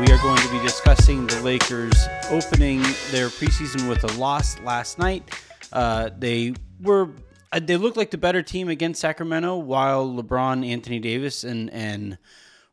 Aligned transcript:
We 0.00 0.10
are 0.12 0.18
going 0.22 0.38
to 0.38 0.50
be 0.50 0.58
discussing 0.60 1.26
the 1.26 1.42
Lakers 1.42 2.08
opening 2.30 2.80
their 3.10 3.28
preseason 3.28 3.86
with 3.86 4.02
a 4.02 4.18
loss 4.18 4.58
last 4.60 4.98
night. 4.98 5.30
Uh, 5.74 6.08
they 6.16 6.54
were 6.80 7.10
uh, 7.52 7.60
they 7.62 7.76
looked 7.76 7.98
like 7.98 8.10
the 8.10 8.16
better 8.16 8.42
team 8.42 8.70
against 8.70 9.02
Sacramento, 9.02 9.58
while 9.58 10.08
LeBron, 10.08 10.66
Anthony 10.66 11.00
Davis, 11.00 11.44
and 11.44 11.68
and 11.70 12.16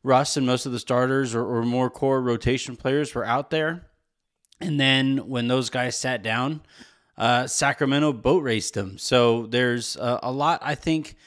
Russ 0.04 0.38
and 0.38 0.46
most 0.48 0.66
of 0.66 0.72
the 0.72 0.80
starters 0.80 1.36
or, 1.36 1.44
or 1.44 1.64
more 1.64 1.90
core 1.90 2.22
rotation 2.22 2.78
players 2.78 3.14
were 3.14 3.26
out 3.26 3.50
there. 3.50 3.88
And 4.62 4.80
then 4.80 5.28
when 5.28 5.50
those 5.50 5.70
guys 5.70 5.98
sat 5.98 6.24
down, 6.24 6.62
uh, 7.18 7.46
Sacramento 7.46 8.14
boat 8.14 8.42
raced 8.42 8.74
them. 8.74 8.98
So 8.98 9.48
there's 9.48 9.98
a, 9.98 10.22
a 10.24 10.32
lot, 10.32 10.62
I 10.64 10.76
think, 10.76 11.18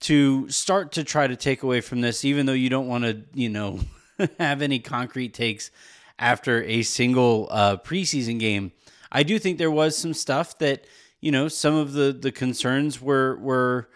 to 0.00 0.50
start 0.50 0.92
to 0.92 1.04
try 1.04 1.26
to 1.26 1.36
take 1.36 1.62
away 1.62 1.80
from 1.80 2.02
this, 2.02 2.22
even 2.22 2.44
though 2.44 2.52
you 2.52 2.68
don't 2.68 2.86
want 2.86 3.04
to, 3.04 3.22
you 3.32 3.48
know, 3.48 3.80
have 4.38 4.62
any 4.62 4.78
concrete 4.78 5.34
takes 5.34 5.70
after 6.18 6.62
a 6.64 6.82
single 6.82 7.48
uh, 7.50 7.76
preseason 7.76 8.38
game. 8.38 8.72
I 9.10 9.22
do 9.22 9.38
think 9.38 9.58
there 9.58 9.70
was 9.70 9.96
some 9.96 10.14
stuff 10.14 10.58
that 10.58 10.84
you 11.20 11.32
know 11.32 11.48
some 11.48 11.74
of 11.74 11.92
the 11.92 12.12
the 12.12 12.32
concerns 12.32 13.00
were 13.00 13.36
were 13.36 13.88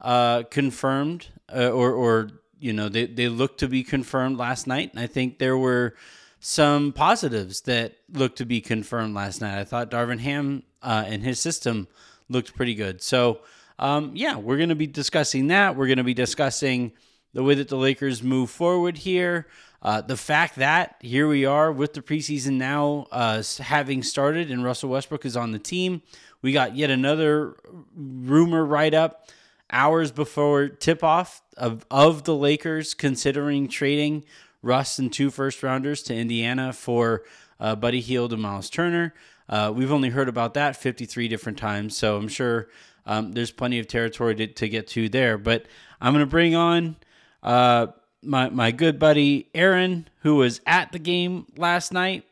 uh, 0.00 0.44
confirmed 0.44 1.28
uh, 1.54 1.70
or 1.70 1.92
or 1.92 2.30
you 2.58 2.72
know 2.72 2.88
they 2.88 3.06
they 3.06 3.28
looked 3.28 3.60
to 3.60 3.68
be 3.68 3.82
confirmed 3.82 4.38
last 4.38 4.66
night, 4.66 4.90
and 4.92 5.00
I 5.00 5.06
think 5.06 5.38
there 5.38 5.56
were 5.58 5.94
some 6.38 6.92
positives 6.92 7.62
that 7.62 7.96
looked 8.12 8.38
to 8.38 8.46
be 8.46 8.60
confirmed 8.60 9.14
last 9.14 9.40
night. 9.40 9.58
I 9.58 9.64
thought 9.64 9.90
Darvin 9.90 10.20
Ham 10.20 10.62
uh, 10.82 11.04
and 11.06 11.22
his 11.22 11.38
system 11.38 11.86
looked 12.28 12.54
pretty 12.54 12.74
good. 12.74 13.02
So 13.02 13.40
um, 13.78 14.12
yeah, 14.14 14.36
we're 14.36 14.58
going 14.58 14.68
to 14.68 14.74
be 14.74 14.86
discussing 14.86 15.48
that. 15.48 15.74
We're 15.74 15.86
going 15.86 15.98
to 15.98 16.04
be 16.04 16.14
discussing 16.14 16.92
the 17.32 17.42
way 17.42 17.54
that 17.54 17.68
the 17.68 17.76
Lakers 17.76 18.22
move 18.22 18.50
forward 18.50 18.98
here. 18.98 19.46
Uh, 19.82 20.00
the 20.00 20.16
fact 20.16 20.56
that 20.56 20.96
here 21.00 21.26
we 21.26 21.44
are 21.44 21.72
with 21.72 21.94
the 21.94 22.02
preseason 22.02 22.52
now 22.52 23.06
uh, 23.10 23.42
having 23.60 24.02
started 24.02 24.50
and 24.50 24.62
Russell 24.62 24.90
Westbrook 24.90 25.24
is 25.24 25.36
on 25.36 25.52
the 25.52 25.58
team. 25.58 26.02
We 26.42 26.52
got 26.52 26.76
yet 26.76 26.90
another 26.90 27.56
rumor 27.94 28.64
write 28.64 28.94
up 28.94 29.28
hours 29.70 30.10
before 30.10 30.68
tip 30.68 31.02
off 31.02 31.42
of, 31.56 31.86
of 31.90 32.24
the 32.24 32.34
Lakers 32.34 32.92
considering 32.92 33.68
trading 33.68 34.24
Russ 34.62 34.98
and 34.98 35.12
two 35.12 35.30
first 35.30 35.62
rounders 35.62 36.02
to 36.04 36.14
Indiana 36.14 36.72
for 36.72 37.22
uh, 37.58 37.74
Buddy 37.74 38.00
Hield 38.00 38.32
and 38.32 38.42
Miles 38.42 38.68
Turner. 38.68 39.14
Uh, 39.48 39.72
we've 39.74 39.92
only 39.92 40.10
heard 40.10 40.28
about 40.28 40.54
that 40.54 40.76
53 40.76 41.28
different 41.28 41.58
times, 41.58 41.96
so 41.96 42.16
I'm 42.16 42.28
sure 42.28 42.68
um, 43.06 43.32
there's 43.32 43.50
plenty 43.50 43.78
of 43.78 43.88
territory 43.88 44.34
to, 44.36 44.46
to, 44.46 44.68
get 44.68 44.86
to 44.88 45.08
there. 45.08 45.38
But 45.38 45.66
I'm 46.00 46.12
going 46.12 46.24
to 46.24 46.30
bring 46.30 46.54
on 46.54 46.96
uh, 47.42 47.88
my 48.22 48.50
my 48.50 48.70
good 48.70 48.98
buddy 48.98 49.48
Aaron, 49.54 50.08
who 50.20 50.36
was 50.36 50.60
at 50.66 50.92
the 50.92 50.98
game 50.98 51.46
last 51.56 51.92
night. 51.92 52.24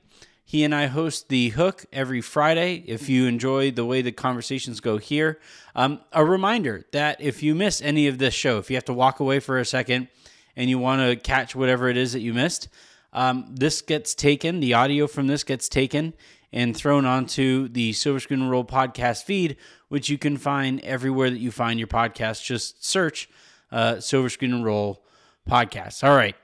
He 0.44 0.64
and 0.64 0.74
I 0.74 0.86
host 0.86 1.28
the 1.28 1.50
Hook 1.50 1.84
every 1.92 2.22
Friday. 2.22 2.82
If 2.86 3.10
you 3.10 3.26
enjoy 3.26 3.70
the 3.70 3.84
way 3.84 4.00
the 4.00 4.12
conversations 4.12 4.80
go 4.80 4.96
here, 4.96 5.38
um, 5.74 6.00
a 6.10 6.24
reminder 6.24 6.86
that 6.92 7.20
if 7.20 7.42
you 7.42 7.54
miss 7.54 7.82
any 7.82 8.06
of 8.06 8.16
this 8.16 8.32
show, 8.32 8.56
if 8.56 8.70
you 8.70 8.76
have 8.76 8.86
to 8.86 8.94
walk 8.94 9.20
away 9.20 9.40
for 9.40 9.58
a 9.58 9.64
second 9.66 10.08
and 10.56 10.70
you 10.70 10.78
want 10.78 11.02
to 11.02 11.16
catch 11.16 11.54
whatever 11.54 11.90
it 11.90 11.98
is 11.98 12.14
that 12.14 12.20
you 12.20 12.32
missed, 12.32 12.68
um, 13.12 13.44
this 13.50 13.82
gets 13.82 14.14
taken. 14.14 14.60
The 14.60 14.72
audio 14.72 15.06
from 15.06 15.26
this 15.26 15.44
gets 15.44 15.68
taken 15.68 16.14
and 16.50 16.74
thrown 16.74 17.04
onto 17.04 17.68
the 17.68 17.92
Silver 17.92 18.20
Screen 18.20 18.42
Roll 18.44 18.64
podcast 18.64 19.24
feed, 19.24 19.58
which 19.88 20.08
you 20.08 20.16
can 20.16 20.38
find 20.38 20.80
everywhere 20.80 21.28
that 21.28 21.40
you 21.40 21.50
find 21.50 21.78
your 21.78 21.88
podcast. 21.88 22.42
Just 22.42 22.82
search 22.82 23.28
uh, 23.70 24.00
Silver 24.00 24.30
Screen 24.30 24.54
and 24.54 24.64
Roll 24.64 25.04
podcast. 25.48 26.04
All 26.04 26.14
right. 26.14 26.36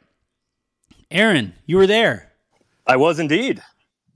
Aaron, 1.11 1.55
you 1.67 1.77
were 1.77 1.87
there. 1.87 2.33
I 2.87 2.97
was 2.97 3.19
indeed. 3.19 3.63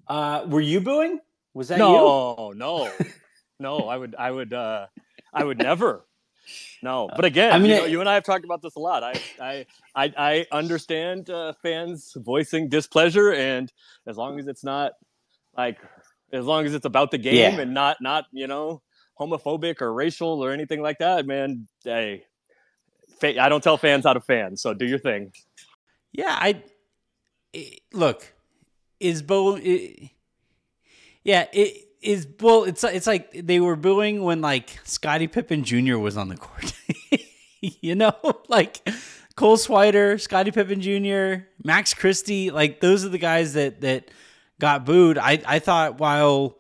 Uh, 0.09 0.45
were 0.47 0.61
you 0.61 0.81
booing? 0.81 1.21
Was 1.55 1.69
that 1.69 1.79
no, 1.79 2.49
you? 2.53 2.59
No, 2.59 2.91
no, 3.61 3.79
I 3.89 3.97
would, 3.97 4.15
I 4.19 4.31
would, 4.31 4.53
uh, 4.53 4.87
I 5.33 5.45
would 5.45 5.59
never. 5.59 6.05
No, 6.83 7.11
but 7.15 7.27
again, 7.27 7.53
I 7.53 7.59
mean, 7.59 7.71
you, 7.71 7.77
know, 7.77 7.85
you 7.85 8.01
and 8.01 8.09
I 8.09 8.15
have 8.15 8.25
talked 8.25 8.45
about 8.45 8.63
this 8.63 8.77
a 8.77 8.81
lot. 8.81 9.03
I, 9.03 9.21
I, 9.41 9.67
I, 9.95 10.13
I 10.17 10.47
understand 10.51 11.29
uh, 11.29 11.53
fans 11.63 12.15
voicing 12.17 12.69
displeasure, 12.69 13.33
and 13.33 13.71
as 14.07 14.17
long 14.17 14.39
as 14.39 14.47
it's 14.47 14.65
not 14.65 14.93
like, 15.57 15.79
as 16.33 16.47
long 16.47 16.65
as 16.65 16.75
it's 16.75 16.87
about 16.87 17.11
the 17.11 17.19
game 17.19 17.55
yeah. 17.55 17.61
and 17.61 17.75
not, 17.75 17.99
not 18.01 18.25
you 18.33 18.47
know, 18.47 18.81
homophobic 19.21 19.83
or 19.83 19.93
racial 19.93 20.43
or 20.43 20.53
anything 20.53 20.81
like 20.81 20.99
that, 20.99 21.27
man. 21.27 21.69
Hey, 21.85 22.25
I 23.23 23.49
don't 23.49 23.63
tell 23.63 23.77
fans 23.77 24.05
how 24.05 24.13
to 24.13 24.21
fan, 24.21 24.57
so 24.57 24.75
do 24.75 24.87
your 24.87 24.99
thing. 24.99 25.33
Yeah, 26.13 26.37
I 26.39 26.63
look 27.93 28.33
is 29.01 29.23
Bo. 29.23 29.57
It, 29.57 30.11
yeah, 31.25 31.47
it 31.53 31.89
is. 32.03 32.27
Well, 32.41 32.65
it's 32.65 32.85
it's 32.85 33.07
like 33.07 33.33
they 33.33 33.61
were 33.61 33.77
booing 33.77 34.23
when 34.23 34.41
like 34.41 34.79
Scottie 34.85 35.27
Pippen 35.27 35.65
Jr. 35.65 35.99
was 35.99 36.17
on 36.17 36.29
the 36.29 36.37
court. 36.37 36.73
you 37.61 37.95
know, 37.95 38.15
like 38.49 38.89
Cole 39.37 39.57
Swider, 39.57 40.21
Scottie 40.21 40.51
Pippen 40.53 40.81
Jr., 40.81 41.45
Max 41.63 41.95
Christie. 41.95 42.51
Like 42.51 42.81
those 42.81 43.05
are 43.05 43.11
the 43.11 43.19
guys 43.19 43.55
that 43.55 43.81
that 43.83 44.11
got 44.59 44.85
booed. 44.85 45.19
I 45.19 45.43
I 45.47 45.59
thought 45.59 45.99
while 45.99 46.58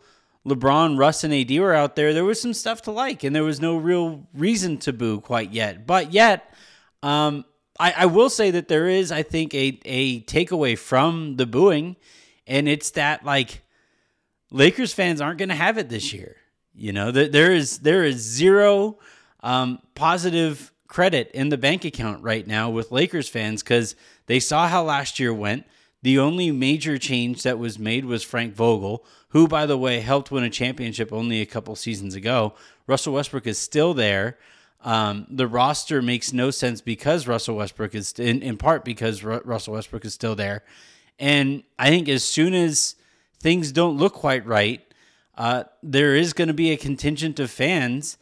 LeBron, 0.49 0.99
Russ, 0.99 1.25
and 1.25 1.35
AD 1.35 1.51
were 1.59 1.75
out 1.75 1.97
there, 1.97 2.13
there 2.15 2.25
was 2.25 2.41
some 2.41 2.55
stuff 2.55 2.83
to 2.83 2.91
like, 2.91 3.25
and 3.25 3.35
there 3.35 3.45
was 3.45 3.61
no 3.61 3.77
real 3.77 4.27
reason 4.35 4.79
to 4.79 4.93
boo 4.93 5.21
quite 5.21 5.53
yet. 5.53 5.87
But 5.87 6.13
yet, 6.13 6.53
um, 7.03 7.45
I, 7.79 7.95
I 7.99 8.07
will 8.07 8.31
say 8.31 8.51
that 8.51 8.69
there 8.69 8.89
is, 8.89 9.13
I 9.13 9.23
think, 9.23 9.55
a 9.55 9.79
a 9.85 10.23
takeaway 10.23 10.77
from 10.77 11.37
the 11.37 11.47
booing, 11.47 11.97
and 12.47 12.69
it's 12.69 12.91
that 12.93 13.25
like 13.25 13.63
Lakers 14.51 14.93
fans 14.93 15.21
aren't 15.21 15.39
going 15.39 15.51
to 15.51 15.55
have 15.55 15.79
it 15.79 15.89
this 15.89 16.13
year. 16.13 16.37
You 16.75 16.93
know, 16.93 17.11
there 17.11 17.53
is 17.53 17.79
there 17.81 18.05
is 18.05 18.17
zero 18.17 18.99
um, 19.41 19.81
positive 19.95 20.73
credit 20.89 21.31
in 21.33 21.51
the 21.51 21.59
bank 21.59 21.85
account 21.85 22.23
right 22.23 22.47
now 22.47 22.71
with 22.71 22.91
Lakers 22.91 23.29
fans 23.29 23.63
because 23.63 23.95
they 24.27 24.41
saw 24.41 24.69
how 24.69 24.83
last 24.83 25.21
year 25.21 25.33
went. 25.33 25.67
The 26.03 26.19
only 26.19 26.51
major 26.53 26.97
change 26.97 27.43
that 27.43 27.59
was 27.59 27.79
made 27.79 28.05
was 28.05 28.23
Frank 28.23 28.55
Vogel, 28.55 29.05
who, 29.31 29.49
by 29.49 29.67
the 29.67 29.77
way, 29.77 30.01
helped 30.01 30.31
win 30.31 30.45
a 30.45 30.51
championship 30.51 31.13
only 31.13 31.41
a 31.41 31.47
couple 31.47 31.75
seasons 31.75 32.15
ago. 32.15 32.55
Russell 32.87 33.15
Westbrook 33.15 33.47
is 33.47 33.59
still 33.59 33.95
there. 33.95 34.39
Um, 34.83 35.27
the 35.29 35.49
roster 35.49 36.01
makes 36.01 36.33
no 36.33 36.51
sense 36.53 36.81
because 36.81 37.27
Russell 37.27 37.57
Westbrook 37.57 37.95
is 37.95 38.13
in, 38.13 38.43
in 38.43 38.57
part 38.57 38.85
because 38.85 39.25
Ru- 39.25 39.43
Russell 39.45 39.75
Westbrook 39.75 40.05
is 40.05 40.15
still 40.15 40.37
there. 40.37 40.63
And 41.19 41.65
I 41.79 41.89
think 41.89 42.09
as 42.09 42.23
soon 42.23 42.55
as 42.55 42.95
things 43.41 43.73
don't 43.73 43.97
look 43.97 44.15
quite 44.15 44.47
right, 44.47 44.83
uh, 45.37 45.65
there 45.83 46.15
is 46.15 46.33
going 46.33 46.49
to 46.49 46.55
be 46.55 46.71
a 46.71 46.77
contingent 46.77 47.41
of 47.41 47.51
fans 47.51 48.19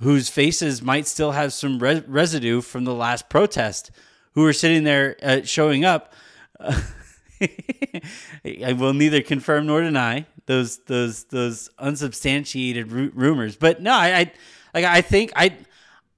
whose 0.00 0.28
faces 0.28 0.80
might 0.80 1.08
still 1.08 1.32
have 1.32 1.52
some 1.52 1.80
re- 1.80 2.04
residue 2.06 2.60
from 2.60 2.84
the 2.84 2.94
last 2.94 3.28
protest 3.28 3.90
who 4.34 4.44
are 4.44 4.52
sitting 4.52 4.84
there 4.84 5.16
uh, 5.20 5.42
showing 5.42 5.84
up. 5.84 6.12
Uh, 6.60 6.80
I 7.40 8.72
will 8.72 8.92
neither 8.94 9.22
confirm 9.22 9.66
nor 9.66 9.80
deny 9.82 10.26
those 10.46 10.78
those 10.78 11.24
those 11.24 11.70
unsubstantiated 11.78 12.90
ru- 12.90 13.12
rumors. 13.14 13.56
But 13.56 13.80
no, 13.82 13.92
I, 13.92 14.18
I 14.18 14.32
like 14.74 14.84
I 14.84 15.00
think 15.00 15.32
I, 15.36 15.56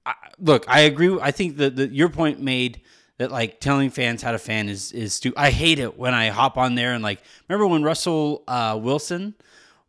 I 0.05 0.13
look. 0.39 0.65
I 0.67 0.81
agree. 0.81 1.17
I 1.21 1.31
think 1.31 1.57
that 1.57 1.75
the, 1.75 1.87
your 1.87 2.09
point 2.09 2.39
made 2.39 2.81
that 3.17 3.31
like 3.31 3.59
telling 3.59 3.89
fans 3.89 4.21
how 4.21 4.31
to 4.31 4.39
fan 4.39 4.69
is 4.69 4.91
is 4.91 5.13
stupid. 5.13 5.39
I 5.39 5.51
hate 5.51 5.79
it 5.79 5.97
when 5.97 6.13
I 6.13 6.29
hop 6.29 6.57
on 6.57 6.75
there 6.75 6.93
and 6.93 7.03
like 7.03 7.21
remember 7.47 7.67
when 7.67 7.83
Russell 7.83 8.43
uh, 8.47 8.79
Wilson 8.81 9.35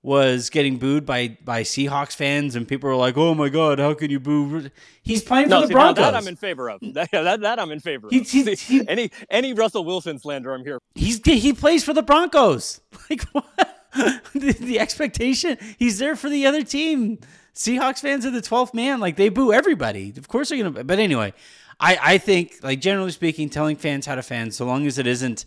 was 0.03 0.51
getting 0.51 0.79
booed 0.79 1.07
by 1.07 1.37
by 1.45 1.63
Seahawks 1.63 2.17
fans, 2.17 2.57
and 2.57 2.67
people 2.67 2.89
were 2.89 2.97
like, 2.97 3.17
"Oh 3.17 3.35
my 3.35 3.49
God, 3.49 3.79
how 3.79 3.95
can 3.95 4.11
you 4.11 4.19
boo?" 4.19 4.69
He's 5.03 5.23
playing 5.23 5.49
no, 5.49 5.57
for 5.57 5.63
the 5.63 5.67
see, 5.69 5.75
Broncos. 5.75 6.05
That 6.05 6.15
I'm 6.15 6.27
in 6.29 6.37
favor 6.37 6.69
of. 6.71 6.81
That, 6.93 7.11
that, 7.11 7.41
that 7.41 7.59
I'm 7.59 7.71
in 7.71 7.81
favor 7.81 8.09
of. 8.09 8.13
He, 8.13 8.21
he, 8.21 8.55
see, 8.55 8.55
he, 8.55 8.89
any 8.89 9.11
any 9.31 9.53
Russell 9.55 9.85
Wilson 9.85 10.19
slander, 10.19 10.53
I'm 10.53 10.65
here. 10.65 10.79
He's 10.95 11.21
he 11.25 11.53
plays 11.53 11.85
for 11.85 11.95
the 11.95 12.03
Broncos. 12.03 12.81
Like 13.11 13.23
what? 13.33 13.45
the, 14.33 14.57
the 14.59 14.81
expectation, 14.81 15.59
he's 15.79 15.99
there 15.99 16.17
for 16.17 16.31
the 16.31 16.47
other 16.47 16.63
team. 16.63 17.19
Seahawks 17.55 18.01
fans 18.01 18.25
are 18.25 18.31
the 18.31 18.41
12th 18.41 18.73
man. 18.73 19.01
Like 19.01 19.17
they 19.17 19.29
boo 19.29 19.53
everybody. 19.53 20.15
Of 20.17 20.29
course 20.29 20.49
they're 20.49 20.59
gonna. 20.59 20.85
But 20.85 20.99
anyway, 20.99 21.35
I 21.79 21.99
I 22.03 22.19
think 22.19 22.59
like 22.63 22.81
generally 22.81 23.11
speaking, 23.11 23.51
telling 23.51 23.77
fans 23.77 24.07
how 24.07 24.15
to 24.15 24.23
fan, 24.23 24.51
so 24.51 24.65
long 24.65 24.87
as 24.87 24.99
it 24.99 25.07
isn't 25.07 25.45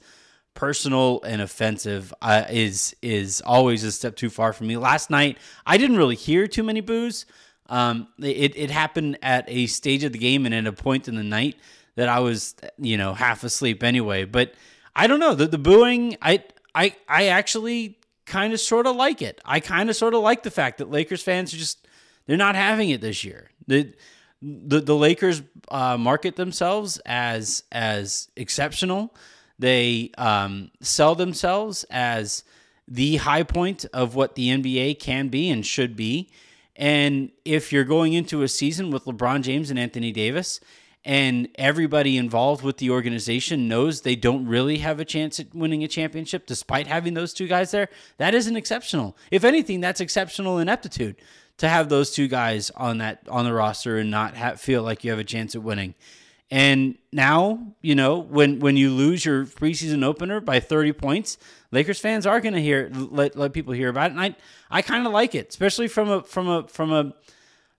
personal 0.55 1.21
and 1.23 1.41
offensive 1.41 2.13
uh, 2.21 2.45
is 2.49 2.95
is 3.01 3.41
always 3.41 3.83
a 3.83 3.91
step 3.91 4.15
too 4.15 4.29
far 4.29 4.53
for 4.53 4.63
me. 4.63 4.77
Last 4.77 5.11
night, 5.11 5.37
I 5.65 5.77
didn't 5.77 5.97
really 5.97 6.15
hear 6.15 6.47
too 6.47 6.63
many 6.63 6.81
boos. 6.81 7.25
Um, 7.67 8.07
it 8.19 8.57
it 8.57 8.71
happened 8.71 9.19
at 9.21 9.45
a 9.47 9.67
stage 9.67 10.03
of 10.03 10.13
the 10.13 10.17
game 10.19 10.45
and 10.45 10.55
at 10.55 10.65
a 10.65 10.73
point 10.73 11.07
in 11.07 11.15
the 11.15 11.23
night 11.23 11.55
that 11.95 12.09
I 12.09 12.19
was 12.19 12.55
you 12.79 12.97
know 12.97 13.13
half 13.13 13.43
asleep 13.43 13.83
anyway. 13.83 14.25
But 14.25 14.53
I 14.95 15.07
don't 15.07 15.19
know 15.19 15.35
the 15.35 15.45
the 15.45 15.59
booing. 15.59 16.17
I 16.21 16.43
I 16.73 16.95
I 17.07 17.27
actually 17.27 17.99
kind 18.25 18.53
of 18.53 18.59
sort 18.59 18.87
of 18.87 18.95
like 18.95 19.21
it. 19.21 19.39
I 19.45 19.59
kind 19.59 19.89
of 19.89 19.95
sort 19.95 20.13
of 20.13 20.21
like 20.21 20.43
the 20.43 20.51
fact 20.51 20.79
that 20.79 20.89
Lakers 20.89 21.21
fans 21.21 21.53
are 21.53 21.57
just 21.57 21.87
they're 22.25 22.37
not 22.37 22.55
having 22.55 22.89
it 22.89 23.01
this 23.01 23.23
year. 23.23 23.51
The 23.67 23.93
the, 24.41 24.79
the 24.79 24.95
Lakers 24.95 25.41
uh, 25.69 25.97
market 25.97 26.35
themselves 26.35 26.99
as 27.05 27.63
as 27.71 28.29
exceptional. 28.35 29.13
They 29.57 30.11
um, 30.17 30.71
sell 30.81 31.15
themselves 31.15 31.85
as 31.89 32.43
the 32.87 33.17
high 33.17 33.43
point 33.43 33.85
of 33.93 34.15
what 34.15 34.35
the 34.35 34.49
NBA 34.49 34.99
can 34.99 35.29
be 35.29 35.49
and 35.49 35.65
should 35.65 35.95
be. 35.95 36.29
And 36.75 37.31
if 37.45 37.71
you're 37.71 37.85
going 37.85 38.13
into 38.13 38.43
a 38.43 38.47
season 38.47 38.91
with 38.91 39.05
LeBron 39.05 39.43
James 39.43 39.69
and 39.69 39.79
Anthony 39.79 40.11
Davis, 40.11 40.59
and 41.05 41.47
everybody 41.55 42.17
involved 42.17 42.63
with 42.63 42.77
the 42.77 42.89
organization 42.89 43.67
knows 43.67 44.01
they 44.01 44.15
don't 44.15 44.47
really 44.47 44.79
have 44.79 44.99
a 44.99 45.05
chance 45.05 45.39
at 45.39 45.53
winning 45.53 45.83
a 45.83 45.87
championship 45.87 46.47
despite 46.47 46.87
having 46.87 47.13
those 47.13 47.31
two 47.31 47.47
guys 47.47 47.71
there, 47.71 47.89
that 48.17 48.33
isn't 48.33 48.55
exceptional. 48.55 49.15
If 49.29 49.43
anything, 49.43 49.81
that's 49.81 50.01
exceptional 50.01 50.57
ineptitude 50.57 51.15
to 51.57 51.69
have 51.69 51.89
those 51.89 52.11
two 52.11 52.27
guys 52.27 52.71
on 52.71 52.97
that 52.97 53.21
on 53.29 53.45
the 53.45 53.53
roster 53.53 53.97
and 53.97 54.11
not 54.11 54.33
have, 54.33 54.59
feel 54.59 54.81
like 54.81 55.03
you 55.03 55.11
have 55.11 55.19
a 55.19 55.23
chance 55.23 55.55
at 55.55 55.63
winning. 55.63 55.93
And 56.51 56.97
now, 57.11 57.73
you 57.81 57.95
know, 57.95 58.19
when 58.19 58.59
when 58.59 58.77
you 58.77 58.91
lose 58.91 59.25
your 59.25 59.45
preseason 59.45 60.03
opener 60.03 60.39
by 60.39 60.59
30 60.59 60.93
points, 60.93 61.37
Lakers 61.71 61.99
fans 61.99 62.27
are 62.27 62.39
going 62.39 62.53
to 62.53 62.61
hear 62.61 62.89
let 62.93 63.35
let 63.35 63.53
people 63.53 63.73
hear 63.73 63.89
about 63.89 64.11
it. 64.11 64.13
And 64.13 64.21
I 64.21 64.35
I 64.69 64.81
kind 64.81 65.07
of 65.07 65.13
like 65.13 65.33
it, 65.33 65.49
especially 65.49 65.87
from 65.87 66.09
a 66.09 66.21
from 66.23 66.47
a 66.47 66.67
from 66.67 66.91
a 66.91 67.13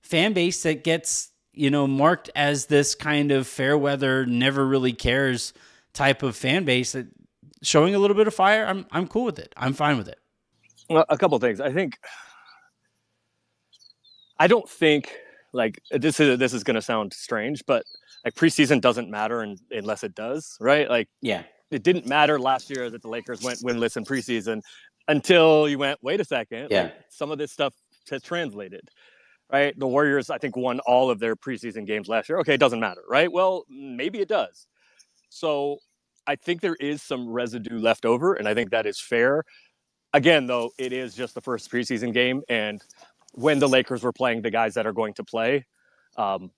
fan 0.00 0.32
base 0.32 0.62
that 0.64 0.82
gets, 0.82 1.30
you 1.52 1.70
know, 1.70 1.86
marked 1.86 2.28
as 2.34 2.66
this 2.66 2.94
kind 2.96 3.30
of 3.30 3.46
fair 3.46 3.78
weather, 3.78 4.26
never 4.26 4.66
really 4.66 4.92
cares 4.92 5.52
type 5.92 6.22
of 6.22 6.36
fan 6.36 6.64
base 6.64 6.92
that 6.92 7.06
showing 7.62 7.94
a 7.94 7.98
little 7.98 8.16
bit 8.16 8.26
of 8.26 8.34
fire. 8.34 8.66
I'm 8.66 8.84
I'm 8.90 9.06
cool 9.06 9.24
with 9.24 9.38
it. 9.38 9.52
I'm 9.56 9.74
fine 9.74 9.96
with 9.96 10.08
it. 10.08 10.18
Well, 10.90 11.04
a 11.08 11.16
couple 11.16 11.38
things. 11.38 11.60
I 11.60 11.72
think 11.72 11.98
I 14.38 14.46
don't 14.46 14.68
think 14.68 15.12
like 15.52 15.80
this 15.90 16.20
is 16.20 16.38
this 16.38 16.52
is 16.52 16.64
going 16.64 16.74
to 16.74 16.82
sound 16.82 17.12
strange, 17.12 17.64
but 17.66 17.84
like 18.26 18.34
preseason 18.34 18.82
doesn't 18.82 19.08
matter 19.08 19.54
unless 19.70 20.04
it 20.04 20.14
does, 20.14 20.58
right? 20.60 20.90
Like 20.90 21.08
yeah, 21.22 21.44
it 21.70 21.82
didn't 21.82 22.06
matter 22.06 22.38
last 22.38 22.68
year 22.68 22.90
that 22.90 23.00
the 23.00 23.08
Lakers 23.08 23.42
went 23.42 23.60
winless 23.60 23.96
in 23.96 24.04
preseason 24.04 24.60
until 25.08 25.68
you 25.68 25.78
went, 25.78 25.98
wait 26.02 26.20
a 26.20 26.24
second, 26.24 26.68
yeah, 26.70 26.82
like, 26.82 26.94
some 27.08 27.30
of 27.30 27.38
this 27.38 27.52
stuff 27.52 27.72
has 28.10 28.22
translated. 28.22 28.82
Right, 29.48 29.78
the 29.78 29.86
Warriors, 29.86 30.28
I 30.28 30.38
think, 30.38 30.56
won 30.56 30.80
all 30.80 31.08
of 31.08 31.20
their 31.20 31.36
preseason 31.36 31.86
games 31.86 32.08
last 32.08 32.28
year. 32.28 32.40
Okay, 32.40 32.54
it 32.54 32.58
doesn't 32.58 32.80
matter, 32.80 33.02
right? 33.08 33.30
Well, 33.30 33.64
maybe 33.70 34.18
it 34.18 34.26
does. 34.26 34.66
So 35.28 35.78
I 36.26 36.34
think 36.34 36.60
there 36.60 36.74
is 36.80 37.00
some 37.00 37.28
residue 37.28 37.78
left 37.78 38.04
over, 38.04 38.34
and 38.34 38.48
I 38.48 38.54
think 38.54 38.70
that 38.70 38.86
is 38.86 39.00
fair. 39.00 39.44
Again, 40.12 40.48
though, 40.48 40.72
it 40.78 40.92
is 40.92 41.14
just 41.14 41.36
the 41.36 41.40
first 41.40 41.70
preseason 41.70 42.12
game, 42.12 42.42
and 42.48 42.82
when 43.34 43.60
the 43.60 43.68
Lakers 43.68 44.02
were 44.02 44.12
playing 44.12 44.42
the 44.42 44.50
guys 44.50 44.74
that 44.74 44.84
are 44.84 44.92
going 44.92 45.14
to 45.14 45.22
play, 45.22 45.64
um, 46.16 46.50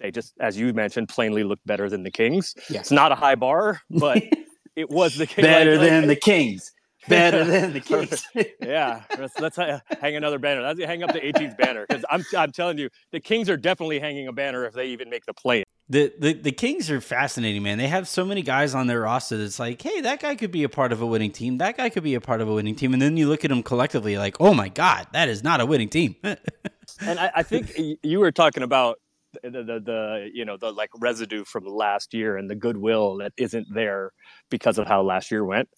they 0.00 0.10
just, 0.10 0.34
as 0.40 0.58
you 0.58 0.72
mentioned, 0.72 1.08
plainly 1.08 1.44
looked 1.44 1.66
better 1.66 1.88
than 1.88 2.02
the 2.02 2.10
Kings. 2.10 2.54
Yeah. 2.68 2.80
It's 2.80 2.90
not 2.90 3.12
a 3.12 3.14
high 3.14 3.34
bar, 3.34 3.80
but 3.90 4.22
it 4.76 4.90
was 4.90 5.16
the 5.16 5.26
Kings. 5.26 5.46
better 5.46 5.78
like, 5.78 5.88
than 5.88 6.02
like, 6.02 6.08
the 6.08 6.16
Kings. 6.16 6.72
Better 7.08 7.44
than 7.44 7.72
the 7.72 7.80
Kings. 7.80 8.26
yeah, 8.60 9.02
let's, 9.18 9.38
let's 9.38 9.56
hang 9.56 10.16
another 10.16 10.38
banner. 10.38 10.62
Let's 10.62 10.82
hang 10.82 11.02
up 11.02 11.12
the 11.12 11.20
18th 11.20 11.56
banner 11.56 11.86
because 11.88 12.04
I'm, 12.10 12.24
I'm 12.36 12.52
telling 12.52 12.78
you, 12.78 12.90
the 13.12 13.20
Kings 13.20 13.48
are 13.48 13.56
definitely 13.56 14.00
hanging 14.00 14.28
a 14.28 14.32
banner 14.32 14.64
if 14.64 14.74
they 14.74 14.88
even 14.88 15.08
make 15.08 15.24
the 15.24 15.34
play. 15.34 15.64
The, 15.88 16.12
the 16.18 16.32
the 16.32 16.50
Kings 16.50 16.90
are 16.90 17.00
fascinating, 17.00 17.62
man. 17.62 17.78
They 17.78 17.86
have 17.86 18.08
so 18.08 18.24
many 18.24 18.42
guys 18.42 18.74
on 18.74 18.88
their 18.88 19.02
roster 19.02 19.36
that's 19.36 19.60
like, 19.60 19.80
hey, 19.80 20.00
that 20.00 20.20
guy 20.20 20.34
could 20.34 20.50
be 20.50 20.64
a 20.64 20.68
part 20.68 20.90
of 20.90 21.00
a 21.00 21.06
winning 21.06 21.30
team. 21.30 21.58
That 21.58 21.76
guy 21.76 21.90
could 21.90 22.02
be 22.02 22.14
a 22.14 22.20
part 22.20 22.40
of 22.40 22.48
a 22.48 22.52
winning 22.52 22.74
team. 22.74 22.92
And 22.92 23.00
then 23.00 23.16
you 23.16 23.28
look 23.28 23.44
at 23.44 23.50
them 23.50 23.62
collectively, 23.62 24.18
like, 24.18 24.40
oh 24.40 24.52
my 24.52 24.68
God, 24.68 25.06
that 25.12 25.28
is 25.28 25.44
not 25.44 25.60
a 25.60 25.66
winning 25.66 25.88
team. 25.88 26.16
and 26.24 27.20
I, 27.20 27.30
I, 27.36 27.42
think 27.44 27.78
you 28.02 28.18
were 28.18 28.32
talking 28.32 28.64
about 28.64 28.98
the, 29.42 29.50
the, 29.50 29.80
the 29.80 30.30
you 30.32 30.44
know 30.44 30.56
the 30.56 30.72
like 30.72 30.90
residue 30.98 31.44
from 31.44 31.64
last 31.64 32.14
year 32.14 32.36
and 32.36 32.48
the 32.48 32.54
goodwill 32.54 33.16
that 33.18 33.32
isn't 33.36 33.66
there 33.72 34.12
because 34.50 34.78
of 34.78 34.86
how 34.86 35.02
last 35.02 35.30
year 35.30 35.44
went. 35.44 35.68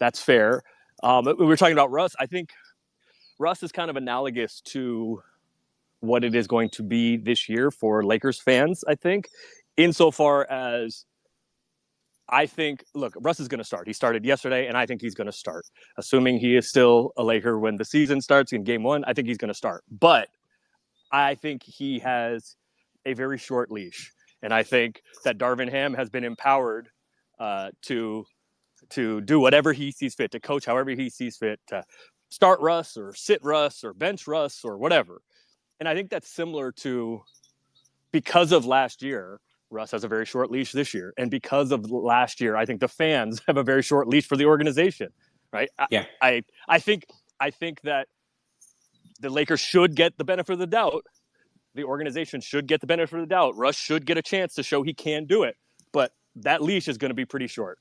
That's 0.00 0.20
fair. 0.20 0.62
Um, 1.02 1.24
we 1.24 1.46
were 1.46 1.56
talking 1.56 1.72
about 1.72 1.90
Russ. 1.90 2.14
I 2.18 2.26
think 2.26 2.50
Russ 3.38 3.62
is 3.62 3.72
kind 3.72 3.90
of 3.90 3.96
analogous 3.96 4.60
to 4.66 5.22
what 6.00 6.24
it 6.24 6.34
is 6.34 6.46
going 6.46 6.70
to 6.70 6.82
be 6.82 7.16
this 7.16 7.48
year 7.48 7.70
for 7.70 8.04
Lakers 8.04 8.40
fans. 8.40 8.84
I 8.86 8.94
think 8.94 9.28
insofar 9.76 10.46
as 10.50 11.04
I 12.28 12.46
think, 12.46 12.84
look, 12.94 13.14
Russ 13.20 13.40
is 13.40 13.48
going 13.48 13.58
to 13.58 13.64
start. 13.64 13.86
He 13.86 13.92
started 13.92 14.24
yesterday, 14.24 14.66
and 14.66 14.76
I 14.76 14.84
think 14.84 15.00
he's 15.00 15.14
going 15.14 15.26
to 15.26 15.32
start. 15.32 15.64
Assuming 15.96 16.38
he 16.38 16.56
is 16.56 16.68
still 16.68 17.12
a 17.16 17.24
Laker 17.24 17.58
when 17.58 17.76
the 17.76 17.84
season 17.84 18.20
starts 18.20 18.52
in 18.52 18.64
game 18.64 18.82
one, 18.82 19.02
I 19.06 19.14
think 19.14 19.28
he's 19.28 19.38
going 19.38 19.48
to 19.48 19.54
start. 19.54 19.82
But 19.90 20.28
I 21.10 21.36
think 21.36 21.62
he 21.62 21.98
has 22.00 22.56
a 23.08 23.14
very 23.14 23.38
short 23.38 23.70
leash. 23.70 24.12
And 24.42 24.52
I 24.52 24.62
think 24.62 25.02
that 25.24 25.38
Darvin 25.38 25.70
Ham 25.70 25.94
has 25.94 26.10
been 26.10 26.24
empowered 26.24 26.88
uh, 27.40 27.70
to 27.82 28.24
to 28.90 29.20
do 29.20 29.40
whatever 29.40 29.72
he 29.72 29.90
sees 29.90 30.14
fit, 30.14 30.30
to 30.30 30.40
coach 30.40 30.64
however 30.64 30.90
he 30.90 31.10
sees 31.10 31.36
fit, 31.36 31.60
to 31.66 31.82
start 32.30 32.60
Russ 32.60 32.96
or 32.96 33.12
sit 33.14 33.40
Russ 33.42 33.82
or 33.84 33.92
bench 33.92 34.26
Russ 34.26 34.60
or 34.64 34.78
whatever. 34.78 35.20
And 35.80 35.88
I 35.88 35.94
think 35.94 36.10
that's 36.10 36.28
similar 36.28 36.72
to 36.72 37.22
because 38.12 38.52
of 38.52 38.64
last 38.64 39.02
year, 39.02 39.40
Russ 39.70 39.90
has 39.90 40.04
a 40.04 40.08
very 40.08 40.24
short 40.24 40.50
leash 40.50 40.72
this 40.72 40.94
year. 40.94 41.12
And 41.18 41.30
because 41.30 41.72
of 41.72 41.90
last 41.90 42.40
year, 42.40 42.56
I 42.56 42.64
think 42.64 42.80
the 42.80 42.88
fans 42.88 43.40
have 43.46 43.56
a 43.56 43.62
very 43.62 43.82
short 43.82 44.08
leash 44.08 44.26
for 44.26 44.36
the 44.36 44.46
organization. 44.46 45.08
Right. 45.52 45.70
Yeah. 45.90 46.04
I, 46.22 46.28
I, 46.28 46.42
I 46.68 46.78
think 46.78 47.06
I 47.40 47.50
think 47.50 47.80
that 47.82 48.08
the 49.20 49.30
Lakers 49.30 49.60
should 49.60 49.96
get 49.96 50.16
the 50.16 50.24
benefit 50.24 50.52
of 50.52 50.58
the 50.58 50.66
doubt. 50.66 51.04
The 51.74 51.84
organization 51.84 52.40
should 52.40 52.66
get 52.66 52.80
the 52.80 52.86
benefit 52.86 53.16
of 53.16 53.20
the 53.20 53.26
doubt. 53.26 53.56
Russ 53.56 53.76
should 53.76 54.06
get 54.06 54.18
a 54.18 54.22
chance 54.22 54.54
to 54.54 54.62
show 54.62 54.82
he 54.82 54.94
can 54.94 55.26
do 55.26 55.42
it. 55.42 55.56
But 55.92 56.12
that 56.36 56.62
leash 56.62 56.88
is 56.88 56.98
going 56.98 57.10
to 57.10 57.14
be 57.14 57.24
pretty 57.24 57.46
short. 57.46 57.78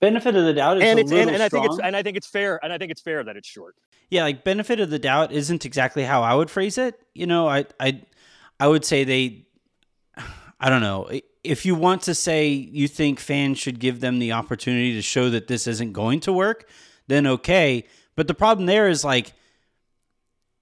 Benefit 0.00 0.36
of 0.36 0.44
the 0.44 0.52
doubt 0.52 0.78
is 0.78 0.84
and 0.84 0.98
it's, 0.98 1.12
and, 1.12 1.30
and 1.30 1.42
I 1.42 1.48
think 1.48 1.64
it's 1.66 1.78
and 1.78 1.96
I 1.96 2.02
think 2.02 2.16
it's 2.16 2.26
fair 2.26 2.60
and 2.62 2.72
I 2.72 2.78
think 2.78 2.90
it's 2.90 3.00
fair 3.00 3.24
that 3.24 3.36
it's 3.36 3.48
short. 3.48 3.74
Yeah, 4.10 4.24
like 4.24 4.44
benefit 4.44 4.80
of 4.80 4.90
the 4.90 4.98
doubt 4.98 5.32
isn't 5.32 5.64
exactly 5.64 6.02
how 6.02 6.22
I 6.22 6.34
would 6.34 6.50
phrase 6.50 6.76
it. 6.76 7.00
You 7.14 7.26
know, 7.26 7.48
I 7.48 7.64
I 7.80 8.02
I 8.60 8.68
would 8.68 8.84
say 8.84 9.04
they 9.04 9.46
I 10.60 10.68
don't 10.68 10.82
know. 10.82 11.10
If 11.42 11.64
you 11.64 11.74
want 11.74 12.02
to 12.02 12.14
say 12.14 12.48
you 12.48 12.88
think 12.88 13.20
fans 13.20 13.58
should 13.58 13.78
give 13.78 14.00
them 14.00 14.18
the 14.18 14.32
opportunity 14.32 14.94
to 14.94 15.02
show 15.02 15.30
that 15.30 15.46
this 15.46 15.66
isn't 15.66 15.92
going 15.92 16.20
to 16.20 16.32
work, 16.32 16.68
then 17.06 17.26
okay. 17.26 17.86
But 18.16 18.28
the 18.28 18.34
problem 18.34 18.66
there 18.66 18.88
is 18.88 19.04
like 19.04 19.32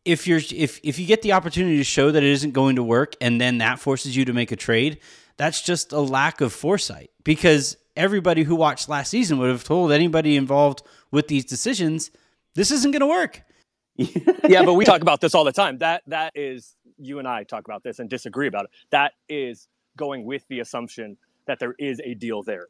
if 0.05 0.27
you're 0.27 0.41
if 0.55 0.81
if 0.83 0.99
you 0.99 1.07
get 1.07 1.23
the 1.23 1.33
opportunity 1.33 1.77
to 1.77 1.85
show 1.85 2.11
that 2.11 2.23
it 2.23 2.29
isn't 2.31 2.53
going 2.53 2.77
to 2.77 2.83
work 2.83 3.15
and 3.21 3.41
then 3.41 3.59
that 3.59 3.79
forces 3.79 4.17
you 4.17 4.25
to 4.25 4.33
make 4.33 4.53
a 4.53 4.57
trade, 4.57 4.99
that's 5.37 5.63
just 5.63 5.93
a 5.93 6.01
lack 6.01 6.41
of 6.41 6.53
foresight 6.53 7.11
because 7.25 7.77
everybody 7.97 8.43
who 8.43 8.57
watched 8.57 8.89
last 8.89 9.11
season 9.11 9.39
would 9.39 9.51
have 9.51 9.65
told 9.65 9.93
anybody 9.93 10.37
involved 10.37 10.83
with 11.11 11.29
these 11.29 11.45
decisions 11.45 12.11
this 12.55 12.71
isn't 12.71 12.91
going 12.91 13.01
to 13.01 13.07
work. 13.07 13.43
yeah, 13.97 14.63
but 14.65 14.75
we 14.75 14.85
talk 14.85 15.03
about 15.03 15.21
this 15.21 15.35
all 15.35 15.45
the 15.45 15.53
time. 15.53 15.79
That 15.79 16.03
that 16.07 16.33
is 16.35 16.75
you 16.99 17.19
and 17.19 17.29
I 17.29 17.45
talk 17.45 17.67
about 17.67 17.83
this 17.83 17.99
and 17.99 18.09
disagree 18.09 18.47
about 18.47 18.65
it. 18.65 18.71
That 18.91 19.13
is 19.29 19.69
going 19.97 20.25
with 20.25 20.47
the 20.49 20.61
assumption 20.61 21.17
that 21.47 21.59
there 21.59 21.75
is 21.79 22.01
a 22.05 22.15
deal 22.15 22.43
there. 22.43 22.69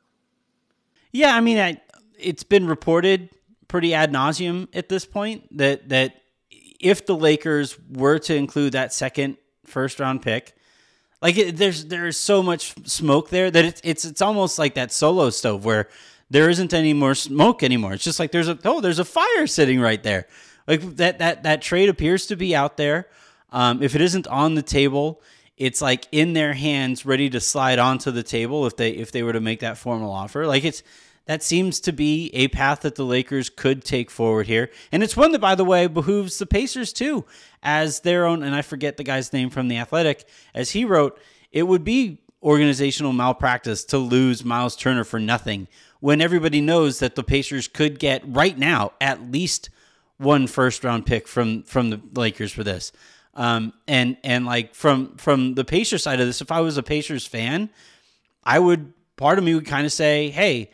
Yeah, 1.13 1.37
I 1.37 1.41
mean, 1.41 1.59
I, 1.59 1.81
it's 2.19 2.43
been 2.43 2.67
reported 2.67 3.31
pretty 3.69 3.95
ad 3.95 4.13
nauseum 4.13 4.69
at 4.75 4.89
this 4.89 5.05
point 5.05 5.57
that 5.57 5.89
that 5.91 6.22
if 6.83 7.07
the 7.07 7.17
Lakers 7.17 7.79
were 7.91 8.19
to 8.19 8.35
include 8.35 8.73
that 8.73 8.93
second 8.93 9.37
first 9.65 10.01
round 10.01 10.21
pick, 10.23 10.55
like 11.23 11.39
it, 11.39 11.57
there's 11.57 11.87
there's 11.87 12.17
so 12.17 12.43
much 12.43 12.75
smoke 12.87 13.31
there 13.31 13.51
that 13.51 13.65
it's 13.65 13.81
it's 13.85 14.05
it's 14.05 14.21
almost 14.21 14.59
like 14.59 14.75
that 14.75 14.93
solo 14.93 15.31
stove 15.31 15.65
where 15.65 15.89
there 16.29 16.51
isn't 16.51 16.75
any 16.75 16.93
more 16.93 17.15
smoke 17.15 17.63
anymore. 17.63 17.93
It's 17.95 18.05
just 18.05 18.19
like 18.19 18.33
there's 18.33 18.49
a 18.49 18.59
oh 18.65 18.81
there's 18.81 18.99
a 18.99 19.05
fire 19.05 19.47
sitting 19.47 19.81
right 19.81 20.03
there. 20.03 20.27
Like 20.67 20.97
that 20.97 21.21
that 21.21 21.45
that 21.45 21.63
trade 21.63 21.89
appears 21.89 22.27
to 22.27 22.37
be 22.37 22.55
out 22.55 22.77
there. 22.77 23.09
Um, 23.51 23.83
if 23.83 23.95
it 23.95 24.01
isn't 24.01 24.27
on 24.27 24.55
the 24.55 24.63
table, 24.63 25.23
it's 25.57 25.81
like 25.81 26.09
in 26.11 26.33
their 26.33 26.55
hands, 26.55 27.07
ready 27.07 27.31
to 27.31 27.39
slide 27.39 27.79
onto 27.79 28.11
the 28.11 28.23
table 28.23 28.67
if 28.67 28.77
they 28.77 28.91
if 28.91 29.13
they 29.13 29.23
were 29.23 29.33
to 29.33 29.41
make 29.41 29.61
that 29.61 29.79
formal 29.79 30.11
offer. 30.11 30.47
Like 30.47 30.65
it's 30.65 30.83
that 31.27 31.43
seems 31.43 31.81
to 31.81 31.93
be 31.93 32.31
a 32.35 32.49
path 32.49 32.81
that 32.81 32.97
the 32.97 33.05
Lakers 33.05 33.49
could 33.49 33.85
take 33.85 34.11
forward 34.11 34.47
here, 34.47 34.71
and 34.91 35.03
it's 35.03 35.17
one 35.17 35.33
that, 35.33 35.41
by 35.41 35.55
the 35.55 35.65
way, 35.65 35.87
behooves 35.87 36.39
the 36.39 36.47
Pacers 36.47 36.93
too, 36.93 37.25
as 37.63 38.01
their 38.01 38.27
own. 38.27 38.43
And 38.43 38.55
I 38.55 38.63
forget 38.63 38.97
the 38.97 39.05
guy's 39.05 39.33
name 39.33 39.51
from 39.51 39.69
the 39.69 39.79
Athletic, 39.79 40.29
as 40.55 40.71
he 40.71 40.85
wrote, 40.85 41.19
it 41.51 41.65
would 41.65 41.85
be 41.85 42.19
organizational 42.43 43.13
malpractice 43.13 43.85
to 43.85 43.99
lose 43.99 44.45
Miles 44.45 44.75
Turner 44.75 45.05
for 45.05 45.21
nothing 45.21 45.69
when 46.01 46.21
everybody 46.21 46.61
knows 46.61 46.99
that 46.99 47.15
the 47.15 47.23
Pacers 47.23 47.69
could 47.69 48.01
get 48.01 48.23
right 48.27 48.59
now 48.59 48.93
at 49.01 49.31
least 49.31 49.71
one 50.19 50.47
first 50.47 50.83
round 50.83 51.07
pick 51.07 51.29
from 51.29 51.63
from 51.63 51.91
the 51.91 52.01
Lakers 52.15 52.53
for 52.53 52.65
this. 52.65 52.93
Um, 53.35 53.73
and 53.87 54.17
and 54.25 54.45
like 54.45 54.75
from 54.75 55.17
from 55.17 55.55
the 55.55 55.65
Pacers 55.65 56.03
side 56.03 56.21
of 56.21 56.27
this, 56.27 56.41
if 56.41 56.51
I 56.51 56.61
was 56.61 56.77
a 56.77 56.83
Pacers 56.83 57.27
fan, 57.27 57.71
I 58.43 58.59
would 58.59 58.93
part 59.17 59.39
of 59.39 59.45
me 59.45 59.55
would 59.55 59.67
kind 59.67 59.87
of 59.87 59.93
say, 59.93 60.31
hey, 60.31 60.71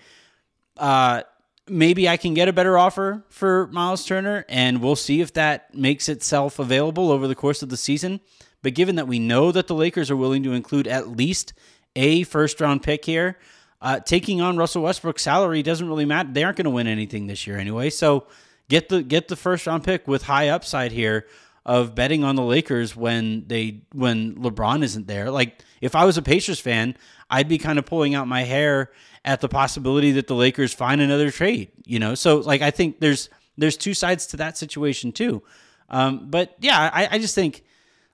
uh, 0.78 1.22
maybe 1.68 2.08
I 2.08 2.16
can 2.16 2.34
get 2.34 2.48
a 2.48 2.52
better 2.52 2.78
offer 2.78 3.24
for 3.28 3.66
Miles 3.68 4.04
Turner, 4.04 4.44
and 4.48 4.80
we'll 4.80 4.96
see 4.96 5.20
if 5.20 5.32
that 5.34 5.74
makes 5.74 6.08
itself 6.08 6.58
available 6.58 7.10
over 7.10 7.28
the 7.28 7.34
course 7.34 7.62
of 7.62 7.68
the 7.68 7.76
season. 7.76 8.20
But 8.62 8.74
given 8.74 8.96
that 8.96 9.06
we 9.06 9.18
know 9.18 9.52
that 9.52 9.66
the 9.66 9.74
Lakers 9.74 10.10
are 10.10 10.16
willing 10.16 10.42
to 10.42 10.52
include 10.52 10.86
at 10.88 11.08
least 11.08 11.52
a 11.94 12.24
first 12.24 12.60
round 12.60 12.82
pick 12.82 13.04
here, 13.04 13.38
uh, 13.80 14.00
taking 14.00 14.40
on 14.40 14.56
Russell 14.56 14.82
Westbrook's 14.82 15.22
salary 15.22 15.62
doesn't 15.62 15.88
really 15.88 16.04
matter. 16.04 16.30
They 16.32 16.42
aren't 16.42 16.56
going 16.56 16.64
to 16.64 16.70
win 16.70 16.86
anything 16.86 17.26
this 17.26 17.46
year 17.46 17.56
anyway. 17.58 17.90
So 17.90 18.26
get 18.68 18.88
the 18.88 19.02
get 19.02 19.28
the 19.28 19.36
first 19.36 19.66
round 19.66 19.84
pick 19.84 20.08
with 20.08 20.24
high 20.24 20.48
upside 20.48 20.92
here 20.92 21.26
of 21.64 21.94
betting 21.94 22.24
on 22.24 22.34
the 22.34 22.42
Lakers 22.42 22.96
when 22.96 23.44
they 23.46 23.82
when 23.92 24.34
LeBron 24.36 24.82
isn't 24.82 25.06
there. 25.06 25.30
Like 25.30 25.62
if 25.80 25.94
I 25.94 26.04
was 26.04 26.16
a 26.16 26.22
Pacers 26.22 26.58
fan, 26.58 26.96
I'd 27.30 27.48
be 27.48 27.58
kind 27.58 27.78
of 27.78 27.86
pulling 27.86 28.14
out 28.14 28.26
my 28.26 28.42
hair 28.42 28.90
at 29.24 29.40
the 29.40 29.48
possibility 29.48 30.12
that 30.12 30.26
the 30.26 30.34
Lakers 30.34 30.72
find 30.72 31.00
another 31.00 31.30
trade. 31.30 31.70
You 31.84 31.98
know, 31.98 32.14
so 32.14 32.38
like 32.38 32.62
I 32.62 32.70
think 32.70 33.00
there's 33.00 33.28
there's 33.56 33.76
two 33.76 33.94
sides 33.94 34.26
to 34.28 34.36
that 34.38 34.56
situation 34.56 35.12
too. 35.12 35.42
Um, 35.90 36.30
but 36.30 36.54
yeah, 36.60 36.90
I, 36.92 37.08
I 37.12 37.18
just 37.18 37.34
think, 37.34 37.64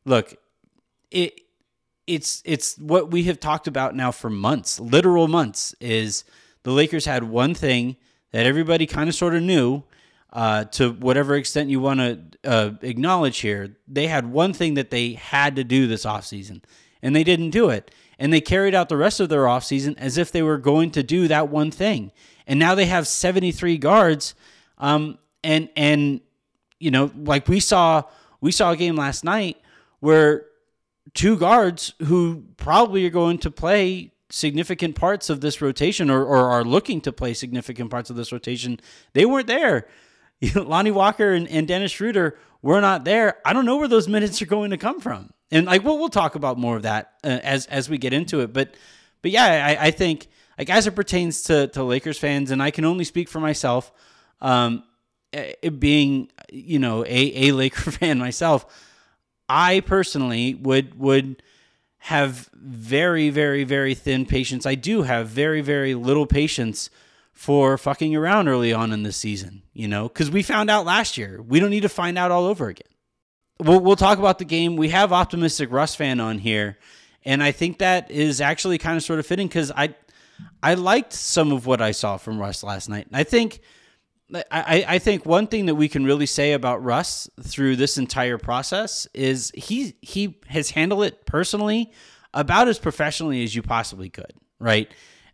look, 0.04 0.36
it 1.10 1.40
it's 2.06 2.42
it's 2.44 2.76
what 2.78 3.10
we 3.10 3.24
have 3.24 3.40
talked 3.40 3.66
about 3.66 3.94
now 3.94 4.10
for 4.10 4.30
months, 4.30 4.80
literal 4.80 5.28
months. 5.28 5.74
Is 5.80 6.24
the 6.62 6.72
Lakers 6.72 7.04
had 7.04 7.24
one 7.24 7.54
thing 7.54 7.96
that 8.32 8.46
everybody 8.46 8.86
kind 8.86 9.08
of 9.08 9.14
sort 9.14 9.34
of 9.34 9.42
knew. 9.42 9.82
Uh, 10.32 10.64
to 10.64 10.90
whatever 10.90 11.36
extent 11.36 11.70
you 11.70 11.78
want 11.78 12.00
to 12.00 12.20
uh, 12.42 12.70
acknowledge 12.82 13.38
here, 13.38 13.76
they 13.86 14.08
had 14.08 14.26
one 14.26 14.52
thing 14.52 14.74
that 14.74 14.90
they 14.90 15.12
had 15.12 15.54
to 15.54 15.62
do 15.62 15.86
this 15.86 16.04
offseason, 16.04 16.60
and 17.00 17.14
they 17.14 17.22
didn't 17.22 17.50
do 17.50 17.68
it 17.68 17.94
and 18.18 18.32
they 18.32 18.40
carried 18.40 18.74
out 18.74 18.88
the 18.88 18.96
rest 18.96 19.20
of 19.20 19.28
their 19.28 19.44
offseason 19.44 19.96
as 19.98 20.18
if 20.18 20.30
they 20.30 20.42
were 20.42 20.58
going 20.58 20.90
to 20.92 21.02
do 21.02 21.28
that 21.28 21.48
one 21.48 21.70
thing. 21.70 22.12
And 22.46 22.58
now 22.58 22.74
they 22.74 22.86
have 22.86 23.06
73 23.06 23.78
guards. 23.78 24.34
Um, 24.78 25.18
and 25.42 25.68
and 25.76 26.20
you 26.78 26.90
know, 26.90 27.10
like 27.16 27.48
we 27.48 27.60
saw 27.60 28.02
we 28.40 28.52
saw 28.52 28.72
a 28.72 28.76
game 28.76 28.96
last 28.96 29.24
night 29.24 29.58
where 30.00 30.46
two 31.12 31.36
guards 31.36 31.94
who 32.04 32.44
probably 32.56 33.06
are 33.06 33.10
going 33.10 33.38
to 33.38 33.50
play 33.50 34.12
significant 34.30 34.96
parts 34.96 35.30
of 35.30 35.40
this 35.40 35.60
rotation 35.60 36.10
or, 36.10 36.24
or 36.24 36.50
are 36.50 36.64
looking 36.64 37.00
to 37.02 37.12
play 37.12 37.34
significant 37.34 37.90
parts 37.90 38.10
of 38.10 38.16
this 38.16 38.32
rotation, 38.32 38.80
they 39.12 39.24
weren't 39.24 39.46
there. 39.46 39.86
Lonnie 40.54 40.90
Walker 40.90 41.32
and, 41.32 41.46
and 41.48 41.68
Dennis 41.68 41.92
Schroeder 41.92 42.36
were 42.62 42.80
not 42.80 43.04
there. 43.04 43.36
I 43.44 43.52
don't 43.52 43.66
know 43.66 43.76
where 43.76 43.88
those 43.88 44.08
minutes 44.08 44.40
are 44.42 44.46
going 44.46 44.70
to 44.70 44.78
come 44.78 45.00
from 45.00 45.33
and 45.50 45.66
like 45.66 45.84
we'll 45.84 45.98
we'll 45.98 46.08
talk 46.08 46.34
about 46.34 46.58
more 46.58 46.76
of 46.76 46.82
that 46.82 47.14
uh, 47.24 47.40
as 47.42 47.66
as 47.66 47.88
we 47.88 47.98
get 47.98 48.12
into 48.12 48.40
it. 48.40 48.52
But 48.52 48.74
but 49.22 49.30
yeah, 49.30 49.76
I, 49.80 49.86
I 49.86 49.90
think 49.90 50.28
like 50.58 50.70
as 50.70 50.86
it 50.86 50.94
pertains 50.94 51.42
to 51.44 51.68
to 51.68 51.82
Lakers 51.82 52.18
fans, 52.18 52.50
and 52.50 52.62
I 52.62 52.70
can 52.70 52.84
only 52.84 53.04
speak 53.04 53.28
for 53.28 53.40
myself. 53.40 53.92
Um, 54.40 54.84
it 55.32 55.80
being 55.80 56.30
you 56.52 56.78
know 56.78 57.04
a 57.04 57.48
a 57.48 57.52
Laker 57.54 57.90
fan 57.90 58.18
myself, 58.18 58.66
I 59.48 59.80
personally 59.80 60.54
would 60.54 60.98
would 60.98 61.42
have 61.98 62.50
very 62.54 63.30
very 63.30 63.64
very 63.64 63.94
thin 63.94 64.26
patience. 64.26 64.66
I 64.66 64.74
do 64.74 65.02
have 65.02 65.28
very 65.28 65.60
very 65.60 65.94
little 65.94 66.26
patience 66.26 66.90
for 67.32 67.76
fucking 67.76 68.14
around 68.14 68.46
early 68.46 68.72
on 68.72 68.92
in 68.92 69.02
the 69.02 69.10
season, 69.10 69.62
you 69.72 69.88
know, 69.88 70.06
because 70.06 70.30
we 70.30 70.42
found 70.42 70.70
out 70.70 70.84
last 70.84 71.18
year. 71.18 71.42
We 71.42 71.58
don't 71.58 71.70
need 71.70 71.80
to 71.80 71.88
find 71.88 72.16
out 72.16 72.30
all 72.30 72.46
over 72.46 72.68
again 72.68 72.93
we'll 73.58 73.80
we'll 73.80 73.96
talk 73.96 74.18
about 74.18 74.38
the 74.38 74.44
game. 74.44 74.76
We 74.76 74.88
have 74.90 75.12
optimistic 75.12 75.70
Russ 75.70 75.94
fan 75.94 76.20
on 76.20 76.38
here, 76.38 76.78
and 77.24 77.42
I 77.42 77.52
think 77.52 77.78
that 77.78 78.10
is 78.10 78.40
actually 78.40 78.78
kind 78.78 78.96
of 78.96 79.02
sort 79.02 79.18
of 79.18 79.26
fitting 79.26 79.48
because 79.48 79.70
I 79.70 79.94
I 80.62 80.74
liked 80.74 81.12
some 81.12 81.52
of 81.52 81.66
what 81.66 81.80
I 81.80 81.92
saw 81.92 82.16
from 82.16 82.38
Russ 82.38 82.62
last 82.62 82.88
night. 82.88 83.06
I 83.12 83.24
think 83.24 83.60
I, 84.50 84.84
I 84.88 84.98
think 84.98 85.26
one 85.26 85.46
thing 85.46 85.66
that 85.66 85.74
we 85.74 85.88
can 85.88 86.04
really 86.04 86.26
say 86.26 86.52
about 86.52 86.82
Russ 86.82 87.28
through 87.42 87.76
this 87.76 87.98
entire 87.98 88.38
process 88.38 89.06
is 89.14 89.52
he 89.54 89.94
he 90.00 90.38
has 90.48 90.70
handled 90.70 91.04
it 91.04 91.26
personally 91.26 91.92
about 92.32 92.68
as 92.68 92.78
professionally 92.78 93.44
as 93.44 93.54
you 93.54 93.62
possibly 93.62 94.08
could. 94.08 94.32
Right. 94.58 94.90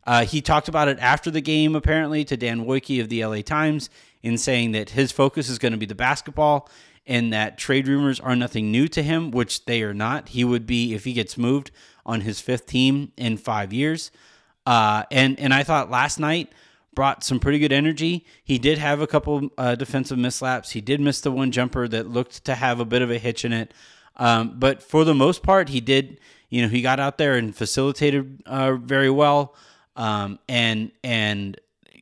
Uh, 0.07 0.25
he 0.25 0.41
talked 0.41 0.69
about 0.69 0.89
it 0.89 0.99
after 0.99 1.31
the 1.31 1.41
game, 1.41 1.77
apparently, 1.77 2.25
to 2.25 2.37
Dan 2.37 2.65
Woike 2.65 3.01
of 3.01 3.09
the 3.11 3.25
LA 3.25 3.43
Times, 3.43 3.91
in 4.23 4.39
saying 4.39 4.73
that 4.73 4.91
his 4.91 5.13
focus 5.13 5.49
is 5.49 5.59
going 5.59 5.73
to 5.73 5.79
be 5.79 5.87
the 5.87 5.95
basketball 5.95 6.69
and 7.07 7.33
that 7.33 7.59
trade 7.59 7.89
rumors 7.89 8.21
are 8.21 8.37
nothing 8.37 8.71
new 8.71 8.87
to 8.89 9.03
him, 9.03 9.31
which 9.31 9.65
they 9.65 9.83
are 9.83 9.95
not. 9.95 10.31
He 10.31 10.45
would 10.45 10.67
be 10.67 10.95
if 10.95 11.05
he 11.05 11.13
gets 11.13 11.37
moved 11.37 11.71
on 12.07 12.23
his 12.23 12.41
fifth 12.41 12.67
team 12.67 13.13
in 13.17 13.37
five 13.37 13.73
years. 13.73 14.11
Uh, 14.67 15.05
and 15.11 15.39
and 15.41 15.53
I 15.53 15.63
thought 15.63 15.91
last 15.91 16.19
night 16.19 16.53
brought 16.95 17.25
some 17.25 17.41
pretty 17.41 17.59
good 17.59 17.73
energy. 17.73 18.27
He 18.45 18.59
did 18.59 18.79
have 18.79 19.01
a 19.01 19.07
couple 19.07 19.51
uh, 19.57 19.75
defensive 19.75 20.19
mislaps. 20.19 20.71
He 20.71 20.81
did 20.81 21.01
miss 21.01 21.21
the 21.21 21.31
one 21.31 21.51
jumper 21.51 21.89
that 21.89 22.09
looked 22.09 22.45
to 22.45 22.55
have 22.55 22.81
a 22.81 22.85
bit 22.85 23.03
of 23.03 23.11
a 23.11 23.19
hitch 23.19 23.45
in 23.45 23.53
it. 23.53 23.73
Um, 24.17 24.59
but 24.59 24.83
for 24.83 25.05
the 25.05 25.15
most 25.15 25.43
part, 25.43 25.69
he 25.69 25.81
did. 25.81 26.21
You 26.49 26.63
know, 26.63 26.69
he 26.69 26.83
got 26.83 26.99
out 26.99 27.17
there 27.17 27.35
and 27.35 27.55
facilitated 27.55 28.43
uh, 28.45 28.75
very 28.75 29.11
well. 29.11 29.55
Um, 29.97 30.39
and 30.49 30.93
and 31.03 31.59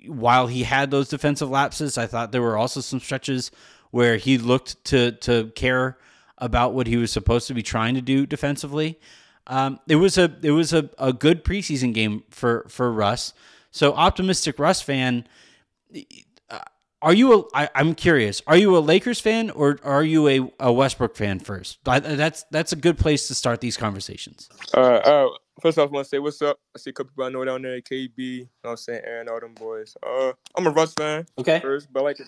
while 0.07 0.47
he 0.47 0.62
had 0.62 0.90
those 0.90 1.09
defensive 1.09 1.50
lapses, 1.50 1.99
I 1.99 2.07
thought 2.07 2.33
there 2.33 2.43
were 2.43 2.57
also 2.57 2.81
some 2.81 3.00
stretches 3.00 3.50
where 3.90 4.16
he 4.16 4.38
looked 4.38 4.83
to 4.87 5.12
to 5.12 5.50
care 5.54 5.99
about 6.38 6.73
what 6.73 6.87
he 6.87 6.97
was 6.97 7.11
supposed 7.11 7.49
to 7.49 7.54
be 7.54 7.62
trying 7.62 7.95
to 7.95 8.00
do 8.00 8.26
defensively. 8.26 8.99
Um, 9.47 9.80
it 9.88 9.97
was 9.97 10.18
a 10.18 10.37
it 10.42 10.52
was 10.52 10.73
a, 10.73 10.90
a 10.99 11.12
good 11.12 11.45
preseason 11.45 11.92
game 11.95 12.25
for 12.30 12.66
for 12.68 12.92
Russ. 12.92 13.33
So 13.71 13.92
optimistic 13.95 14.59
Russ 14.59 14.80
fan. 14.80 15.26
Uh, 16.50 16.59
are 17.00 17.14
you 17.14 17.33
a? 17.33 17.45
I, 17.54 17.68
I'm 17.75 17.95
curious. 17.95 18.42
Are 18.47 18.57
you 18.57 18.76
a 18.76 18.80
Lakers 18.80 19.21
fan 19.21 19.50
or 19.50 19.78
are 19.83 20.02
you 20.02 20.28
a, 20.28 20.52
a 20.61 20.73
Westbrook 20.73 21.16
fan 21.16 21.38
first? 21.40 21.78
I, 21.87 22.00
that's 22.00 22.45
that's 22.50 22.73
a 22.73 22.76
good 22.76 22.99
place 22.99 23.28
to 23.28 23.35
start 23.35 23.61
these 23.61 23.76
conversations. 23.76 24.49
Uh, 24.75 24.80
uh 24.80 25.28
first 25.61 25.78
off, 25.78 25.88
I 25.88 25.92
want 25.92 26.04
to 26.04 26.09
say 26.09 26.18
what's 26.18 26.42
up. 26.42 26.59
I 26.76 26.78
see 26.78 26.90
a 26.90 26.92
couple 26.92 27.11
people 27.11 27.25
I 27.25 27.30
know 27.30 27.45
down 27.45 27.62
there, 27.62 27.80
KB. 27.80 28.12
You 28.16 28.40
know 28.40 28.49
what 28.62 28.71
I'm 28.71 28.76
saying, 28.76 29.02
Aaron, 29.04 29.28
all 29.28 29.40
them 29.40 29.54
boys. 29.54 29.97
Uh, 30.04 30.33
I'm 30.57 30.66
a 30.66 30.71
Russ 30.71 30.95
fan. 30.95 31.26
Okay. 31.38 31.61
First, 31.61 31.88
but 31.92 32.04
like 32.04 32.18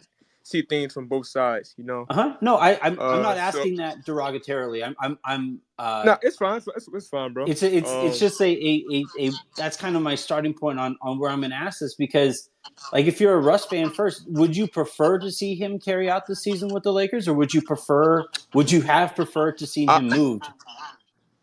see 0.43 0.63
things 0.63 0.93
from 0.93 1.07
both 1.07 1.27
sides, 1.27 1.75
you 1.77 1.85
know. 1.85 2.07
Uh 2.09 2.15
huh. 2.15 2.37
No, 2.41 2.57
I, 2.57 2.79
I'm, 2.83 2.99
uh, 2.99 3.17
I'm 3.17 3.23
not 3.23 3.37
asking 3.37 3.77
so, 3.77 3.83
that 3.83 4.05
derogatorily. 4.05 4.85
I'm, 4.85 4.97
I'm, 5.01 5.19
I'm. 5.25 5.61
Uh, 5.79 6.03
no, 6.07 6.19
it's 6.23 6.37
fine. 6.37 6.61
It's, 6.77 6.89
it's 6.93 7.09
fine, 7.09 7.33
bro. 7.33 7.45
It's, 7.47 7.63
a, 7.63 7.75
it's, 7.75 7.91
um, 7.91 8.07
it's 8.07 8.19
just 8.19 8.41
a, 8.41 8.47
a, 8.47 8.85
a, 8.93 9.05
a, 9.27 9.31
That's 9.57 9.77
kind 9.77 9.97
of 9.97 10.03
my 10.03 10.15
starting 10.15 10.55
point 10.55 10.79
on, 10.79 10.97
on 11.03 11.19
where 11.19 11.31
I'm 11.31 11.41
going 11.41 11.51
to 11.51 11.57
ask 11.57 11.81
this 11.81 11.95
because, 11.95 12.51
like, 12.93 13.07
if 13.07 13.21
you're 13.21 13.35
a 13.35 13.41
Russ 13.41 13.65
fan 13.65 13.91
first, 13.91 14.25
would 14.29 14.57
you 14.57 14.67
prefer 14.67 15.19
to 15.19 15.31
see 15.31 15.55
him 15.55 15.79
carry 15.79 16.11
out 16.11 16.27
the 16.27 16.37
season 16.37 16.69
with 16.69 16.83
the 16.83 16.93
Lakers, 16.93 17.29
or 17.29 17.35
would 17.35 17.55
you 17.55 17.63
prefer? 17.63 18.27
Would 18.55 18.71
you 18.71 18.83
have 18.83 19.15
preferred 19.15 19.59
to 19.59 19.67
see 19.67 19.87
him 19.87 20.09
moved? 20.09 20.47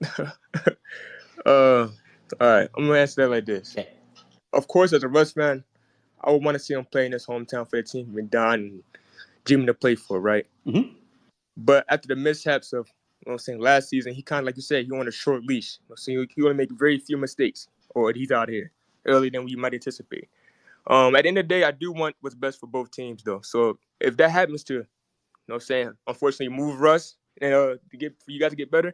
uh, 0.20 0.27
all 1.46 1.88
right. 2.39 2.70
I'm 2.77 2.88
gonna 2.88 3.00
answer 3.00 3.24
that 3.24 3.30
like 3.30 3.46
this. 3.46 3.75
Okay. 3.77 3.89
Of 4.54 4.68
course, 4.68 4.94
as 4.94 5.04
a 5.04 5.08
Russ 5.08 5.34
fan, 5.34 5.63
I 6.24 6.31
would 6.31 6.43
want 6.43 6.55
to 6.55 6.59
see 6.59 6.74
him 6.74 6.86
play 6.86 7.05
in 7.05 7.12
his 7.12 7.25
hometown 7.25 7.69
for 7.69 7.77
the 7.77 7.83
team 7.83 8.13
with 8.13 8.29
Don 8.29 8.53
and 8.53 8.83
Jimmy 9.45 9.65
to 9.67 9.74
play 9.74 9.95
for, 9.95 10.19
right? 10.19 10.45
Mm-hmm. 10.65 10.93
But 11.55 11.86
after 11.89 12.07
the 12.07 12.15
mishaps 12.15 12.74
of, 12.74 12.88
you 13.25 13.29
know 13.29 13.33
I'm 13.33 13.39
saying, 13.39 13.59
last 13.59 13.89
season, 13.89 14.13
he 14.13 14.21
kind 14.21 14.39
of, 14.39 14.45
like 14.45 14.55
you 14.55 14.62
said, 14.62 14.86
he 14.86 14.91
on 14.91 15.07
a 15.07 15.12
short 15.12 15.43
leash. 15.43 15.79
You 15.81 15.89
know, 15.89 15.95
so 15.95 16.12
he, 16.12 16.27
he 16.36 16.41
want 16.41 16.53
to 16.53 16.57
make 16.57 16.71
very 16.71 17.00
few 17.00 17.17
mistakes, 17.17 17.67
or 17.89 18.12
he's 18.13 18.31
out 18.31 18.50
here 18.50 18.71
earlier 19.05 19.31
than 19.31 19.45
we 19.45 19.55
might 19.55 19.74
anticipate. 19.74 20.27
Um, 20.88 21.15
at 21.15 21.24
the 21.24 21.27
end 21.29 21.38
of 21.38 21.45
the 21.45 21.50
day, 21.50 21.63
I 21.63 21.71
do 21.71 21.91
want 21.91 22.15
what's 22.21 22.36
best 22.36 22.59
for 22.59 22.67
both 22.67 22.91
teams, 22.91 23.24
though. 23.24 23.41
So 23.41 23.77
if 24.00 24.15
that 24.17 24.31
happens 24.31 24.63
to, 24.65 24.74
you 24.74 24.86
know 25.47 25.55
I'm 25.55 25.62
saying, 25.62 25.93
unfortunately 26.07 26.55
move 26.55 26.79
Russ 26.79 27.15
and 27.41 27.53
uh, 27.53 27.75
to 27.91 27.97
get 27.97 28.15
for 28.24 28.31
you 28.31 28.39
guys 28.39 28.51
to 28.51 28.55
get 28.55 28.71
better, 28.71 28.93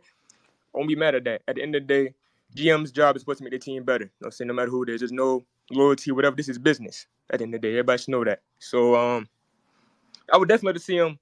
I 0.73 0.77
won't 0.77 0.87
be 0.87 0.95
mad 0.95 1.15
at 1.15 1.23
that. 1.25 1.41
At 1.47 1.55
the 1.55 1.63
end 1.63 1.75
of 1.75 1.87
the 1.87 1.87
day, 1.87 2.13
GM's 2.55 2.91
job 2.91 3.15
is 3.15 3.21
supposed 3.21 3.39
to 3.39 3.43
make 3.43 3.53
the 3.53 3.59
team 3.59 3.83
better. 3.83 4.05
You 4.05 4.11
know 4.21 4.27
I'm 4.27 4.31
saying? 4.31 4.47
No 4.47 4.53
matter 4.53 4.69
who 4.69 4.83
it 4.83 4.89
is, 4.89 5.01
there's 5.01 5.11
no 5.11 5.43
loyalty, 5.71 6.11
whatever. 6.11 6.35
This 6.35 6.49
is 6.49 6.57
business 6.57 7.07
at 7.29 7.39
the 7.39 7.43
end 7.43 7.55
of 7.55 7.61
the 7.61 7.67
day. 7.67 7.73
Everybody 7.73 7.97
should 8.01 8.09
know 8.09 8.23
that. 8.23 8.41
So 8.59 8.95
um, 8.95 9.27
I 10.31 10.37
would 10.37 10.49
definitely 10.49 10.79
see 10.79 10.97
him 10.97 11.19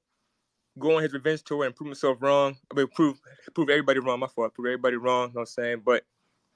go 0.79 0.95
on 0.95 1.03
his 1.03 1.13
revenge 1.13 1.43
tour 1.43 1.65
and 1.65 1.75
prove 1.75 1.89
himself 1.89 2.17
wrong. 2.21 2.57
I 2.71 2.75
mean, 2.75 2.87
prove 2.87 3.19
prove 3.53 3.69
everybody 3.69 3.99
wrong. 3.99 4.19
My 4.19 4.27
fault. 4.27 4.53
Prove 4.53 4.67
everybody 4.67 4.95
wrong. 4.95 5.29
You 5.29 5.33
know 5.33 5.39
what 5.39 5.41
I'm 5.41 5.45
saying? 5.47 5.81
But 5.85 6.03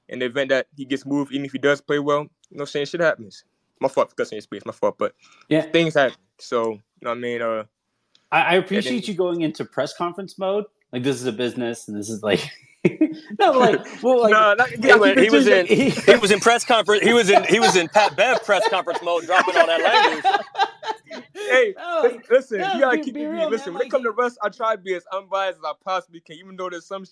in 0.09 0.19
the 0.19 0.25
event 0.25 0.49
that 0.49 0.67
he 0.75 0.85
gets 0.85 1.05
moved, 1.05 1.31
even 1.31 1.45
if 1.45 1.51
he 1.51 1.57
does 1.57 1.81
play 1.81 1.99
well, 1.99 2.21
you 2.21 2.23
know 2.23 2.29
what 2.49 2.61
I'm 2.61 2.67
saying? 2.67 2.85
Shit 2.87 3.01
happens. 3.01 3.43
My 3.81 3.87
fault 3.87 4.09
for 4.09 4.15
cussing 4.15 4.37
your 4.37 4.41
space. 4.41 4.65
My 4.65 4.71
fault. 4.71 4.97
But 4.97 5.15
yeah, 5.49 5.61
things 5.61 5.95
happen. 5.95 6.17
So, 6.39 6.71
you 6.71 6.81
know 7.01 7.11
what 7.11 7.17
I 7.17 7.21
mean? 7.21 7.41
Uh, 7.41 7.63
I, 8.31 8.41
I 8.41 8.53
appreciate 8.55 9.07
you 9.07 9.13
going 9.13 9.41
into 9.41 9.65
press 9.65 9.95
conference 9.95 10.37
mode. 10.37 10.65
Like, 10.91 11.03
this 11.03 11.19
is 11.19 11.25
a 11.25 11.31
business 11.31 11.87
and 11.87 11.97
this 11.97 12.09
is 12.09 12.23
like. 12.23 12.49
no, 13.39 13.51
like, 13.51 14.03
well, 14.03 14.21
like, 14.21 14.31
no, 14.31 14.53
not, 14.53 14.69
he, 14.69 14.93
went, 14.93 15.19
he 15.19 15.29
was 15.29 15.47
in 15.47 15.65
he, 15.65 15.89
he, 15.89 16.15
was 16.15 16.31
in 16.31 16.39
press 16.39 16.63
conference. 16.63 17.03
He 17.03 17.13
was 17.13 17.29
in 17.29 17.43
he 17.45 17.59
was 17.59 17.75
in 17.75 17.87
Pat 17.89 18.15
Bev 18.15 18.43
press 18.43 18.67
conference 18.69 18.99
mode, 19.01 19.25
dropping 19.25 19.57
all 19.57 19.67
that 19.67 19.81
language. 19.81 21.23
hey, 21.33 21.73
no, 21.77 22.19
listen, 22.29 22.59
no, 22.59 22.73
you 22.73 22.79
gotta 22.81 22.99
keep 22.99 23.15
me. 23.15 23.27
Listen, 23.27 23.47
man, 23.47 23.63
when 23.65 23.73
like, 23.73 23.87
it 23.87 23.91
comes 23.91 24.03
to 24.03 24.11
Russ, 24.11 24.37
I 24.41 24.49
try 24.49 24.75
to 24.75 24.81
be 24.81 24.93
as 24.93 25.05
unbiased 25.11 25.59
as 25.59 25.63
I 25.63 25.73
possibly 25.83 26.19
can, 26.19 26.37
even 26.37 26.55
though 26.55 26.69
there's 26.69 26.85
some 26.85 27.05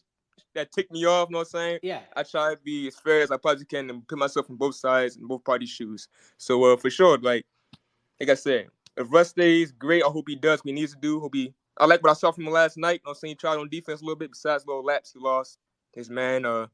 that 0.54 0.72
tick 0.72 0.92
me 0.92 1.06
off. 1.06 1.30
You 1.30 1.34
know 1.34 1.40
what 1.40 1.48
I'm 1.48 1.52
saying? 1.52 1.80
Yeah. 1.84 2.02
I 2.16 2.24
try 2.24 2.54
to 2.54 2.60
be 2.64 2.88
as 2.88 2.96
fair 2.96 3.22
as 3.22 3.32
I 3.32 3.38
possibly 3.38 3.66
can 3.66 3.90
and 3.90 4.08
put 4.08 4.18
myself 4.18 4.50
in 4.50 4.56
both 4.56 4.76
sides 4.76 5.16
and 5.16 5.28
both 5.28 5.44
parties' 5.44 5.70
shoes. 5.70 6.08
So 6.38 6.64
uh, 6.66 6.78
for 6.78 6.90
sure, 6.90 7.18
like 7.18 7.46
like 8.20 8.30
I 8.30 8.36
said, 8.36 8.68
if 8.98 9.12
Russ 9.12 9.30
stays, 9.30 9.72
great. 9.72 10.04
I 10.04 10.08
hope 10.08 10.28
he 10.28 10.36
does 10.36 10.60
what 10.60 10.68
he 10.68 10.74
needs 10.74 10.94
to 10.94 11.00
do. 11.00 11.20
Hope 11.20 11.36
he 11.36 11.54
I 11.78 11.86
like 11.86 12.04
what 12.04 12.12
I 12.12 12.14
saw 12.14 12.32
from 12.32 12.46
him 12.46 12.54
last 12.54 12.78
night. 12.78 13.02
You 13.04 13.06
know 13.06 13.12
I'm 13.12 13.16
saying 13.16 13.32
he 13.32 13.36
tried 13.36 13.58
on 13.58 13.70
defense 13.70 14.02
a 14.02 14.04
little 14.04 14.18
bit, 14.18 14.32
besides 14.32 14.66
little 14.66 14.84
laps 14.84 15.14
he 15.14 15.20
lost. 15.20 15.58
His 15.94 16.10
man, 16.10 16.46
uh 16.46 16.68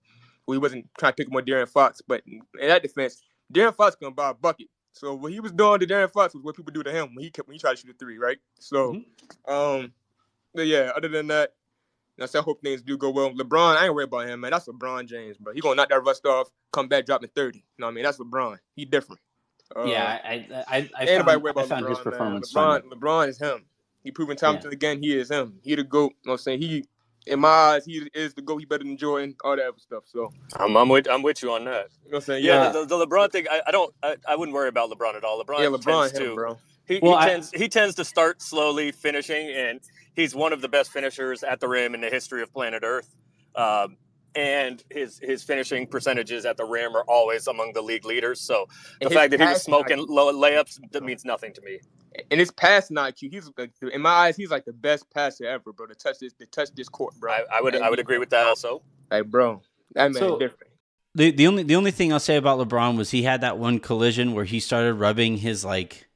he 0.48 0.58
wasn't 0.58 0.90
trying 0.98 1.12
to 1.12 1.16
pick 1.16 1.28
him 1.28 1.36
on 1.36 1.44
De'Aaron 1.44 1.70
Fox, 1.70 2.02
but 2.06 2.24
in 2.26 2.42
that 2.60 2.82
defense, 2.82 3.22
De'Aaron 3.54 3.76
Fox 3.76 3.96
gonna 3.96 4.16
buy 4.16 4.32
a 4.32 4.34
bucket. 4.34 4.68
So 4.94 5.14
what 5.14 5.32
he 5.32 5.40
was 5.40 5.52
doing 5.52 5.80
to 5.80 5.88
De'Aaron 5.88 6.12
Fox 6.12 6.34
was 6.34 6.44
what 6.44 6.56
people 6.56 6.74
do 6.74 6.84
to 6.84 6.92
him 6.92 7.14
when 7.14 7.24
he 7.24 7.30
kept 7.30 7.48
when 7.48 7.54
he 7.54 7.60
tried 7.60 7.72
to 7.72 7.78
shoot 7.78 7.92
a 7.92 7.94
three, 7.94 8.18
right? 8.18 8.38
So 8.60 8.94
mm-hmm. 8.94 9.52
um 9.52 9.94
but 10.54 10.68
yeah, 10.68 10.92
other 10.96 11.08
than 11.08 11.28
that, 11.28 11.54
I 12.22 12.26
said, 12.26 12.40
I 12.40 12.42
hope 12.42 12.62
things 12.62 12.82
do 12.82 12.98
go 12.98 13.12
well. 13.12 13.32
LeBron, 13.32 13.78
I 13.78 13.86
ain't 13.86 13.94
worried 13.94 14.06
about 14.06 14.28
him, 14.28 14.42
man. 14.42 14.52
That's 14.52 14.68
LeBron 14.68 15.08
James, 15.08 15.38
bro. 15.38 15.54
He 15.54 15.62
gonna 15.62 15.76
knock 15.76 15.90
that 15.90 16.04
rust 16.04 16.26
off, 16.26 16.50
come 16.72 16.88
back 16.88 17.06
dropping 17.06 17.30
30. 17.36 17.60
You 17.60 17.64
know 17.78 17.88
what 17.88 17.92
I 17.92 17.94
mean? 17.94 18.04
That's 18.04 18.18
LeBron. 18.18 18.58
He 18.76 18.86
different. 18.86 19.22
Uh, 19.76 19.84
yeah, 19.84 20.20
I 20.24 20.30
I 20.30 20.66
I, 20.68 20.90
I 20.98 21.06
found, 21.06 21.30
I 21.30 21.64
found 21.64 21.86
LeBron, 21.86 21.90
his 21.90 22.00
performance. 22.00 22.54
LeBron, 22.54 22.82
LeBron 22.92 23.28
is 23.30 23.38
him. 23.38 23.66
He 24.04 24.12
proven 24.12 24.38
time 24.38 24.56
yeah. 24.56 24.62
and 24.64 24.74
again 24.74 25.02
he 25.02 25.18
is 25.18 25.30
him. 25.30 25.60
He 25.62 25.76
the 25.76 25.84
GOAT. 25.84 26.14
You 26.24 26.28
know 26.28 26.32
what 26.32 26.34
I'm 26.34 26.38
saying? 26.40 26.62
He 26.62 26.86
in 27.28 27.40
my 27.40 27.50
eyes, 27.50 27.86
he 27.86 28.10
is 28.14 28.34
the 28.34 28.42
GOAT. 28.42 28.58
He 28.58 28.66
better 28.66 28.84
than 28.84 28.98
Jordan, 28.98 29.36
all 29.44 29.56
that 29.56 29.68
other 29.68 29.78
stuff. 29.78 30.04
So 30.06 30.32
I'm, 30.56 30.76
I'm 30.76 30.90
with 30.90 31.10
I'm 31.10 31.22
with 31.22 31.44
you 31.44 31.52
on 31.52 31.66
that. 31.66 31.88
You 32.06 32.12
know 32.12 32.16
what 32.16 32.16
I'm 32.16 32.22
saying? 32.22 32.46
Yeah, 32.46 32.66
yeah. 32.66 32.72
The, 32.72 32.86
the, 32.86 33.06
LeBron 33.06 33.32
thing, 33.32 33.46
I, 33.50 33.62
I 33.68 33.72
don't 33.72 33.94
I, 34.02 34.16
I, 34.28 34.36
wouldn't 34.36 34.56
worry 34.56 34.70
about 34.70 34.90
LeBron 34.90 35.16
at 35.16 35.24
all. 35.24 35.44
LeBron, 35.44 35.60
yeah, 35.60 35.66
LeBron 35.66 36.04
tends 36.04 36.18
him, 36.18 36.26
to, 36.30 36.36
bro. 36.36 36.58
He, 36.88 37.00
well, 37.02 37.20
he 37.20 37.26
tends 37.28 37.52
he 37.52 37.70
tends 37.70 37.96
to 37.96 38.06
start 38.06 38.42
slowly 38.42 38.92
finishing 38.92 39.50
and 39.50 39.80
he's 40.16 40.34
one 40.34 40.54
of 40.54 40.62
the 40.62 40.70
best 40.70 40.92
finishers 40.92 41.44
at 41.44 41.60
the 41.60 41.68
rim 41.68 41.94
in 41.94 42.02
the 42.02 42.10
history 42.10 42.42
of 42.42 42.52
planet 42.52 42.84
Earth. 42.84 43.16
Um, 43.56 43.98
and 44.36 44.84
his 44.90 45.20
his 45.20 45.44
finishing 45.44 45.88
percentages 45.88 46.46
at 46.46 46.58
the 46.58 46.66
rim 46.66 46.96
are 46.96 47.04
always 47.08 47.48
among 47.48 47.74
the 47.74 47.82
league 47.82 48.06
leaders. 48.06 48.40
So 48.42 48.68
the 49.02 49.10
fact 49.10 49.32
that 49.32 49.40
he 49.40 49.46
was 49.46 49.62
smoking 49.62 50.06
low 50.08 50.32
layups 50.34 50.80
that 50.92 51.04
means 51.04 51.26
nothing 51.26 51.54
to 51.54 51.62
me. 51.62 51.80
And 52.32 52.40
his 52.40 52.52
pass 52.52 52.90
IQ, 52.90 53.32
he's 53.32 53.50
like 53.58 53.72
in 53.94 54.02
my 54.02 54.10
eyes, 54.10 54.36
he's 54.36 54.52
like 54.52 54.66
the 54.66 54.74
best 54.74 55.10
passer 55.14 55.46
ever, 55.46 55.72
bro. 55.72 55.86
To 55.86 55.96
touch 55.96 56.20
this, 56.20 56.34
to 56.34 56.46
touch 56.48 56.70
this 56.76 56.90
court, 56.90 57.14
bro. 57.20 57.32
I, 57.32 57.44
I 57.54 57.62
would 57.62 57.76
I 57.76 57.90
would 57.90 58.00
agree 58.00 58.18
with 58.18 58.30
that 58.32 58.48
also. 58.48 58.82
Like, 59.12 59.26
bro, 59.26 59.62
that 59.94 60.12
man 60.12 60.20
so, 60.20 60.40
different. 60.40 60.72
The 61.16 61.32
the 61.32 61.48
only 61.48 61.64
the 61.64 61.76
only 61.76 61.92
thing 61.92 62.12
I'll 62.12 62.20
say 62.20 62.36
about 62.36 62.60
LeBron 62.60 62.98
was 62.98 63.12
he 63.12 63.24
had 63.24 63.42
that 63.42 63.58
one 63.58 63.80
collision 63.80 64.34
where 64.34 64.46
he 64.46 64.60
started 64.60 64.96
rubbing 64.96 65.38
his 65.38 65.64
like 65.66 66.10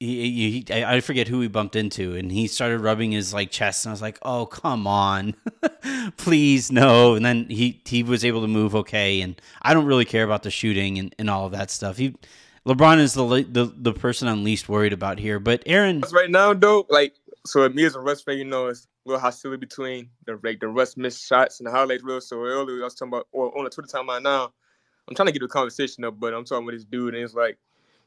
he, 0.00 0.64
he, 0.66 0.82
I 0.82 1.00
forget 1.00 1.28
who 1.28 1.42
he 1.42 1.48
bumped 1.48 1.76
into, 1.76 2.16
and 2.16 2.32
he 2.32 2.46
started 2.46 2.80
rubbing 2.80 3.12
his 3.12 3.34
like 3.34 3.50
chest, 3.50 3.84
and 3.84 3.90
I 3.90 3.92
was 3.92 4.00
like, 4.00 4.18
"Oh, 4.22 4.46
come 4.46 4.86
on, 4.86 5.36
please 6.16 6.72
no!" 6.72 7.14
And 7.14 7.24
then 7.24 7.50
he 7.50 7.82
he 7.84 8.02
was 8.02 8.24
able 8.24 8.40
to 8.40 8.48
move 8.48 8.74
okay, 8.74 9.20
and 9.20 9.40
I 9.60 9.74
don't 9.74 9.84
really 9.84 10.06
care 10.06 10.24
about 10.24 10.42
the 10.42 10.50
shooting 10.50 10.98
and, 10.98 11.14
and 11.18 11.28
all 11.28 11.44
of 11.44 11.52
that 11.52 11.70
stuff. 11.70 11.98
He 11.98 12.16
LeBron 12.66 12.98
is 12.98 13.14
the 13.14 13.24
the 13.24 13.72
the 13.74 13.92
person 13.92 14.28
I'm 14.28 14.44
least 14.44 14.68
worried 14.68 14.92
about 14.92 15.18
here, 15.18 15.38
but 15.38 15.62
Aaron 15.66 16.02
right 16.12 16.30
now 16.30 16.52
though, 16.52 16.86
like 16.90 17.14
so 17.46 17.66
me 17.70 17.84
as 17.84 17.94
a 17.94 18.00
Russ 18.00 18.22
fan, 18.22 18.36
you 18.36 18.44
know, 18.44 18.66
it's 18.66 18.86
a 19.06 19.08
little 19.08 19.20
hostility 19.20 19.58
between 19.58 20.10
the 20.26 20.38
like 20.42 20.60
the 20.60 20.68
Russ 20.68 20.96
missed 20.96 21.26
shots 21.26 21.60
and 21.60 21.66
the 21.66 21.70
highlights 21.70 22.02
real. 22.02 22.20
So 22.20 22.42
earlier 22.42 22.82
I 22.82 22.84
was 22.84 22.94
talking 22.94 23.08
about, 23.08 23.28
or 23.32 23.56
on 23.56 23.64
the 23.64 23.70
Twitter 23.70 23.88
timeline 23.88 24.22
now, 24.22 24.52
I'm 25.08 25.14
trying 25.14 25.26
to 25.26 25.32
get 25.32 25.40
the 25.40 25.48
conversation 25.48 26.04
up, 26.04 26.20
but 26.20 26.34
I'm 26.34 26.44
talking 26.44 26.66
with 26.66 26.74
this 26.74 26.84
dude, 26.84 27.14
and 27.14 27.24
it's 27.24 27.34
like, 27.34 27.56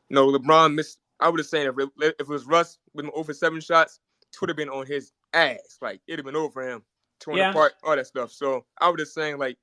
you 0.09 0.15
know, 0.15 0.27
LeBron 0.27 0.75
missed 0.75 0.99
I 1.19 1.29
would 1.29 1.39
have 1.39 1.47
said 1.47 1.67
if 1.67 1.75
it, 1.79 1.89
if 1.99 2.13
it 2.19 2.27
was 2.27 2.45
Russ 2.45 2.77
with 2.93 3.07
over 3.13 3.33
seven 3.33 3.59
shots, 3.59 3.99
it 4.31 4.39
would 4.39 4.49
have 4.49 4.57
been 4.57 4.69
on 4.69 4.85
his 4.85 5.11
ass. 5.33 5.79
Like 5.81 5.99
it'd 6.07 6.19
have 6.19 6.25
been 6.25 6.35
over 6.35 6.61
him, 6.61 6.83
torn 7.19 7.37
yeah. 7.37 7.49
apart, 7.49 7.73
all 7.83 7.95
that 7.95 8.05
stuff. 8.05 8.31
So 8.31 8.65
I 8.79 8.89
would 8.89 8.99
have 8.99 9.07
saying 9.07 9.39
like, 9.39 9.57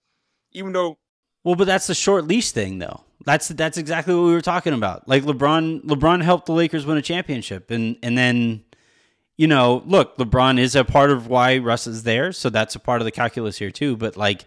even 0.53 0.72
though. 0.72 0.98
Well, 1.44 1.55
but 1.55 1.66
that's 1.66 1.87
the 1.87 1.94
short 1.94 2.26
leash 2.26 2.53
thing, 2.53 2.79
though. 2.79 3.05
That's 3.24 3.48
that's 3.48 3.79
exactly 3.79 4.14
what 4.14 4.24
we 4.24 4.33
were 4.33 4.40
talking 4.40 4.72
about. 4.72 5.09
Like 5.09 5.24
LeBron, 5.24 5.85
LeBron 5.85 6.22
helped 6.22 6.46
the 6.46 6.53
Lakers 6.53 6.87
win 6.87 6.96
a 6.96 7.03
championship, 7.03 7.70
and 7.70 7.96
and 8.03 8.16
then, 8.16 8.64
you 9.37 9.46
know, 9.46 9.83
look, 9.87 10.16
LeBron 10.16 10.59
is 10.59 10.74
a 10.74 10.85
part 10.85 11.11
of 11.11 11.26
why 11.26 11.59
Russ 11.59 11.87
is 11.87 12.03
there, 12.03 12.33
so 12.33 12.50
that's 12.50 12.74
a 12.74 12.79
part 12.79 13.00
of 13.00 13.05
the 13.05 13.11
calculus 13.11 13.59
here 13.59 13.70
too. 13.70 13.96
But 13.96 14.16
like, 14.16 14.46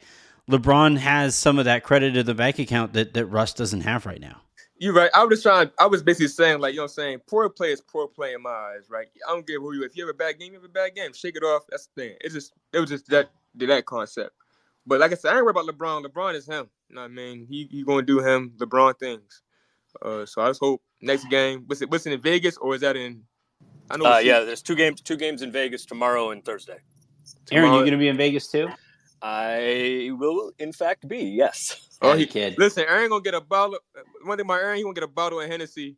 LeBron 0.49 0.97
has 0.97 1.35
some 1.35 1.59
of 1.59 1.65
that 1.65 1.83
credit 1.83 2.17
in 2.17 2.25
the 2.25 2.33
bank 2.33 2.59
account 2.59 2.93
that 2.93 3.13
that 3.13 3.25
Russ 3.27 3.53
doesn't 3.53 3.81
have 3.81 4.05
right 4.05 4.21
now. 4.21 4.41
You're 4.77 4.93
right. 4.93 5.11
I 5.13 5.23
was 5.23 5.37
just 5.37 5.43
trying. 5.43 5.69
I 5.79 5.85
was 5.85 6.01
basically 6.03 6.27
saying, 6.27 6.59
like, 6.59 6.73
you 6.73 6.77
know, 6.77 6.83
what 6.83 6.91
I'm 6.91 6.95
saying 6.95 7.21
poor 7.27 7.47
play 7.49 7.71
is 7.71 7.79
poor 7.79 8.07
play 8.07 8.33
in 8.33 8.41
my 8.41 8.49
eyes, 8.49 8.87
right? 8.89 9.07
I 9.27 9.31
don't 9.31 9.45
care 9.47 9.59
who 9.59 9.73
you. 9.73 9.83
If 9.83 9.95
you 9.95 10.05
have 10.05 10.13
a 10.13 10.17
bad 10.17 10.39
game, 10.39 10.53
you 10.53 10.59
have 10.59 10.69
a 10.69 10.73
bad 10.73 10.95
game. 10.95 11.13
Shake 11.13 11.37
it 11.37 11.43
off. 11.43 11.63
That's 11.69 11.87
the 11.95 12.01
thing. 12.01 12.17
It's 12.21 12.33
just 12.33 12.53
it 12.73 12.79
was 12.79 12.89
just 12.89 13.07
that 13.09 13.29
that 13.55 13.85
concept. 13.85 14.35
But 14.85 14.99
like 14.99 15.11
I 15.11 15.15
said, 15.15 15.33
I 15.33 15.37
ain't 15.37 15.45
worried 15.45 15.57
about 15.57 15.67
LeBron. 15.67 16.05
LeBron 16.05 16.35
is 16.35 16.45
him. 16.45 16.69
You 16.89 16.95
know 16.95 17.01
what 17.01 17.11
I 17.11 17.13
mean? 17.13 17.47
He 17.49 17.67
he 17.71 17.83
gonna 17.83 18.01
do 18.01 18.19
him 18.19 18.53
LeBron 18.57 18.99
things. 18.99 19.41
Uh, 20.01 20.25
so 20.25 20.41
I 20.41 20.49
just 20.49 20.59
hope 20.59 20.81
next 21.01 21.29
game. 21.29 21.65
Was 21.67 21.81
it 21.81 21.89
was 21.89 22.05
it 22.05 22.13
in 22.13 22.21
Vegas 22.21 22.57
or 22.57 22.75
is 22.75 22.81
that 22.81 22.95
in? 22.95 23.23
I 23.89 23.97
know. 23.97 24.05
Uh, 24.05 24.17
yeah, 24.19 24.41
there's 24.41 24.61
two 24.61 24.75
games. 24.75 25.01
Two 25.01 25.17
games 25.17 25.41
in 25.41 25.51
Vegas 25.51 25.85
tomorrow 25.85 26.31
and 26.31 26.43
Thursday. 26.43 26.77
Aaron, 27.51 27.73
you 27.73 27.85
gonna 27.85 27.97
be 27.97 28.07
in 28.07 28.17
Vegas 28.17 28.47
too? 28.47 28.69
I 29.21 30.09
will, 30.11 30.51
in 30.59 30.73
fact, 30.73 31.07
be 31.07 31.19
yes. 31.19 31.79
Oh, 32.01 32.13
he 32.13 32.25
kid. 32.25 32.55
Listen, 32.57 32.83
Aaron 32.89 33.09
gonna 33.09 33.21
get 33.21 33.33
a 33.33 33.39
bottle. 33.39 33.77
One 34.25 34.37
thing, 34.37 34.45
my 34.45 34.57
Aaron, 34.59 34.75
he 34.75 34.83
gonna 34.83 34.93
get 34.93 35.05
a 35.05 35.07
bottle 35.07 35.39
of 35.39 35.49
Hennessy 35.49 35.87
and 35.87 35.95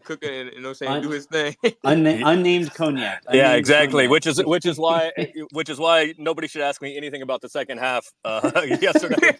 cook 0.00 0.22
it, 0.22 0.32
and 0.32 0.50
you 0.52 0.60
know, 0.60 0.68
what 0.68 0.70
I'm 0.70 0.74
saying, 0.74 0.92
Un- 0.92 1.02
do 1.02 1.10
his 1.10 1.26
thing. 1.26 1.54
unna- 1.84 2.20
unnamed 2.24 2.72
cognac. 2.74 3.22
Unnamed 3.26 3.42
yeah, 3.44 3.54
exactly. 3.54 4.04
Cognac. 4.04 4.10
Which 4.10 4.26
is 4.26 4.44
which 4.44 4.66
is 4.66 4.78
why 4.78 5.12
which 5.52 5.68
is 5.68 5.78
why 5.78 6.14
nobody 6.18 6.48
should 6.48 6.62
ask 6.62 6.80
me 6.80 6.96
anything 6.96 7.22
about 7.22 7.40
the 7.40 7.48
second 7.48 7.78
half 7.78 8.10
uh, 8.24 8.50
yesterday. 8.80 9.36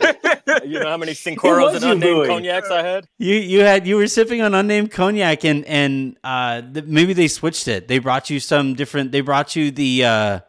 you 0.64 0.78
know 0.80 0.88
how 0.88 0.96
many 0.96 1.12
Cincoros 1.22 1.74
and 1.76 1.84
unnamed 1.84 2.00
doing? 2.02 2.28
cognacs 2.30 2.70
I 2.70 2.82
had. 2.82 3.06
You 3.18 3.34
you 3.36 3.60
had 3.60 3.86
you 3.86 3.96
were 3.96 4.06
sipping 4.06 4.42
on 4.42 4.54
unnamed 4.54 4.90
cognac, 4.90 5.44
and 5.44 5.64
and 5.64 6.16
uh, 6.24 6.62
maybe 6.86 7.12
they 7.12 7.28
switched 7.28 7.68
it. 7.68 7.88
They 7.88 7.98
brought 7.98 8.30
you 8.30 8.40
some 8.40 8.74
different. 8.74 9.12
They 9.12 9.20
brought 9.22 9.56
you 9.56 9.70
the. 9.70 10.04
Uh, 10.04 10.40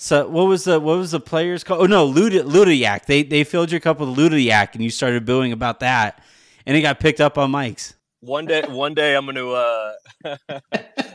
so 0.00 0.28
what 0.28 0.44
was 0.46 0.64
the 0.64 0.78
what 0.78 0.98
was 0.98 1.10
the 1.10 1.20
players 1.20 1.64
called? 1.64 1.80
Oh 1.82 1.86
no, 1.86 2.04
Lud- 2.06 2.32
Ludiac. 2.32 3.06
They 3.06 3.22
they 3.24 3.42
filled 3.44 3.70
your 3.72 3.80
cup 3.80 3.98
with 3.98 4.10
Ludiac, 4.10 4.74
and 4.74 4.82
you 4.84 4.90
started 4.90 5.24
booing 5.24 5.50
about 5.52 5.80
that, 5.80 6.22
and 6.66 6.76
it 6.76 6.82
got 6.82 7.00
picked 7.00 7.20
up 7.20 7.36
on 7.36 7.50
mics. 7.50 7.94
One 8.20 8.46
day, 8.46 8.62
one 8.62 8.94
day, 8.94 9.14
I'm 9.14 9.26
gonna. 9.26 9.48
Uh, 9.48 9.92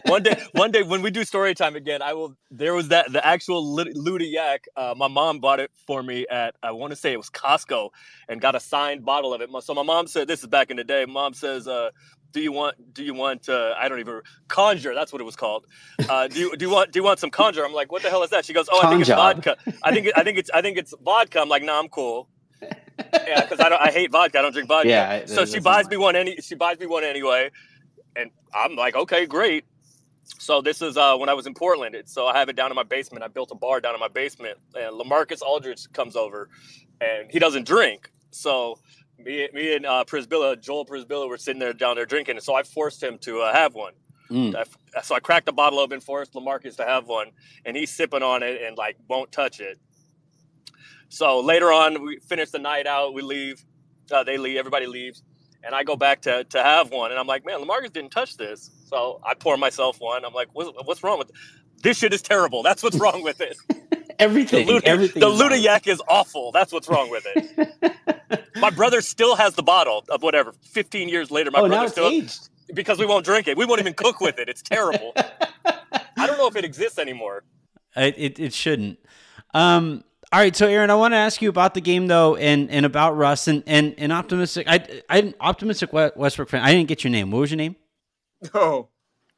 one 0.06 0.24
day, 0.24 0.42
one 0.54 0.72
day, 0.72 0.84
when 0.84 1.02
we 1.02 1.12
do 1.12 1.26
story 1.26 1.54
time 1.54 1.76
again, 1.76 2.02
I 2.02 2.14
will. 2.14 2.38
There 2.50 2.74
was 2.74 2.88
that 2.90 3.12
the 3.12 3.26
actual 3.26 3.76
Ludiac. 3.76 4.60
Uh, 4.78 4.94
my 4.96 5.10
mom 5.10 5.40
bought 5.40 5.60
it 5.60 5.72
for 5.86 6.02
me 6.02 6.26
at 6.32 6.56
I 6.64 6.72
want 6.72 6.92
to 6.92 6.96
say 6.96 7.12
it 7.12 7.18
was 7.18 7.30
Costco, 7.30 7.90
and 8.30 8.40
got 8.40 8.56
a 8.56 8.60
signed 8.60 9.04
bottle 9.04 9.34
of 9.34 9.42
it. 9.42 9.50
So 9.64 9.74
my 9.74 9.84
mom 9.84 10.08
said, 10.08 10.30
"This 10.30 10.42
is 10.42 10.48
back 10.48 10.72
in 10.72 10.78
the 10.78 10.86
day." 10.86 11.06
Mom 11.06 11.34
says, 11.34 11.68
uh, 11.68 11.90
do 12.34 12.42
you 12.42 12.52
want 12.52 12.94
do 12.94 13.04
you 13.04 13.14
want 13.14 13.48
uh, 13.48 13.74
I 13.78 13.88
don't 13.88 14.00
even 14.00 14.22
conjure 14.48 14.94
that's 14.94 15.14
what 15.14 15.22
it 15.22 15.26
was 15.26 15.36
called 15.36 15.68
uh, 16.10 16.28
do 16.28 16.40
you 16.40 16.58
do 16.58 16.66
you 16.66 16.72
want 16.72 16.92
do 16.92 17.00
you 17.00 17.04
want 17.04 17.20
some 17.20 17.30
conjure 17.30 17.64
I'm 17.64 17.74
like 17.74 17.92
what 17.92 18.02
the 18.02 18.10
hell 18.10 18.24
is 18.24 18.32
that 18.32 18.44
she 18.44 18.54
goes 18.54 18.68
oh 18.72 18.82
I 18.86 18.90
think 18.90 19.02
it's 19.02 19.10
vodka 19.10 19.56
I 19.84 19.94
think 19.94 20.10
I 20.16 20.24
think 20.24 20.38
it's 20.38 20.50
I 20.52 20.62
think 20.62 20.78
it's 20.78 20.94
vodka 21.02 21.40
I'm 21.40 21.48
like 21.48 21.62
no 21.62 21.74
nah, 21.74 21.80
I'm 21.80 21.88
cool 21.90 22.28
yeah 23.28 23.42
because 23.42 23.60
I 23.60 23.70
don't 23.70 23.82
I 23.82 23.92
hate 23.92 24.12
vodka 24.12 24.40
I 24.40 24.42
don't 24.42 24.54
drink 24.54 24.68
vodka 24.68 24.90
yeah 24.90 25.26
so 25.26 25.46
she 25.46 25.60
buys 25.60 25.88
me 25.90 25.98
one 25.98 26.16
any 26.16 26.38
she 26.38 26.56
buys 26.56 26.80
me 26.80 26.86
one 26.86 27.04
anyway 27.04 27.52
and 28.16 28.30
I'm 28.54 28.76
like 28.76 28.96
okay 28.96 29.26
great 29.26 29.66
so 30.40 30.62
this 30.62 30.82
is 30.82 30.96
uh, 30.96 31.18
when 31.18 31.28
I 31.30 31.34
was 31.34 31.48
in 31.48 31.54
Portland 31.54 31.96
it, 31.96 32.08
so 32.10 32.28
I 32.28 32.38
have 32.38 32.50
it 32.50 32.56
down 32.56 32.72
in 32.72 32.76
my 32.76 32.84
basement 32.84 33.24
I 33.24 33.28
built 33.28 33.52
a 33.52 33.56
bar 33.56 33.82
down 33.82 33.94
in 33.94 34.00
my 34.00 34.08
basement 34.08 34.58
and 34.76 35.00
LaMarcus 35.00 35.42
Aldridge 35.42 35.92
comes 35.92 36.16
over 36.16 36.50
and 37.02 37.30
he 37.32 37.40
doesn't 37.40 37.68
drink 37.68 38.12
so 38.32 38.80
me, 39.24 39.48
me 39.54 39.76
and 39.76 39.86
uh, 39.86 40.04
Przybilla, 40.06 40.60
Joel 40.60 40.86
Przybilla, 40.86 41.28
were 41.28 41.38
sitting 41.38 41.60
there 41.60 41.74
down 41.74 41.96
there 41.96 42.06
drinking, 42.06 42.40
so 42.40 42.56
I 42.56 42.64
forced 42.64 43.02
him 43.02 43.18
to 43.20 43.42
uh, 43.42 43.54
have 43.54 43.74
one. 43.74 43.94
Mm. 44.30 44.56
I, 44.56 45.02
so 45.02 45.16
I 45.16 45.20
cracked 45.20 45.46
the 45.46 45.52
bottle 45.52 45.80
open, 45.80 46.00
forced 46.00 46.34
LaMarcus 46.34 46.78
to 46.78 46.84
have 46.84 47.08
one, 47.08 47.32
and 47.66 47.76
he's 47.76 47.92
sipping 47.92 48.24
on 48.24 48.44
it 48.44 48.62
and 48.62 48.78
like 48.78 48.98
won't 49.08 49.32
touch 49.32 49.60
it. 49.60 49.80
So 51.14 51.42
later 51.42 51.72
on, 51.72 52.02
we 52.04 52.18
finish 52.18 52.50
the 52.50 52.58
night 52.58 52.88
out. 52.88 53.14
We 53.14 53.22
leave. 53.22 53.64
Uh, 54.12 54.24
they 54.24 54.38
leave. 54.38 54.58
Everybody 54.58 54.88
leaves, 54.88 55.22
and 55.64 55.76
I 55.76 55.84
go 55.84 55.96
back 55.96 56.22
to 56.24 56.44
to 56.46 56.64
have 56.64 56.90
one, 56.90 57.12
and 57.12 57.20
I'm 57.20 57.28
like, 57.28 57.46
man, 57.46 57.60
LaMarcus 57.60 57.94
didn't 57.94 58.10
touch 58.10 58.36
this. 58.36 58.72
So 58.88 59.22
I 59.24 59.36
pour 59.36 59.56
myself 59.56 59.98
one. 60.00 60.26
I'm 60.26 60.34
like, 60.34 60.48
what's, 60.54 60.72
what's 60.86 61.04
wrong 61.04 61.20
with 61.20 61.30
it? 61.30 61.36
this? 61.84 62.00
Shit 62.00 62.16
is 62.16 62.24
terrible. 62.24 62.64
That's 62.64 62.82
what's 62.82 62.98
wrong 62.98 63.22
with 63.22 63.42
it. 63.42 63.56
everything. 64.20 64.66
The, 64.66 64.74
Luda, 64.74 64.84
everything 64.86 65.20
the 65.20 65.28
Ludiac 65.28 65.86
is 65.86 66.02
awful. 66.08 66.52
That's 66.52 66.74
what's 66.74 66.90
wrong 66.90 67.12
with 67.12 67.28
it. 67.36 68.46
my 68.56 68.72
brother 68.72 69.00
still 69.02 69.36
has 69.36 69.54
the 69.54 69.64
bottle 69.64 70.04
of 70.10 70.24
whatever. 70.24 70.52
Fifteen 70.64 71.10
years 71.10 71.30
later, 71.30 71.52
my 71.52 71.60
oh, 71.60 71.68
brother 71.68 71.84
now 71.84 71.88
still 71.90 72.08
aged. 72.08 72.50
because 72.74 72.98
we 72.98 73.06
won't 73.06 73.24
drink 73.24 73.48
it. 73.48 73.56
We 73.56 73.68
won't 73.68 73.80
even 73.80 73.94
cook 73.94 74.20
with 74.20 74.40
it. 74.40 74.50
It's 74.50 74.62
terrible. 74.76 75.14
I 75.16 76.26
don't 76.26 76.40
know 76.40 76.48
if 76.48 76.56
it 76.56 76.66
exists 76.66 76.98
anymore. 76.98 77.44
It 77.96 78.16
it, 78.18 78.40
it 78.40 78.54
shouldn't. 78.56 78.98
Um, 79.54 80.04
All 80.34 80.40
right, 80.40 80.56
so 80.56 80.66
Aaron, 80.66 80.90
I 80.90 80.96
want 80.96 81.14
to 81.14 81.18
ask 81.18 81.44
you 81.44 81.50
about 81.50 81.76
the 81.76 81.80
game 81.80 82.08
though, 82.08 82.36
and, 82.36 82.72
and 82.72 82.88
about 82.88 83.16
Russ 83.16 83.48
and, 83.48 83.62
and, 83.68 83.94
and 84.00 84.12
optimistic. 84.12 84.66
I 84.68 85.04
I 85.08 85.32
optimistic 85.40 85.94
Westbrook 85.94 86.50
fan. 86.50 86.64
I 86.64 86.74
didn't 86.74 86.88
get 86.88 87.04
your 87.04 87.12
name. 87.12 87.30
What 87.30 87.42
was 87.42 87.52
your 87.52 87.58
name? 87.58 87.76
Oh, 88.56 88.88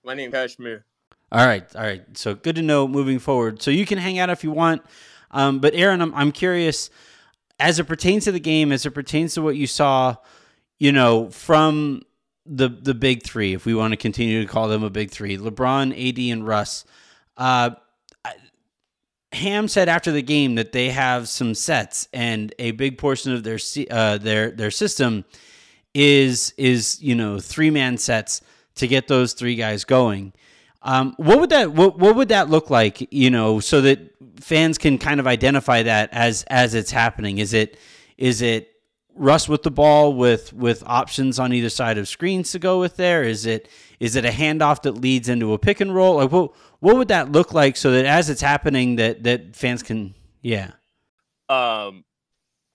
my 0.06 0.14
name 0.14 0.30
is 0.30 0.34
Kashmir. 0.34 0.86
All 1.34 1.46
right, 1.46 1.66
all 1.76 1.82
right. 1.82 2.18
So 2.18 2.34
good 2.34 2.56
to 2.56 2.62
know 2.62 2.88
moving 2.88 3.20
forward. 3.20 3.62
So 3.62 3.72
you 3.72 3.86
can 3.86 3.98
hang 3.98 4.20
out 4.20 4.30
if 4.30 4.42
you 4.42 4.52
want. 4.52 4.84
Um, 5.32 5.60
but 5.60 5.76
Aaron, 5.76 6.02
I'm 6.02 6.16
I'm 6.16 6.32
curious 6.32 6.90
as 7.60 7.78
it 7.78 7.84
pertains 7.84 8.24
to 8.24 8.32
the 8.32 8.40
game, 8.40 8.72
as 8.72 8.86
it 8.86 8.92
pertains 8.92 9.34
to 9.34 9.42
what 9.42 9.58
you 9.58 9.68
saw, 9.68 10.16
you 10.80 10.94
know, 10.94 11.30
from 11.30 12.04
the 12.46 12.70
the 12.70 12.94
big 12.94 13.24
three, 13.24 13.54
if 13.54 13.66
we 13.66 13.76
want 13.76 13.92
to 13.92 13.98
continue 13.98 14.42
to 14.42 14.48
call 14.48 14.70
them 14.70 14.82
a 14.82 14.90
big 14.90 15.12
three, 15.12 15.38
LeBron, 15.38 15.92
AD, 15.92 16.20
and 16.32 16.48
Russ. 16.48 16.86
Uh, 17.36 17.72
Ham 19.36 19.68
said 19.68 19.90
after 19.90 20.12
the 20.12 20.22
game 20.22 20.56
that 20.56 20.72
they 20.72 20.90
have 20.90 21.28
some 21.28 21.54
sets, 21.54 22.08
and 22.14 22.54
a 22.58 22.72
big 22.72 22.98
portion 22.98 23.34
of 23.34 23.44
their 23.44 23.60
uh, 23.92 24.18
their 24.18 24.52
their 24.52 24.72
system 24.72 25.26
is 25.94 26.54
is 26.58 27.02
you 27.02 27.16
know 27.16 27.40
three 27.40 27.70
man 27.70 27.98
sets 27.98 28.42
to 28.76 28.88
get 28.88 29.08
those 29.08 29.34
three 29.34 29.56
guys 29.56 29.84
going. 29.84 30.34
Um, 30.82 31.16
what 31.18 31.40
would 31.40 31.50
that 31.50 31.72
what, 31.74 31.98
what 31.98 32.16
would 32.16 32.30
that 32.30 32.50
look 32.50 32.70
like? 32.70 33.12
You 33.12 33.30
know, 33.30 33.60
so 33.60 33.82
that 33.82 34.00
fans 34.40 34.78
can 34.78 34.98
kind 34.98 35.20
of 35.20 35.28
identify 35.28 35.84
that 35.84 36.10
as 36.14 36.44
as 36.44 36.74
it's 36.74 36.92
happening. 36.92 37.40
Is 37.40 37.54
it 37.54 37.78
is 38.18 38.42
it 38.42 38.72
Russ 39.16 39.48
with 39.48 39.64
the 39.64 39.72
ball 39.72 40.14
with 40.14 40.54
with 40.54 40.84
options 40.86 41.40
on 41.40 41.54
either 41.54 41.70
side 41.70 41.98
of 41.98 42.08
screens 42.08 42.52
to 42.52 42.60
go 42.60 42.80
with 42.80 42.98
there? 42.98 43.24
Is 43.24 43.46
it 43.46 43.70
is 44.00 44.16
it 44.16 44.26
a 44.26 44.30
handoff 44.30 44.82
that 44.84 44.94
leads 44.94 45.30
into 45.30 45.54
a 45.54 45.58
pick 45.58 45.80
and 45.80 45.96
roll? 45.96 46.18
Like 46.18 46.32
what 46.32 46.52
what 46.86 46.98
would 46.98 47.08
that 47.08 47.32
look 47.32 47.52
like 47.52 47.76
so 47.76 47.92
that 47.92 48.06
as 48.06 48.30
it's 48.30 48.42
happening 48.42 48.98
that 48.98 49.24
that 49.24 49.56
fans 49.56 49.82
can 49.82 50.14
yeah. 50.42 50.72
Um 51.50 52.04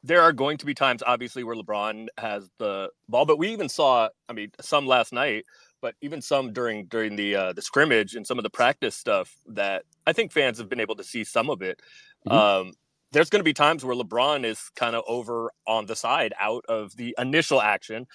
there 0.03 0.23
are 0.23 0.33
going 0.33 0.59
to 0.59 0.67
be 0.67 0.75
times 0.75 1.03
obviously 1.07 1.45
where 1.45 1.55
LeBron 1.55 2.09
has 2.19 2.51
the 2.59 2.89
ball, 3.09 3.25
but 3.25 3.39
we 3.39 3.49
even 3.51 3.69
saw 3.69 4.09
I 4.29 4.33
mean 4.33 4.51
some 4.61 4.87
last 4.87 5.13
night 5.13 5.45
but 5.81 5.95
even 6.01 6.21
some 6.21 6.53
during 6.53 6.87
during 6.87 7.15
the 7.15 7.37
uh, 7.37 7.53
the 7.53 7.63
scrimmage 7.63 8.15
and 8.17 8.27
some 8.27 8.39
of 8.39 8.43
the 8.43 8.51
practice 8.51 8.97
stuff 8.97 9.35
that 9.47 9.85
I 10.07 10.13
think 10.13 10.33
fans 10.33 10.59
have 10.59 10.69
been 10.69 10.81
able 10.81 10.97
to 10.97 11.05
see 11.05 11.25
some 11.25 11.49
of 11.49 11.63
it. 11.63 11.81
Mm-hmm. 12.27 12.37
Um, 12.37 12.73
there's 13.13 13.31
going 13.31 13.41
to 13.41 13.45
be 13.45 13.55
times 13.55 13.85
where 13.85 13.97
LeBron 13.97 14.45
is 14.45 14.71
kind 14.77 14.95
of 14.95 15.05
over 15.07 15.53
on 15.67 15.87
the 15.87 15.97
side 15.97 16.35
out 16.39 16.65
of 16.69 16.97
the 16.97 17.15
initial 17.17 17.61
action. 17.63 18.07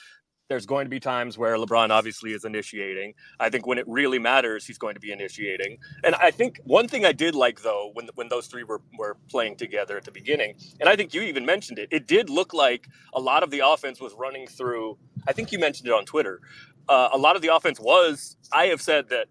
There's 0.48 0.66
going 0.68 0.86
to 0.86 0.90
be 0.90 1.00
times 1.00 1.38
where 1.38 1.56
LeBron 1.56 1.90
obviously 1.90 2.34
is 2.34 2.46
initiating. 2.46 3.16
I 3.40 3.50
think 3.50 3.66
when 3.66 3.80
it 3.80 3.88
really 3.88 4.20
matters, 4.20 4.66
he's 4.66 4.78
going 4.78 4.94
to 4.94 5.00
be 5.00 5.12
initiating. 5.12 5.80
And 6.04 6.14
I 6.16 6.30
think 6.30 6.60
one 6.66 6.88
thing 6.88 7.04
I 7.04 7.14
did 7.14 7.34
like 7.34 7.62
though 7.62 7.90
when 7.94 8.10
when 8.16 8.30
those 8.30 8.48
three 8.48 8.64
were 8.64 8.82
were 8.98 9.18
playing 9.30 9.56
together 9.58 9.98
at 9.98 10.04
the 10.04 10.12
beginning, 10.12 10.56
and 10.80 10.88
I 10.88 10.96
think 10.96 11.14
you 11.14 11.22
even 11.24 11.46
mentioned 11.46 11.80
it, 11.80 11.90
it 11.92 12.08
did 12.08 12.30
look 12.30 12.54
like 12.54 12.88
a 13.14 13.20
lot 13.20 13.42
of 13.42 13.50
the 13.50 13.62
offense 13.68 14.00
was 14.00 14.14
running 14.14 14.46
through. 14.46 14.98
I 15.28 15.34
think 15.34 15.52
you 15.52 15.58
mentioned 15.58 15.88
it 15.88 15.94
on 15.94 16.06
Twitter 16.06 16.42
uh, 16.88 17.10
a 17.14 17.18
lot 17.18 17.36
of 17.36 17.42
the 17.42 17.54
offense 17.54 17.80
was. 17.80 18.38
I 18.52 18.68
have 18.68 18.82
said 18.82 19.10
that, 19.10 19.28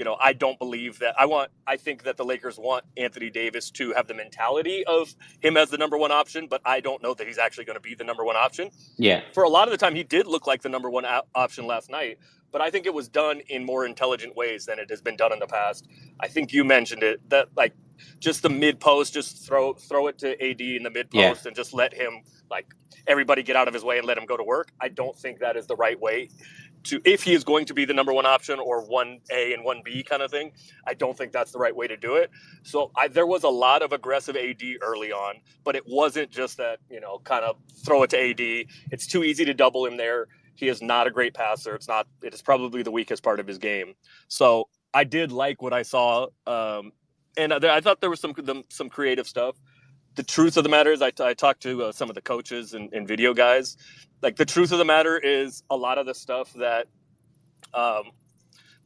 you 0.00 0.04
know, 0.04 0.16
I 0.18 0.32
don't 0.32 0.58
believe 0.58 0.98
that. 1.00 1.14
I 1.20 1.26
want. 1.26 1.50
I 1.66 1.76
think 1.76 2.04
that 2.04 2.16
the 2.16 2.24
Lakers 2.24 2.58
want 2.58 2.86
Anthony 2.96 3.28
Davis 3.28 3.70
to 3.72 3.92
have 3.92 4.08
the 4.08 4.14
mentality 4.14 4.82
of 4.86 5.14
him 5.40 5.58
as 5.58 5.68
the 5.68 5.76
number 5.76 5.98
one 5.98 6.10
option, 6.10 6.46
but 6.48 6.62
I 6.64 6.80
don't 6.80 7.02
know 7.02 7.12
that 7.12 7.26
he's 7.26 7.36
actually 7.36 7.66
going 7.66 7.76
to 7.76 7.82
be 7.82 7.94
the 7.94 8.02
number 8.02 8.24
one 8.24 8.34
option. 8.34 8.70
Yeah. 8.96 9.20
For 9.34 9.42
a 9.42 9.48
lot 9.50 9.68
of 9.68 9.72
the 9.72 9.76
time, 9.76 9.94
he 9.94 10.02
did 10.02 10.26
look 10.26 10.46
like 10.46 10.62
the 10.62 10.70
number 10.70 10.88
one 10.88 11.04
option 11.34 11.66
last 11.66 11.90
night, 11.90 12.18
but 12.50 12.62
I 12.62 12.70
think 12.70 12.86
it 12.86 12.94
was 12.94 13.10
done 13.10 13.42
in 13.50 13.62
more 13.66 13.84
intelligent 13.84 14.34
ways 14.34 14.64
than 14.64 14.78
it 14.78 14.88
has 14.88 15.02
been 15.02 15.16
done 15.16 15.34
in 15.34 15.38
the 15.38 15.46
past. 15.46 15.86
I 16.18 16.28
think 16.28 16.54
you 16.54 16.64
mentioned 16.64 17.02
it 17.02 17.20
that 17.28 17.48
like 17.54 17.74
just 18.20 18.40
the 18.40 18.48
mid 18.48 18.80
post, 18.80 19.12
just 19.12 19.46
throw 19.46 19.74
throw 19.74 20.06
it 20.06 20.16
to 20.20 20.30
AD 20.42 20.62
in 20.62 20.82
the 20.82 20.90
mid 20.90 21.10
post 21.10 21.44
yeah. 21.44 21.48
and 21.48 21.54
just 21.54 21.74
let 21.74 21.92
him 21.92 22.22
like 22.50 22.72
everybody 23.06 23.42
get 23.42 23.54
out 23.54 23.68
of 23.68 23.74
his 23.74 23.84
way 23.84 23.98
and 23.98 24.06
let 24.06 24.16
him 24.16 24.24
go 24.24 24.38
to 24.38 24.44
work. 24.44 24.72
I 24.80 24.88
don't 24.88 25.16
think 25.18 25.40
that 25.40 25.58
is 25.58 25.66
the 25.66 25.76
right 25.76 26.00
way 26.00 26.30
to 26.84 27.00
if 27.04 27.22
he 27.22 27.34
is 27.34 27.44
going 27.44 27.66
to 27.66 27.74
be 27.74 27.84
the 27.84 27.94
number 27.94 28.12
one 28.12 28.26
option 28.26 28.58
or 28.58 28.84
one 28.84 29.20
A 29.30 29.52
and 29.52 29.64
one 29.64 29.82
B 29.84 30.02
kind 30.02 30.22
of 30.22 30.30
thing. 30.30 30.52
I 30.86 30.94
don't 30.94 31.16
think 31.16 31.32
that's 31.32 31.52
the 31.52 31.58
right 31.58 31.74
way 31.74 31.86
to 31.86 31.96
do 31.96 32.16
it. 32.16 32.30
So 32.62 32.90
I, 32.96 33.08
there 33.08 33.26
was 33.26 33.44
a 33.44 33.48
lot 33.48 33.82
of 33.82 33.92
aggressive 33.92 34.36
AD 34.36 34.62
early 34.82 35.12
on, 35.12 35.36
but 35.64 35.76
it 35.76 35.84
wasn't 35.86 36.30
just 36.30 36.56
that 36.56 36.78
you 36.90 37.00
know 37.00 37.18
kind 37.20 37.44
of 37.44 37.56
throw 37.84 38.02
it 38.02 38.10
to 38.10 38.18
AD. 38.18 38.66
It's 38.90 39.06
too 39.06 39.24
easy 39.24 39.44
to 39.44 39.54
double 39.54 39.86
him 39.86 39.96
there. 39.96 40.28
He 40.54 40.68
is 40.68 40.82
not 40.82 41.06
a 41.06 41.10
great 41.10 41.34
passer. 41.34 41.74
It's 41.74 41.88
not. 41.88 42.06
It 42.22 42.34
is 42.34 42.42
probably 42.42 42.82
the 42.82 42.90
weakest 42.90 43.22
part 43.22 43.40
of 43.40 43.46
his 43.46 43.58
game. 43.58 43.94
So 44.28 44.68
I 44.92 45.04
did 45.04 45.32
like 45.32 45.62
what 45.62 45.72
I 45.72 45.82
saw, 45.82 46.28
um, 46.46 46.92
and 47.36 47.52
I 47.52 47.80
thought 47.80 48.00
there 48.00 48.10
was 48.10 48.20
some 48.20 48.34
some 48.68 48.88
creative 48.88 49.26
stuff 49.26 49.56
the 50.16 50.22
truth 50.22 50.56
of 50.56 50.64
the 50.64 50.70
matter 50.70 50.92
is, 50.92 51.02
I, 51.02 51.12
I 51.20 51.34
talked 51.34 51.62
to 51.62 51.84
uh, 51.84 51.92
some 51.92 52.08
of 52.08 52.14
the 52.14 52.20
coaches 52.20 52.74
and, 52.74 52.92
and, 52.92 53.06
video 53.06 53.32
guys. 53.32 53.76
Like 54.22 54.36
the 54.36 54.44
truth 54.44 54.72
of 54.72 54.78
the 54.78 54.84
matter 54.84 55.18
is, 55.18 55.62
a 55.70 55.76
lot 55.76 55.98
of 55.98 56.06
the 56.06 56.14
stuff 56.14 56.52
that 56.54 56.86
um, 57.74 58.10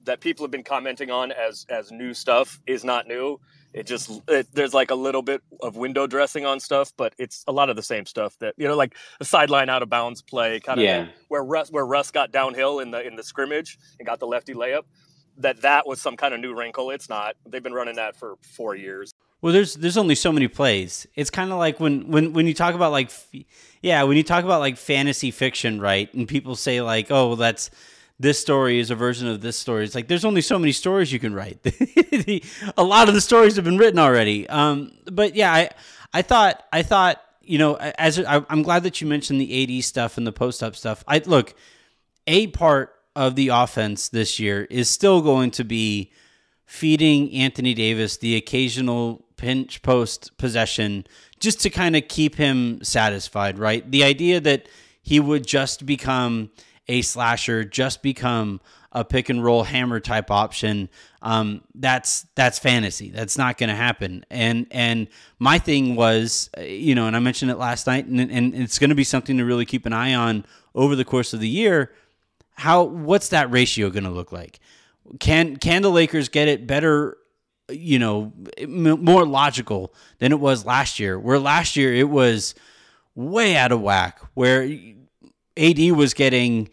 that 0.05 0.21
people 0.21 0.45
have 0.45 0.51
been 0.51 0.63
commenting 0.65 1.11
on 1.11 1.33
as 1.33 1.67
as 1.69 1.91
new 1.91 2.15
stuff 2.15 2.61
is 2.67 2.85
not 2.85 3.07
new. 3.07 3.41
It 3.73 3.87
just 3.87 4.11
it, 4.29 4.47
there's 4.53 4.73
like 4.73 4.91
a 4.91 4.95
little 4.95 5.23
bit 5.23 5.43
of 5.61 5.77
window 5.77 6.07
dressing 6.07 6.47
on 6.47 6.61
stuff, 6.61 6.93
but 6.97 7.15
it's 7.19 7.43
a 7.49 7.53
lot 7.53 7.71
of 7.71 7.77
the 7.77 7.83
same 7.83 8.07
stuff 8.07 8.39
that 8.39 8.55
you 8.57 8.69
know, 8.69 8.77
like 8.77 8.95
a 9.21 9.25
sideline 9.25 9.69
out 9.69 9.83
of 9.83 9.91
bounds 9.91 10.23
play, 10.23 10.61
kind 10.61 10.79
of 10.79 10.85
yeah. 10.85 11.09
where 11.29 11.43
Russ 11.43 11.71
where 11.71 11.87
Russ 11.87 12.11
got 12.11 12.31
downhill 12.31 12.79
in 12.79 12.91
the 12.93 13.05
in 13.05 13.17
the 13.17 13.25
scrimmage 13.25 13.79
and 13.99 14.07
got 14.07 14.21
the 14.21 14.27
lefty 14.27 14.55
layup. 14.55 14.83
That 15.39 15.63
that 15.63 15.89
was 15.89 16.01
some 16.01 16.17
kind 16.17 16.33
of 16.33 16.41
new 16.41 16.55
wrinkle. 16.55 16.91
It's 16.91 17.09
not. 17.09 17.35
They've 17.45 17.63
been 17.63 17.73
running 17.73 17.97
that 17.97 18.15
for 18.15 18.37
four 18.57 18.77
years. 18.77 19.11
Well, 19.45 19.53
there's 19.53 19.75
there's 19.75 19.99
only 19.99 20.15
so 20.15 20.33
many 20.33 20.49
plays. 20.49 21.07
It's 21.15 21.29
kind 21.29 21.53
of 21.53 21.59
like 21.59 21.79
when 21.79 22.09
when 22.09 22.33
when 22.33 22.47
you 22.47 22.55
talk 22.55 22.75
about 22.75 22.93
like 22.93 23.11
yeah, 23.83 24.03
when 24.05 24.17
you 24.17 24.23
talk 24.23 24.43
about 24.43 24.61
like 24.61 24.79
fantasy 24.79 25.31
fiction, 25.31 25.83
right? 25.83 26.13
And 26.15 26.27
people 26.27 26.57
say 26.57 26.81
like, 26.81 27.11
"Oh, 27.11 27.27
well, 27.27 27.37
that's 27.37 27.71
this 28.19 28.41
story 28.41 28.79
is 28.79 28.91
a 28.91 28.95
version 28.95 29.29
of 29.29 29.43
this 29.43 29.59
story." 29.59 29.85
It's 29.85 29.95
like 29.95 30.09
there's 30.09 30.25
only 30.25 30.41
so 30.41 30.59
many 30.59 30.73
stories 30.73 31.13
you 31.13 31.19
can 31.19 31.35
write. 31.35 31.59
a 32.79 32.83
lot 32.83 33.09
of 33.09 33.15
the 33.15 33.21
stories 33.21 33.57
have 33.57 33.67
been 33.67 33.77
written 33.77 33.99
already. 33.99 34.49
Um, 34.49 34.93
but 35.13 35.35
yeah, 35.35 35.53
I 35.53 35.69
I 36.15 36.23
thought 36.23 36.65
I 36.73 36.83
thought 36.83 37.21
you 37.43 37.59
know 37.59 37.75
as 37.75 38.19
I, 38.19 38.43
I'm 38.49 38.63
glad 38.63 38.85
that 38.85 39.03
you 39.03 39.07
mentioned 39.07 39.43
the 39.43 39.79
AD 39.79 39.85
stuff 39.85 40.17
and 40.17 40.27
the 40.27 40.33
post 40.33 40.63
up 40.63 40.75
stuff. 40.75 41.05
I 41.07 41.19
look 41.19 41.55
a 42.27 42.47
part 42.47 42.95
of 43.15 43.37
the 43.37 43.49
offense 43.49 44.09
this 44.09 44.41
year 44.41 44.65
is 44.71 44.89
still 44.89 45.21
going 45.21 45.51
to 45.51 45.65
be 45.65 46.13
feeding 46.67 47.33
Anthony 47.33 47.75
Davis 47.75 48.17
the 48.17 48.37
occasional 48.37 49.25
pinch 49.37 49.83
post 49.83 50.37
possession 50.39 51.07
just 51.39 51.61
to 51.61 51.71
kind 51.71 51.97
of 51.97 52.09
keep 52.09 52.37
him 52.37 52.83
satisfied, 52.83 53.59
right? 53.59 53.89
The 53.91 54.05
idea 54.05 54.41
that 54.41 54.69
he 55.03 55.21
would 55.21 55.47
just 55.47 55.85
become 55.85 56.51
a 56.89 57.03
slasher, 57.03 57.65
just 57.65 58.03
become 58.03 58.61
a 58.93 59.05
pick 59.05 59.29
and 59.29 59.43
roll 59.43 59.65
hammer 59.65 60.01
type 60.01 60.31
option. 60.31 60.89
Um, 61.21 61.63
that's 61.75 62.27
that's 62.35 62.59
fantasy. 62.59 63.11
That's 63.11 63.37
not 63.37 63.59
going 63.59 63.69
to 63.69 63.77
happen. 63.77 64.25
And 64.31 64.67
and 64.71 65.09
my 65.39 65.59
thing 65.59 65.97
was, 65.97 66.49
you 66.59 66.95
know, 66.95 67.07
and 67.07 67.17
I 67.17 67.19
mentioned 67.19 67.51
it 67.51 67.59
last 67.59 67.87
night, 67.87 68.07
and, 68.07 68.21
and 68.21 68.55
it's 68.55 68.79
going 68.79 68.91
to 68.91 68.97
be 68.97 69.05
something 69.05 69.37
to 69.39 69.45
really 69.45 69.67
keep 69.67 69.85
an 69.85 69.93
eye 69.93 70.15
on 70.15 70.47
over 70.75 70.95
the 70.97 71.05
course 71.05 71.35
of 71.35 71.41
the 71.41 71.49
year. 71.49 71.93
How 72.55 72.85
what's 72.85 73.29
that 73.31 73.51
ratio 73.51 73.91
going 73.91 74.05
to 74.05 74.11
look 74.11 74.31
like? 74.33 74.61
Can 75.21 75.57
can 75.57 75.83
the 75.83 75.91
Lakers 75.91 76.29
get 76.29 76.49
it 76.49 76.67
better 76.67 77.17
you 77.71 77.99
know, 77.99 78.33
more 78.67 79.25
logical 79.25 79.95
than 80.19 80.33
it 80.33 80.41
was 80.41 80.67
last 80.67 80.99
year. 80.99 81.19
Where 81.19 81.39
last 81.39 81.77
year 81.77 81.95
it 81.95 82.09
was 82.09 82.55
way 83.15 83.57
out 83.57 83.73
of 83.73 83.81
whack, 83.81 84.21
where 84.35 84.69
AD 85.57 85.93
was 85.93 86.15
getting, 86.15 86.69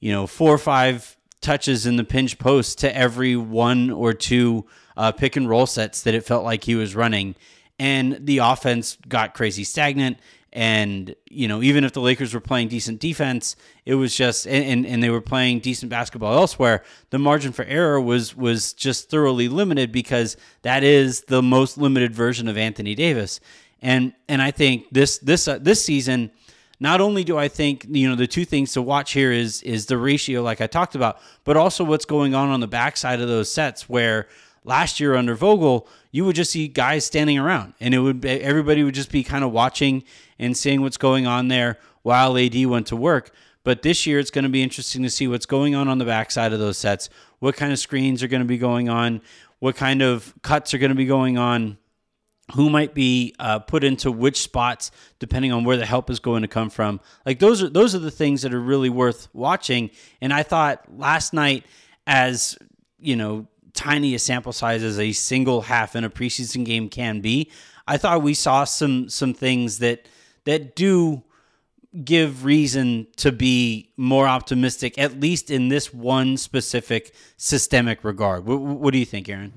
you 0.00 0.12
know, 0.12 0.26
four 0.26 0.52
or 0.52 0.58
five 0.58 1.16
touches 1.40 1.86
in 1.86 1.96
the 1.96 2.04
pinch 2.04 2.38
post 2.38 2.78
to 2.78 2.96
every 2.96 3.36
one 3.36 3.90
or 3.90 4.12
two 4.12 4.66
uh, 4.96 5.12
pick 5.12 5.36
and 5.36 5.48
roll 5.48 5.66
sets 5.66 6.02
that 6.02 6.14
it 6.14 6.24
felt 6.24 6.44
like 6.44 6.64
he 6.64 6.74
was 6.74 6.94
running. 6.94 7.34
And 7.78 8.18
the 8.26 8.38
offense 8.38 8.96
got 9.08 9.34
crazy 9.34 9.64
stagnant. 9.64 10.18
And, 10.52 11.14
you 11.30 11.48
know, 11.48 11.62
even 11.62 11.82
if 11.82 11.92
the 11.92 12.02
Lakers 12.02 12.34
were 12.34 12.40
playing 12.40 12.68
decent 12.68 13.00
defense, 13.00 13.56
it 13.86 13.94
was 13.94 14.14
just 14.14 14.46
and, 14.46 14.84
and 14.84 15.02
they 15.02 15.08
were 15.08 15.22
playing 15.22 15.60
decent 15.60 15.88
basketball 15.88 16.34
elsewhere, 16.34 16.84
the 17.08 17.18
margin 17.18 17.52
for 17.52 17.64
error 17.64 18.00
was 18.00 18.36
was 18.36 18.74
just 18.74 19.08
thoroughly 19.08 19.48
limited 19.48 19.92
because 19.92 20.36
that 20.60 20.82
is 20.82 21.22
the 21.22 21.42
most 21.42 21.78
limited 21.78 22.14
version 22.14 22.48
of 22.48 22.58
Anthony 22.58 22.94
Davis. 22.94 23.40
And 23.80 24.12
and 24.28 24.42
I 24.42 24.50
think 24.50 24.86
this 24.92 25.18
this 25.18 25.48
uh, 25.48 25.58
this 25.58 25.82
season 25.82 26.30
not 26.78 27.00
only 27.00 27.24
do 27.24 27.38
I 27.38 27.48
think 27.48 27.86
you 27.88 28.10
know 28.10 28.16
the 28.16 28.26
two 28.26 28.44
things 28.44 28.72
to 28.72 28.82
watch 28.82 29.12
here 29.12 29.32
is 29.32 29.62
is 29.62 29.86
the 29.86 29.96
ratio 29.96 30.42
like 30.42 30.60
I 30.60 30.66
talked 30.66 30.94
about, 30.94 31.18
but 31.44 31.56
also 31.56 31.82
what's 31.82 32.04
going 32.04 32.34
on 32.34 32.50
on 32.50 32.60
the 32.60 32.66
backside 32.66 33.20
of 33.20 33.28
those 33.28 33.50
sets 33.50 33.88
where 33.88 34.28
last 34.64 35.00
year 35.00 35.14
under 35.14 35.34
Vogel, 35.34 35.88
you 36.12 36.24
would 36.24 36.36
just 36.36 36.52
see 36.52 36.68
guys 36.68 37.04
standing 37.04 37.38
around 37.38 37.74
and 37.80 37.94
it 37.94 37.98
would 37.98 38.24
everybody 38.24 38.84
would 38.84 38.94
just 38.94 39.10
be 39.10 39.24
kind 39.24 39.42
of 39.42 39.50
watching 39.50 40.04
and 40.38 40.56
seeing 40.56 40.82
what's 40.82 40.98
going 40.98 41.26
on 41.26 41.48
there 41.48 41.78
while 42.02 42.36
AD 42.36 42.66
went 42.66 42.86
to 42.88 42.96
work. 42.96 43.32
But 43.64 43.82
this 43.82 44.06
year, 44.06 44.18
it's 44.18 44.30
going 44.30 44.42
to 44.42 44.50
be 44.50 44.62
interesting 44.62 45.02
to 45.04 45.10
see 45.10 45.28
what's 45.28 45.46
going 45.46 45.74
on 45.74 45.88
on 45.88 45.98
the 45.98 46.04
backside 46.04 46.52
of 46.52 46.58
those 46.58 46.78
sets. 46.78 47.08
What 47.38 47.56
kind 47.56 47.72
of 47.72 47.78
screens 47.78 48.22
are 48.22 48.28
going 48.28 48.42
to 48.42 48.48
be 48.48 48.58
going 48.58 48.88
on? 48.88 49.22
What 49.60 49.76
kind 49.76 50.02
of 50.02 50.34
cuts 50.42 50.74
are 50.74 50.78
going 50.78 50.90
to 50.90 50.96
be 50.96 51.06
going 51.06 51.38
on? 51.38 51.78
who 52.54 52.68
might 52.68 52.92
be 52.92 53.34
uh, 53.38 53.60
put 53.60 53.84
into 53.84 54.10
which 54.10 54.40
spots 54.40 54.90
depending 55.18 55.52
on 55.52 55.64
where 55.64 55.76
the 55.76 55.86
help 55.86 56.10
is 56.10 56.18
going 56.18 56.42
to 56.42 56.48
come 56.48 56.68
from. 56.68 57.00
Like 57.24 57.38
those 57.38 57.62
are 57.62 57.68
those 57.68 57.94
are 57.94 58.00
the 58.00 58.10
things 58.10 58.42
that 58.42 58.52
are 58.52 58.60
really 58.60 58.90
worth 58.90 59.28
watching. 59.32 59.90
And 60.20 60.32
I 60.32 60.42
thought 60.42 60.84
last 60.98 61.32
night, 61.32 61.64
as 62.06 62.58
you 62.98 63.16
know, 63.16 63.46
tiny 63.74 64.14
a 64.14 64.18
sample 64.18 64.52
size 64.52 64.82
as 64.82 64.98
a 64.98 65.12
single 65.12 65.62
half 65.62 65.96
in 65.96 66.04
a 66.04 66.10
preseason 66.10 66.64
game 66.64 66.88
can 66.88 67.20
be, 67.20 67.50
I 67.86 67.96
thought 67.96 68.22
we 68.22 68.34
saw 68.34 68.64
some 68.64 69.08
some 69.08 69.34
things 69.34 69.78
that 69.78 70.06
that 70.44 70.76
do 70.76 71.22
give 72.04 72.44
reason 72.44 73.06
to 73.16 73.30
be 73.30 73.90
more 73.96 74.26
optimistic, 74.26 74.98
at 74.98 75.20
least 75.20 75.50
in 75.50 75.68
this 75.68 75.92
one 75.92 76.36
specific 76.36 77.14
systemic 77.36 78.02
regard. 78.02 78.46
What, 78.46 78.60
what 78.60 78.92
do 78.92 78.98
you 78.98 79.04
think, 79.04 79.28
Aaron? 79.28 79.52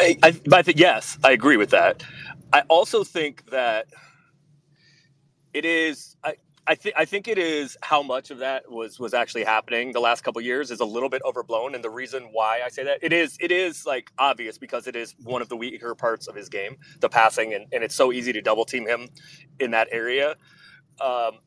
I, 0.00 0.16
I, 0.22 0.40
I 0.52 0.62
think 0.62 0.78
yes, 0.78 1.18
I 1.22 1.32
agree 1.32 1.56
with 1.56 1.70
that. 1.70 2.02
I 2.52 2.62
also 2.68 3.04
think 3.04 3.50
that 3.50 3.86
it 5.52 5.64
is. 5.64 6.16
I, 6.24 6.36
I 6.66 6.76
think 6.76 6.94
I 6.96 7.04
think 7.04 7.26
it 7.26 7.38
is 7.38 7.76
how 7.82 8.02
much 8.02 8.30
of 8.30 8.38
that 8.38 8.70
was 8.70 8.98
was 9.00 9.14
actually 9.14 9.42
happening 9.42 9.92
the 9.92 10.00
last 10.00 10.22
couple 10.22 10.40
years 10.40 10.70
is 10.70 10.78
a 10.78 10.84
little 10.84 11.08
bit 11.08 11.20
overblown, 11.24 11.74
and 11.74 11.82
the 11.82 11.90
reason 11.90 12.28
why 12.30 12.60
I 12.64 12.68
say 12.68 12.84
that 12.84 12.98
it 13.02 13.12
is 13.12 13.36
it 13.40 13.50
is 13.50 13.84
like 13.84 14.12
obvious 14.18 14.58
because 14.58 14.86
it 14.86 14.94
is 14.94 15.14
one 15.24 15.42
of 15.42 15.48
the 15.48 15.56
weaker 15.56 15.94
parts 15.96 16.28
of 16.28 16.36
his 16.36 16.48
game, 16.48 16.76
the 17.00 17.08
passing, 17.08 17.52
and, 17.52 17.66
and 17.72 17.82
it's 17.82 17.96
so 17.96 18.12
easy 18.12 18.32
to 18.32 18.40
double 18.40 18.64
team 18.64 18.86
him 18.86 19.08
in 19.58 19.72
that 19.72 19.88
area. 19.90 20.36
Um, 21.00 21.38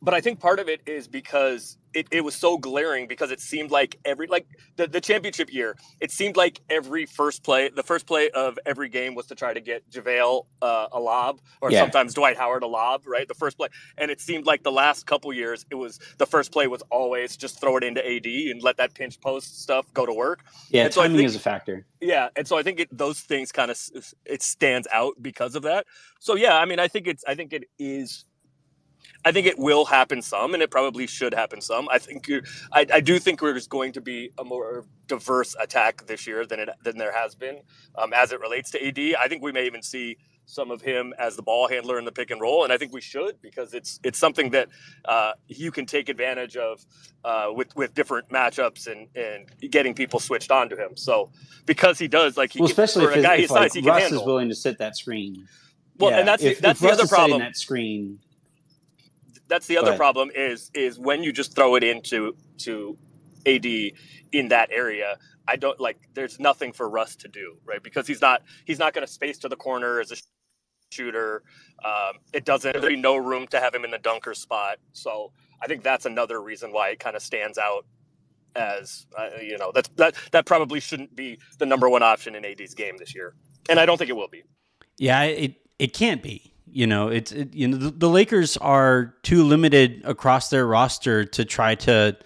but 0.00 0.14
I 0.14 0.20
think 0.20 0.40
part 0.40 0.58
of 0.60 0.68
it 0.68 0.80
is 0.86 1.08
because 1.08 1.76
it, 1.94 2.06
it 2.10 2.22
was 2.22 2.34
so 2.34 2.58
glaring 2.58 3.08
because 3.08 3.30
it 3.30 3.40
seemed 3.40 3.70
like 3.70 3.98
every 4.04 4.26
like 4.26 4.46
the, 4.76 4.86
the 4.86 5.00
championship 5.00 5.52
year, 5.52 5.76
it 6.00 6.10
seemed 6.10 6.36
like 6.36 6.60
every 6.68 7.06
first 7.06 7.42
play, 7.42 7.70
the 7.70 7.82
first 7.82 8.06
play 8.06 8.30
of 8.30 8.58
every 8.66 8.88
game 8.88 9.14
was 9.14 9.26
to 9.26 9.34
try 9.34 9.52
to 9.52 9.60
get 9.60 9.88
JaVale 9.90 10.46
uh, 10.62 10.88
a 10.92 11.00
lob 11.00 11.40
or 11.60 11.70
yeah. 11.70 11.80
sometimes 11.80 12.14
Dwight 12.14 12.36
Howard 12.36 12.62
a 12.62 12.66
lob, 12.66 13.02
right? 13.06 13.26
The 13.26 13.34
first 13.34 13.56
play. 13.56 13.68
And 13.96 14.10
it 14.10 14.20
seemed 14.20 14.46
like 14.46 14.62
the 14.62 14.72
last 14.72 15.06
couple 15.06 15.32
years, 15.32 15.64
it 15.70 15.74
was 15.74 15.98
the 16.18 16.26
first 16.26 16.52
play 16.52 16.66
was 16.66 16.82
always 16.90 17.36
just 17.36 17.60
throw 17.60 17.76
it 17.76 17.84
into 17.84 18.06
AD 18.06 18.26
and 18.26 18.62
let 18.62 18.76
that 18.76 18.94
pinch 18.94 19.20
post 19.20 19.62
stuff 19.62 19.92
go 19.94 20.06
to 20.06 20.12
work. 20.12 20.44
Yeah, 20.70 20.84
and 20.84 20.94
so 20.94 21.02
timing 21.02 21.16
think, 21.16 21.26
is 21.26 21.36
a 21.36 21.40
factor. 21.40 21.86
Yeah, 22.00 22.28
and 22.36 22.46
so 22.46 22.58
I 22.58 22.62
think 22.62 22.80
it, 22.80 22.96
those 22.96 23.20
things 23.20 23.50
kind 23.50 23.70
of 23.70 23.80
it 24.24 24.42
stands 24.42 24.86
out 24.92 25.14
because 25.20 25.54
of 25.54 25.62
that. 25.62 25.86
So 26.20 26.36
yeah, 26.36 26.56
I 26.56 26.64
mean, 26.64 26.78
I 26.78 26.88
think 26.88 27.06
it's 27.06 27.24
I 27.26 27.34
think 27.34 27.52
it 27.52 27.64
is 27.78 28.24
I 29.24 29.32
think 29.32 29.46
it 29.46 29.58
will 29.58 29.84
happen 29.84 30.22
some, 30.22 30.54
and 30.54 30.62
it 30.62 30.70
probably 30.70 31.06
should 31.06 31.34
happen 31.34 31.60
some. 31.60 31.88
I 31.90 31.98
think 31.98 32.30
I, 32.72 32.86
I 32.92 33.00
do 33.00 33.18
think 33.18 33.40
there's 33.40 33.66
going 33.66 33.92
to 33.92 34.00
be 34.00 34.30
a 34.38 34.44
more 34.44 34.84
diverse 35.06 35.56
attack 35.60 36.06
this 36.06 36.26
year 36.26 36.46
than 36.46 36.60
it 36.60 36.68
than 36.82 36.98
there 36.98 37.12
has 37.12 37.34
been 37.34 37.60
um, 37.96 38.12
as 38.12 38.32
it 38.32 38.40
relates 38.40 38.70
to 38.72 38.86
AD. 38.86 39.16
I 39.20 39.28
think 39.28 39.42
we 39.42 39.52
may 39.52 39.66
even 39.66 39.82
see 39.82 40.16
some 40.46 40.70
of 40.70 40.80
him 40.80 41.12
as 41.18 41.36
the 41.36 41.42
ball 41.42 41.68
handler 41.68 41.98
in 41.98 42.04
the 42.04 42.12
pick 42.12 42.30
and 42.30 42.40
roll, 42.40 42.64
and 42.64 42.72
I 42.72 42.78
think 42.78 42.92
we 42.92 43.00
should 43.00 43.40
because 43.42 43.74
it's 43.74 43.98
it's 44.04 44.18
something 44.18 44.50
that 44.50 44.68
uh, 45.04 45.32
you 45.48 45.72
can 45.72 45.84
take 45.84 46.08
advantage 46.08 46.56
of 46.56 46.86
uh, 47.24 47.48
with 47.52 47.74
with 47.76 47.94
different 47.94 48.28
matchups 48.30 48.86
and 48.86 49.08
and 49.16 49.70
getting 49.70 49.94
people 49.94 50.20
switched 50.20 50.52
on 50.52 50.68
to 50.68 50.76
him. 50.76 50.96
So 50.96 51.30
because 51.66 51.98
he 51.98 52.08
does 52.08 52.36
like 52.36 52.52
he 52.52 52.60
well, 52.60 52.68
can, 52.68 52.84
especially 52.84 53.04
if, 53.06 53.16
a 53.16 53.22
guy 53.22 53.34
if, 53.34 53.40
his 53.40 53.50
like, 53.50 53.72
size, 53.72 53.84
Russ 53.84 54.02
handle. 54.02 54.20
is 54.20 54.26
willing 54.26 54.48
to 54.48 54.54
sit 54.54 54.78
that 54.78 54.96
screen. 54.96 55.48
Well, 55.98 56.12
yeah. 56.12 56.18
and 56.20 56.28
that's 56.28 56.42
if, 56.42 56.60
that's 56.60 56.80
if 56.80 56.86
the 56.86 56.92
other 56.92 57.08
problem. 57.08 57.40
That 57.40 57.56
screen 57.56 58.20
that's 59.48 59.66
the 59.66 59.78
other 59.78 59.96
problem 59.96 60.30
is 60.34 60.70
is 60.74 60.98
when 60.98 61.22
you 61.22 61.32
just 61.32 61.54
throw 61.54 61.74
it 61.74 61.84
into 61.84 62.36
to 62.58 62.98
AD 63.46 63.66
in 64.32 64.48
that 64.48 64.70
area. 64.70 65.16
I 65.46 65.56
don't 65.56 65.80
like. 65.80 65.96
There's 66.14 66.38
nothing 66.38 66.72
for 66.72 66.88
Russ 66.88 67.16
to 67.16 67.28
do, 67.28 67.56
right? 67.64 67.82
Because 67.82 68.06
he's 68.06 68.20
not 68.20 68.42
he's 68.66 68.78
not 68.78 68.92
going 68.92 69.06
to 69.06 69.12
space 69.12 69.38
to 69.38 69.48
the 69.48 69.56
corner 69.56 70.00
as 70.00 70.12
a 70.12 70.16
shooter. 70.92 71.42
Um, 71.84 72.18
it 72.32 72.44
doesn't. 72.44 72.80
There's 72.80 72.98
no 72.98 73.16
room 73.16 73.46
to 73.48 73.60
have 73.60 73.74
him 73.74 73.84
in 73.84 73.90
the 73.90 73.98
dunker 73.98 74.34
spot. 74.34 74.76
So 74.92 75.32
I 75.62 75.66
think 75.66 75.82
that's 75.82 76.04
another 76.04 76.42
reason 76.42 76.72
why 76.72 76.90
it 76.90 77.00
kind 77.00 77.16
of 77.16 77.22
stands 77.22 77.56
out 77.56 77.86
as 78.56 79.06
uh, 79.16 79.28
you 79.40 79.56
know 79.56 79.72
that's 79.74 79.88
that 79.96 80.14
that 80.32 80.44
probably 80.44 80.80
shouldn't 80.80 81.14
be 81.16 81.38
the 81.58 81.66
number 81.66 81.88
one 81.88 82.02
option 82.02 82.34
in 82.34 82.44
AD's 82.44 82.74
game 82.74 82.96
this 82.98 83.14
year, 83.14 83.34
and 83.70 83.80
I 83.80 83.86
don't 83.86 83.96
think 83.96 84.10
it 84.10 84.16
will 84.16 84.28
be. 84.28 84.42
Yeah, 84.98 85.22
it 85.22 85.54
it 85.78 85.94
can't 85.94 86.22
be. 86.22 86.47
You 86.72 86.86
know, 86.86 87.08
it's 87.08 87.32
it, 87.32 87.54
you 87.54 87.68
know 87.68 87.76
the, 87.76 87.90
the, 87.90 88.08
Lakers 88.08 88.56
are 88.56 89.14
too 89.22 89.44
limited 89.44 90.02
across 90.04 90.50
their 90.50 90.66
roster 90.66 91.24
to 91.24 91.44
try 91.44 91.74
to 91.76 92.16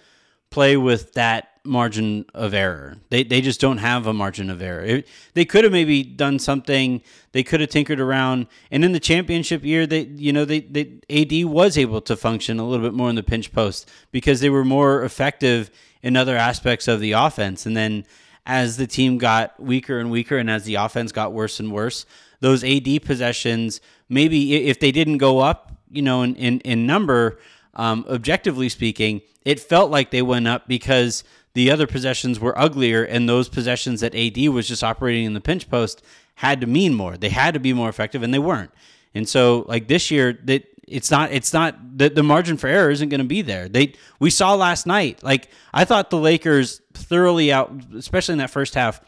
play 0.49 0.77
with 0.77 1.13
that 1.13 1.49
margin 1.65 2.25
of 2.33 2.53
error. 2.53 2.97
They 3.09 3.23
they 3.23 3.41
just 3.41 3.61
don't 3.61 3.77
have 3.77 4.07
a 4.07 4.13
margin 4.13 4.49
of 4.49 4.61
error. 4.61 4.81
It, 4.81 5.07
they 5.33 5.45
could 5.45 5.63
have 5.63 5.73
maybe 5.73 6.03
done 6.03 6.39
something. 6.39 7.01
They 7.31 7.43
could 7.43 7.61
have 7.61 7.69
tinkered 7.69 7.99
around. 7.99 8.47
And 8.69 8.83
in 8.83 8.91
the 8.91 8.99
championship 8.99 9.63
year, 9.63 9.87
they 9.87 10.01
you 10.01 10.33
know 10.33 10.45
they, 10.45 10.61
they 10.61 10.99
AD 11.09 11.45
was 11.45 11.77
able 11.77 12.01
to 12.01 12.15
function 12.15 12.59
a 12.59 12.67
little 12.67 12.85
bit 12.85 12.93
more 12.93 13.09
in 13.09 13.15
the 13.15 13.23
pinch 13.23 13.51
post 13.51 13.89
because 14.11 14.41
they 14.41 14.49
were 14.49 14.65
more 14.65 15.03
effective 15.03 15.71
in 16.01 16.17
other 16.17 16.35
aspects 16.35 16.87
of 16.87 16.99
the 16.99 17.13
offense. 17.13 17.65
And 17.65 17.75
then 17.75 18.05
as 18.45 18.77
the 18.77 18.87
team 18.87 19.17
got 19.17 19.57
weaker 19.59 19.99
and 19.99 20.11
weaker, 20.11 20.37
and 20.37 20.49
as 20.49 20.65
the 20.65 20.75
offense 20.75 21.11
got 21.11 21.33
worse 21.33 21.59
and 21.59 21.71
worse, 21.71 22.05
those 22.39 22.63
AD 22.63 23.03
possessions, 23.03 23.79
maybe 24.09 24.67
if 24.67 24.79
they 24.79 24.91
didn't 24.91 25.17
go 25.17 25.39
up, 25.39 25.71
you 25.89 26.01
know, 26.01 26.23
in, 26.23 26.35
in, 26.35 26.59
in 26.61 26.85
number, 26.85 27.39
um, 27.75 28.05
objectively 28.09 28.69
speaking, 28.69 29.21
it 29.45 29.59
felt 29.59 29.91
like 29.91 30.11
they 30.11 30.21
went 30.21 30.47
up 30.47 30.67
because 30.67 31.23
the 31.53 31.71
other 31.71 31.87
possessions 31.87 32.39
were 32.39 32.57
uglier, 32.57 33.03
and 33.03 33.29
those 33.29 33.47
possessions 33.47 34.01
that 34.01 34.15
AD 34.15 34.37
was 34.49 34.67
just 34.67 34.83
operating 34.83 35.25
in 35.25 35.33
the 35.33 35.41
pinch 35.41 35.69
post 35.69 36.01
had 36.35 36.59
to 36.61 36.67
mean 36.67 36.93
more. 36.93 37.15
They 37.15 37.29
had 37.29 37.53
to 37.53 37.59
be 37.59 37.73
more 37.73 37.89
effective, 37.89 38.23
and 38.23 38.33
they 38.33 38.39
weren't. 38.39 38.71
And 39.13 39.29
so, 39.29 39.65
like 39.67 39.87
this 39.87 40.09
year, 40.09 40.33
that 40.45 40.65
it's 40.87 41.09
not 41.09 41.31
it's 41.31 41.53
not 41.53 41.97
the, 41.97 42.09
the 42.09 42.23
margin 42.23 42.57
for 42.57 42.67
error 42.67 42.91
isn't 42.91 43.09
going 43.09 43.21
to 43.21 43.27
be 43.27 43.41
there. 43.41 43.69
They 43.69 43.93
we 44.19 44.29
saw 44.29 44.55
last 44.55 44.85
night. 44.85 45.23
Like 45.23 45.49
I 45.73 45.85
thought 45.85 46.09
the 46.09 46.17
Lakers 46.17 46.81
thoroughly 46.93 47.51
out, 47.51 47.71
especially 47.95 48.33
in 48.33 48.39
that 48.39 48.49
first 48.49 48.75
half. 48.75 49.01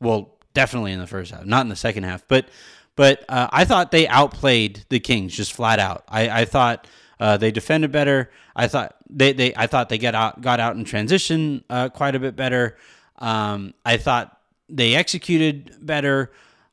Well, 0.00 0.36
definitely 0.54 0.92
in 0.92 0.98
the 0.98 1.06
first 1.06 1.30
half, 1.32 1.44
not 1.44 1.62
in 1.62 1.68
the 1.68 1.76
second 1.76 2.04
half, 2.04 2.26
but 2.28 2.48
but 2.96 3.24
uh, 3.28 3.48
I 3.50 3.64
thought 3.64 3.90
they 3.90 4.06
outplayed 4.06 4.84
the 4.88 5.00
Kings 5.00 5.34
just 5.34 5.52
flat 5.52 5.78
out. 5.78 6.04
I, 6.08 6.42
I 6.42 6.44
thought 6.44 6.86
uh, 7.18 7.36
they 7.38 7.50
defended 7.50 7.90
better. 7.90 8.30
I 8.54 8.68
thought 8.68 8.96
they, 9.08 9.32
they 9.32 9.54
I 9.54 9.66
thought 9.66 9.88
they 9.88 9.98
got 9.98 10.14
out 10.14 10.40
got 10.40 10.60
out 10.60 10.76
in 10.76 10.84
transition 10.84 11.64
uh, 11.70 11.88
quite 11.88 12.14
a 12.14 12.18
bit 12.18 12.36
better. 12.36 12.76
Um, 13.18 13.74
I 13.84 13.96
thought 13.96 14.38
they 14.68 14.94
executed 14.94 15.76
better. 15.80 16.32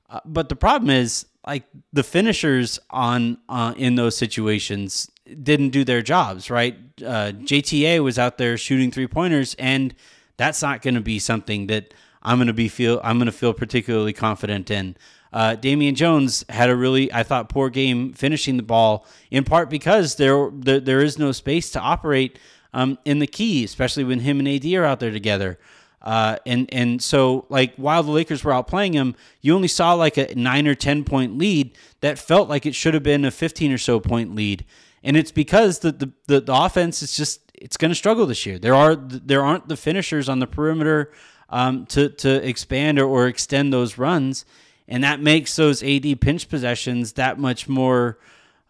Uh, 0.09 0.19
but 0.25 0.49
the 0.49 0.55
problem 0.55 0.89
is 0.89 1.25
like 1.49 1.63
the 1.91 2.03
finishers 2.03 2.79
on 2.91 3.39
uh, 3.49 3.73
in 3.75 3.95
those 3.95 4.15
situations 4.15 5.09
didn't 5.41 5.69
do 5.69 5.83
their 5.83 6.03
jobs 6.03 6.51
right. 6.51 6.77
Uh, 7.01 7.31
JTA 7.33 8.03
was 8.03 8.19
out 8.19 8.37
there 8.37 8.55
shooting 8.55 8.91
three 8.91 9.07
pointers, 9.07 9.55
and 9.57 9.95
that's 10.37 10.61
not 10.61 10.83
going 10.83 10.93
to 10.93 11.01
be 11.01 11.17
something 11.17 11.65
that 11.67 11.93
I'm 12.21 12.37
going 12.37 12.47
to 12.47 12.53
be 12.53 12.67
feel 12.67 13.01
I'm 13.03 13.17
going 13.17 13.25
to 13.25 13.31
feel 13.31 13.53
particularly 13.53 14.13
confident 14.13 14.69
in. 14.69 14.95
Uh, 15.33 15.55
Damian 15.55 15.95
Jones 15.95 16.45
had 16.49 16.69
a 16.69 16.75
really, 16.75 17.11
I 17.11 17.23
thought, 17.23 17.49
poor 17.49 17.69
game 17.71 18.13
finishing 18.13 18.57
the 18.57 18.63
ball, 18.63 19.07
in 19.31 19.43
part 19.43 19.71
because 19.71 20.15
there 20.15 20.51
there, 20.53 20.79
there 20.79 21.01
is 21.01 21.17
no 21.17 21.31
space 21.31 21.71
to 21.71 21.79
operate 21.79 22.37
um, 22.73 22.99
in 23.05 23.17
the 23.17 23.27
key, 23.27 23.63
especially 23.63 24.03
when 24.03 24.19
him 24.19 24.37
and 24.37 24.47
AD 24.47 24.65
are 24.73 24.85
out 24.85 24.99
there 24.99 25.11
together. 25.11 25.57
Uh, 26.01 26.37
and 26.45 26.73
and 26.73 27.01
so 27.01 27.45
like 27.49 27.75
while 27.75 28.03
the 28.03 28.11
Lakers 28.11 28.43
were 28.43 28.53
out 28.53 28.67
playing 28.67 28.93
him, 28.93 29.15
you 29.41 29.53
only 29.53 29.67
saw 29.67 29.93
like 29.93 30.17
a 30.17 30.33
nine 30.35 30.67
or 30.67 30.75
ten 30.75 31.03
point 31.03 31.37
lead 31.37 31.77
that 32.01 32.17
felt 32.17 32.47
like 32.47 32.65
it 32.65 32.73
should 32.73 32.93
have 32.93 33.03
been 33.03 33.25
a 33.25 33.31
fifteen 33.31 33.71
or 33.71 33.77
so 33.77 33.99
point 33.99 34.33
lead, 34.33 34.63
and 35.03 35.17
it's 35.17 35.31
because 35.31 35.79
the 35.79 35.91
the, 35.91 36.11
the, 36.27 36.41
the 36.41 36.53
offense 36.53 37.03
is 37.03 37.15
just 37.15 37.41
it's 37.53 37.75
going 37.75 37.91
to 37.91 37.95
struggle 37.95 38.25
this 38.25 38.45
year. 38.45 38.57
There 38.57 38.75
are 38.75 38.95
there 38.95 39.43
aren't 39.43 39.67
the 39.67 39.75
finishers 39.75 40.29
on 40.29 40.39
the 40.39 40.47
perimeter 40.47 41.11
um, 41.49 41.85
to 41.87 42.09
to 42.09 42.47
expand 42.47 42.97
or, 42.97 43.05
or 43.05 43.27
extend 43.27 43.73
those 43.73 43.97
runs, 43.97 44.45
and 44.87 45.03
that 45.03 45.19
makes 45.19 45.55
those 45.57 45.83
AD 45.83 46.21
pinch 46.21 46.47
possessions 46.47 47.13
that 47.13 47.37
much 47.37 47.67
more, 47.67 48.19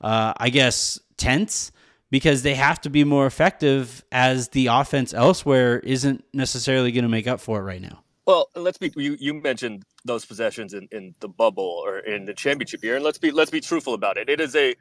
uh, 0.01 0.33
I 0.35 0.49
guess, 0.49 0.99
tense 1.15 1.71
because 2.09 2.41
they 2.41 2.55
have 2.55 2.81
to 2.81 2.89
be 2.89 3.03
more 3.03 3.25
effective 3.25 4.03
as 4.11 4.49
the 4.49 4.67
offense 4.67 5.13
elsewhere 5.13 5.79
isn't 5.79 6.23
necessarily 6.33 6.91
going 6.91 7.03
to 7.03 7.09
make 7.09 7.27
up 7.27 7.39
for 7.39 7.59
it 7.59 7.63
right 7.63 7.81
now. 7.81 8.03
Well, 8.25 8.49
let's 8.55 8.77
be 8.77 8.91
you, 8.95 9.17
you 9.19 9.33
mentioned 9.33 9.83
those 10.05 10.25
possessions 10.25 10.73
in, 10.73 10.87
in 10.91 11.15
the 11.19 11.27
bubble 11.27 11.81
or 11.83 11.99
in 11.99 12.25
the 12.25 12.33
championship 12.33 12.83
year, 12.83 12.95
and 12.95 13.03
let's 13.03 13.17
be 13.17 13.31
let's 13.31 13.51
be 13.51 13.59
truthful 13.59 13.93
about 13.93 14.17
it. 14.17 14.29
It 14.29 14.39
is 14.39 14.55
a 14.55 14.75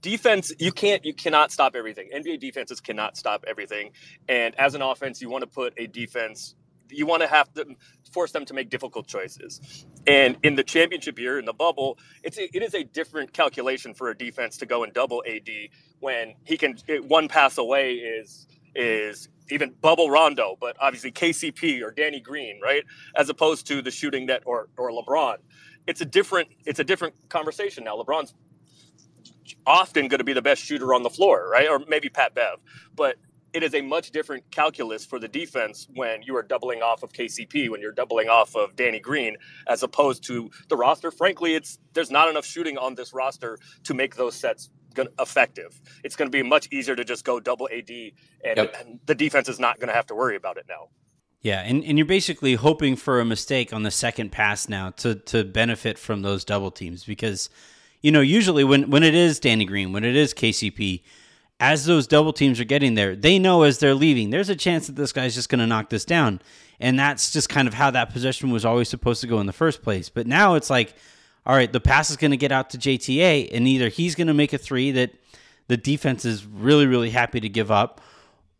defense 0.00 0.52
you 0.58 0.72
can't 0.72 1.04
you 1.04 1.14
cannot 1.14 1.50
stop 1.50 1.74
everything 1.74 2.10
nba 2.14 2.38
defenses 2.38 2.78
cannot 2.78 3.16
stop 3.16 3.42
everything 3.48 3.90
and 4.28 4.54
as 4.56 4.74
an 4.74 4.82
offense 4.82 5.22
you 5.22 5.30
want 5.30 5.40
to 5.40 5.48
put 5.48 5.72
a 5.78 5.86
defense 5.86 6.54
you 6.90 7.06
want 7.06 7.22
to 7.22 7.28
have 7.28 7.52
to 7.54 7.66
force 8.12 8.32
them 8.32 8.44
to 8.46 8.54
make 8.54 8.70
difficult 8.70 9.06
choices. 9.06 9.86
And 10.06 10.36
in 10.42 10.54
the 10.54 10.64
championship 10.64 11.18
year, 11.18 11.38
in 11.38 11.44
the 11.44 11.52
bubble, 11.52 11.98
it's 12.22 12.38
a, 12.38 12.56
it 12.56 12.62
is 12.62 12.74
a 12.74 12.84
different 12.84 13.32
calculation 13.32 13.94
for 13.94 14.08
a 14.10 14.16
defense 14.16 14.56
to 14.58 14.66
go 14.66 14.84
and 14.84 14.92
double 14.92 15.22
AD 15.28 15.48
when 16.00 16.34
he 16.44 16.56
can 16.58 16.76
one 17.08 17.28
pass 17.28 17.58
away 17.58 17.94
is 17.94 18.46
is 18.74 19.28
even 19.50 19.74
bubble 19.80 20.10
Rondo, 20.10 20.56
but 20.60 20.76
obviously 20.80 21.12
KCP 21.12 21.82
or 21.82 21.90
Danny 21.92 22.20
Green, 22.20 22.60
right? 22.62 22.84
As 23.16 23.28
opposed 23.30 23.66
to 23.68 23.82
the 23.82 23.90
shooting 23.90 24.26
that 24.26 24.42
or 24.46 24.68
or 24.78 24.90
LeBron. 24.92 25.38
it's 25.88 26.02
a 26.02 26.06
different 26.06 26.48
it's 26.66 26.80
a 26.80 26.84
different 26.84 27.14
conversation 27.30 27.84
now. 27.84 27.96
LeBron's 27.96 28.34
often 29.66 30.08
going 30.08 30.18
to 30.18 30.24
be 30.24 30.32
the 30.32 30.42
best 30.42 30.62
shooter 30.64 30.94
on 30.94 31.02
the 31.02 31.10
floor, 31.10 31.48
right? 31.50 31.68
Or 31.68 31.80
maybe 31.88 32.08
Pat 32.08 32.34
Bev, 32.34 32.58
but 32.96 33.16
it 33.54 33.62
is 33.62 33.74
a 33.74 33.82
much 33.82 34.10
different 34.12 34.50
calculus 34.50 35.06
for 35.06 35.18
the 35.20 35.28
defense 35.28 35.88
when 35.94 36.22
you 36.22 36.36
are 36.36 36.42
doubling 36.42 36.82
off 36.82 37.02
of 37.02 37.12
KCP, 37.12 37.70
when 37.70 37.80
you're 37.80 37.92
doubling 37.92 38.28
off 38.28 38.56
of 38.56 38.76
Danny 38.76 39.00
Green, 39.00 39.36
as 39.68 39.82
opposed 39.82 40.24
to 40.24 40.50
the 40.68 40.76
roster. 40.76 41.10
Frankly, 41.10 41.54
it's 41.54 41.78
there's 41.94 42.10
not 42.10 42.28
enough 42.28 42.46
shooting 42.46 42.78
on 42.78 42.94
this 42.96 43.14
roster 43.14 43.58
to 43.84 43.94
make 43.94 44.16
those 44.16 44.36
sets 44.36 44.70
effective. 45.18 45.80
It's 46.04 46.16
going 46.16 46.30
to 46.30 46.36
be 46.36 46.42
much 46.42 46.68
easier 46.72 46.96
to 46.96 47.04
just 47.04 47.24
go 47.24 47.40
double 47.40 47.68
AD, 47.72 47.90
and, 47.90 48.56
yep. 48.56 48.74
and 48.78 49.00
the 49.06 49.14
defense 49.14 49.48
is 49.48 49.58
not 49.58 49.78
going 49.78 49.88
to 49.88 49.94
have 49.94 50.06
to 50.06 50.14
worry 50.14 50.36
about 50.36 50.56
it 50.56 50.66
now. 50.68 50.88
Yeah, 51.40 51.60
and, 51.60 51.84
and 51.84 51.96
you're 51.96 52.06
basically 52.06 52.54
hoping 52.54 52.96
for 52.96 53.20
a 53.20 53.24
mistake 53.24 53.72
on 53.72 53.84
the 53.84 53.90
second 53.90 54.32
pass 54.32 54.68
now 54.68 54.90
to 54.90 55.14
to 55.14 55.44
benefit 55.44 55.96
from 55.98 56.22
those 56.22 56.44
double 56.44 56.72
teams 56.72 57.04
because, 57.04 57.48
you 58.02 58.10
know, 58.10 58.20
usually 58.20 58.64
when 58.64 58.90
when 58.90 59.04
it 59.04 59.14
is 59.14 59.38
Danny 59.38 59.64
Green, 59.64 59.92
when 59.92 60.02
it 60.02 60.16
is 60.16 60.34
KCP, 60.34 61.02
as 61.60 61.86
those 61.86 62.06
double 62.06 62.32
teams 62.32 62.60
are 62.60 62.64
getting 62.64 62.94
there, 62.94 63.16
they 63.16 63.38
know 63.38 63.62
as 63.62 63.78
they're 63.78 63.94
leaving, 63.94 64.30
there's 64.30 64.48
a 64.48 64.56
chance 64.56 64.86
that 64.86 64.96
this 64.96 65.12
guy's 65.12 65.34
just 65.34 65.48
going 65.48 65.58
to 65.58 65.66
knock 65.66 65.90
this 65.90 66.04
down. 66.04 66.40
And 66.80 66.98
that's 66.98 67.32
just 67.32 67.48
kind 67.48 67.66
of 67.66 67.74
how 67.74 67.90
that 67.90 68.12
possession 68.12 68.50
was 68.50 68.64
always 68.64 68.88
supposed 68.88 69.20
to 69.22 69.26
go 69.26 69.40
in 69.40 69.46
the 69.46 69.52
first 69.52 69.82
place. 69.82 70.08
But 70.08 70.28
now 70.28 70.54
it's 70.54 70.70
like, 70.70 70.94
all 71.48 71.56
right, 71.56 71.72
the 71.72 71.80
pass 71.80 72.10
is 72.10 72.18
going 72.18 72.30
to 72.30 72.36
get 72.36 72.52
out 72.52 72.70
to 72.70 72.78
JTA, 72.78 73.48
and 73.52 73.66
either 73.66 73.88
he's 73.88 74.14
going 74.14 74.26
to 74.26 74.34
make 74.34 74.52
a 74.52 74.58
three 74.58 74.90
that 74.92 75.12
the 75.66 75.78
defense 75.78 76.26
is 76.26 76.44
really, 76.44 76.86
really 76.86 77.08
happy 77.08 77.40
to 77.40 77.48
give 77.48 77.70
up, 77.70 78.02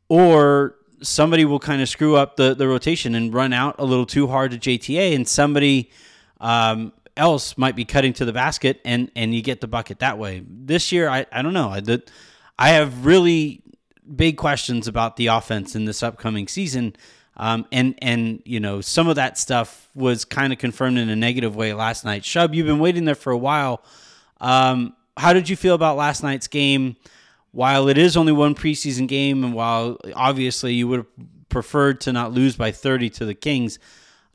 or 0.08 0.74
somebody 1.02 1.44
will 1.44 1.58
kind 1.58 1.82
of 1.82 1.88
screw 1.88 2.16
up 2.16 2.36
the, 2.36 2.54
the 2.54 2.66
rotation 2.66 3.14
and 3.14 3.34
run 3.34 3.52
out 3.52 3.76
a 3.78 3.84
little 3.84 4.06
too 4.06 4.26
hard 4.26 4.52
to 4.52 4.58
JTA, 4.58 5.14
and 5.14 5.28
somebody 5.28 5.90
um, 6.40 6.94
else 7.14 7.58
might 7.58 7.76
be 7.76 7.84
cutting 7.84 8.14
to 8.14 8.24
the 8.24 8.32
basket, 8.32 8.80
and, 8.86 9.10
and 9.14 9.34
you 9.34 9.42
get 9.42 9.60
the 9.60 9.68
bucket 9.68 9.98
that 9.98 10.18
way. 10.18 10.42
This 10.48 10.90
year, 10.90 11.10
I, 11.10 11.26
I 11.30 11.42
don't 11.42 11.52
know. 11.52 11.68
I, 11.68 11.80
the, 11.80 12.02
I 12.58 12.70
have 12.70 13.04
really 13.04 13.62
big 14.16 14.38
questions 14.38 14.88
about 14.88 15.16
the 15.16 15.26
offense 15.26 15.76
in 15.76 15.84
this 15.84 16.02
upcoming 16.02 16.48
season. 16.48 16.96
Um, 17.38 17.66
and 17.70 17.94
and 18.02 18.42
you 18.44 18.58
know 18.58 18.80
some 18.80 19.08
of 19.08 19.16
that 19.16 19.38
stuff 19.38 19.88
was 19.94 20.24
kind 20.24 20.52
of 20.52 20.58
confirmed 20.58 20.98
in 20.98 21.08
a 21.08 21.16
negative 21.16 21.54
way 21.54 21.72
last 21.72 22.04
night. 22.04 22.22
Shub, 22.22 22.54
you've 22.54 22.66
been 22.66 22.80
waiting 22.80 23.04
there 23.04 23.14
for 23.14 23.32
a 23.32 23.38
while. 23.38 23.82
Um, 24.40 24.94
how 25.16 25.32
did 25.32 25.48
you 25.48 25.56
feel 25.56 25.74
about 25.74 25.96
last 25.96 26.22
night's 26.22 26.48
game? 26.48 26.96
While 27.52 27.88
it 27.88 27.96
is 27.96 28.16
only 28.16 28.32
one 28.32 28.54
preseason 28.54 29.08
game, 29.08 29.42
and 29.42 29.54
while 29.54 29.98
obviously 30.14 30.74
you 30.74 30.86
would 30.88 30.98
have 30.98 31.06
preferred 31.48 32.00
to 32.02 32.12
not 32.12 32.32
lose 32.32 32.56
by 32.56 32.72
30 32.72 33.08
to 33.10 33.24
the 33.24 33.34
Kings, 33.34 33.78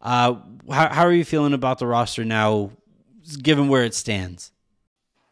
uh, 0.01 0.35
how, 0.69 0.89
how 0.89 1.05
are 1.05 1.13
you 1.13 1.23
feeling 1.23 1.53
about 1.53 1.79
the 1.79 1.85
roster 1.85 2.25
now, 2.25 2.71
given 3.41 3.67
where 3.67 3.83
it 3.83 3.93
stands? 3.93 4.51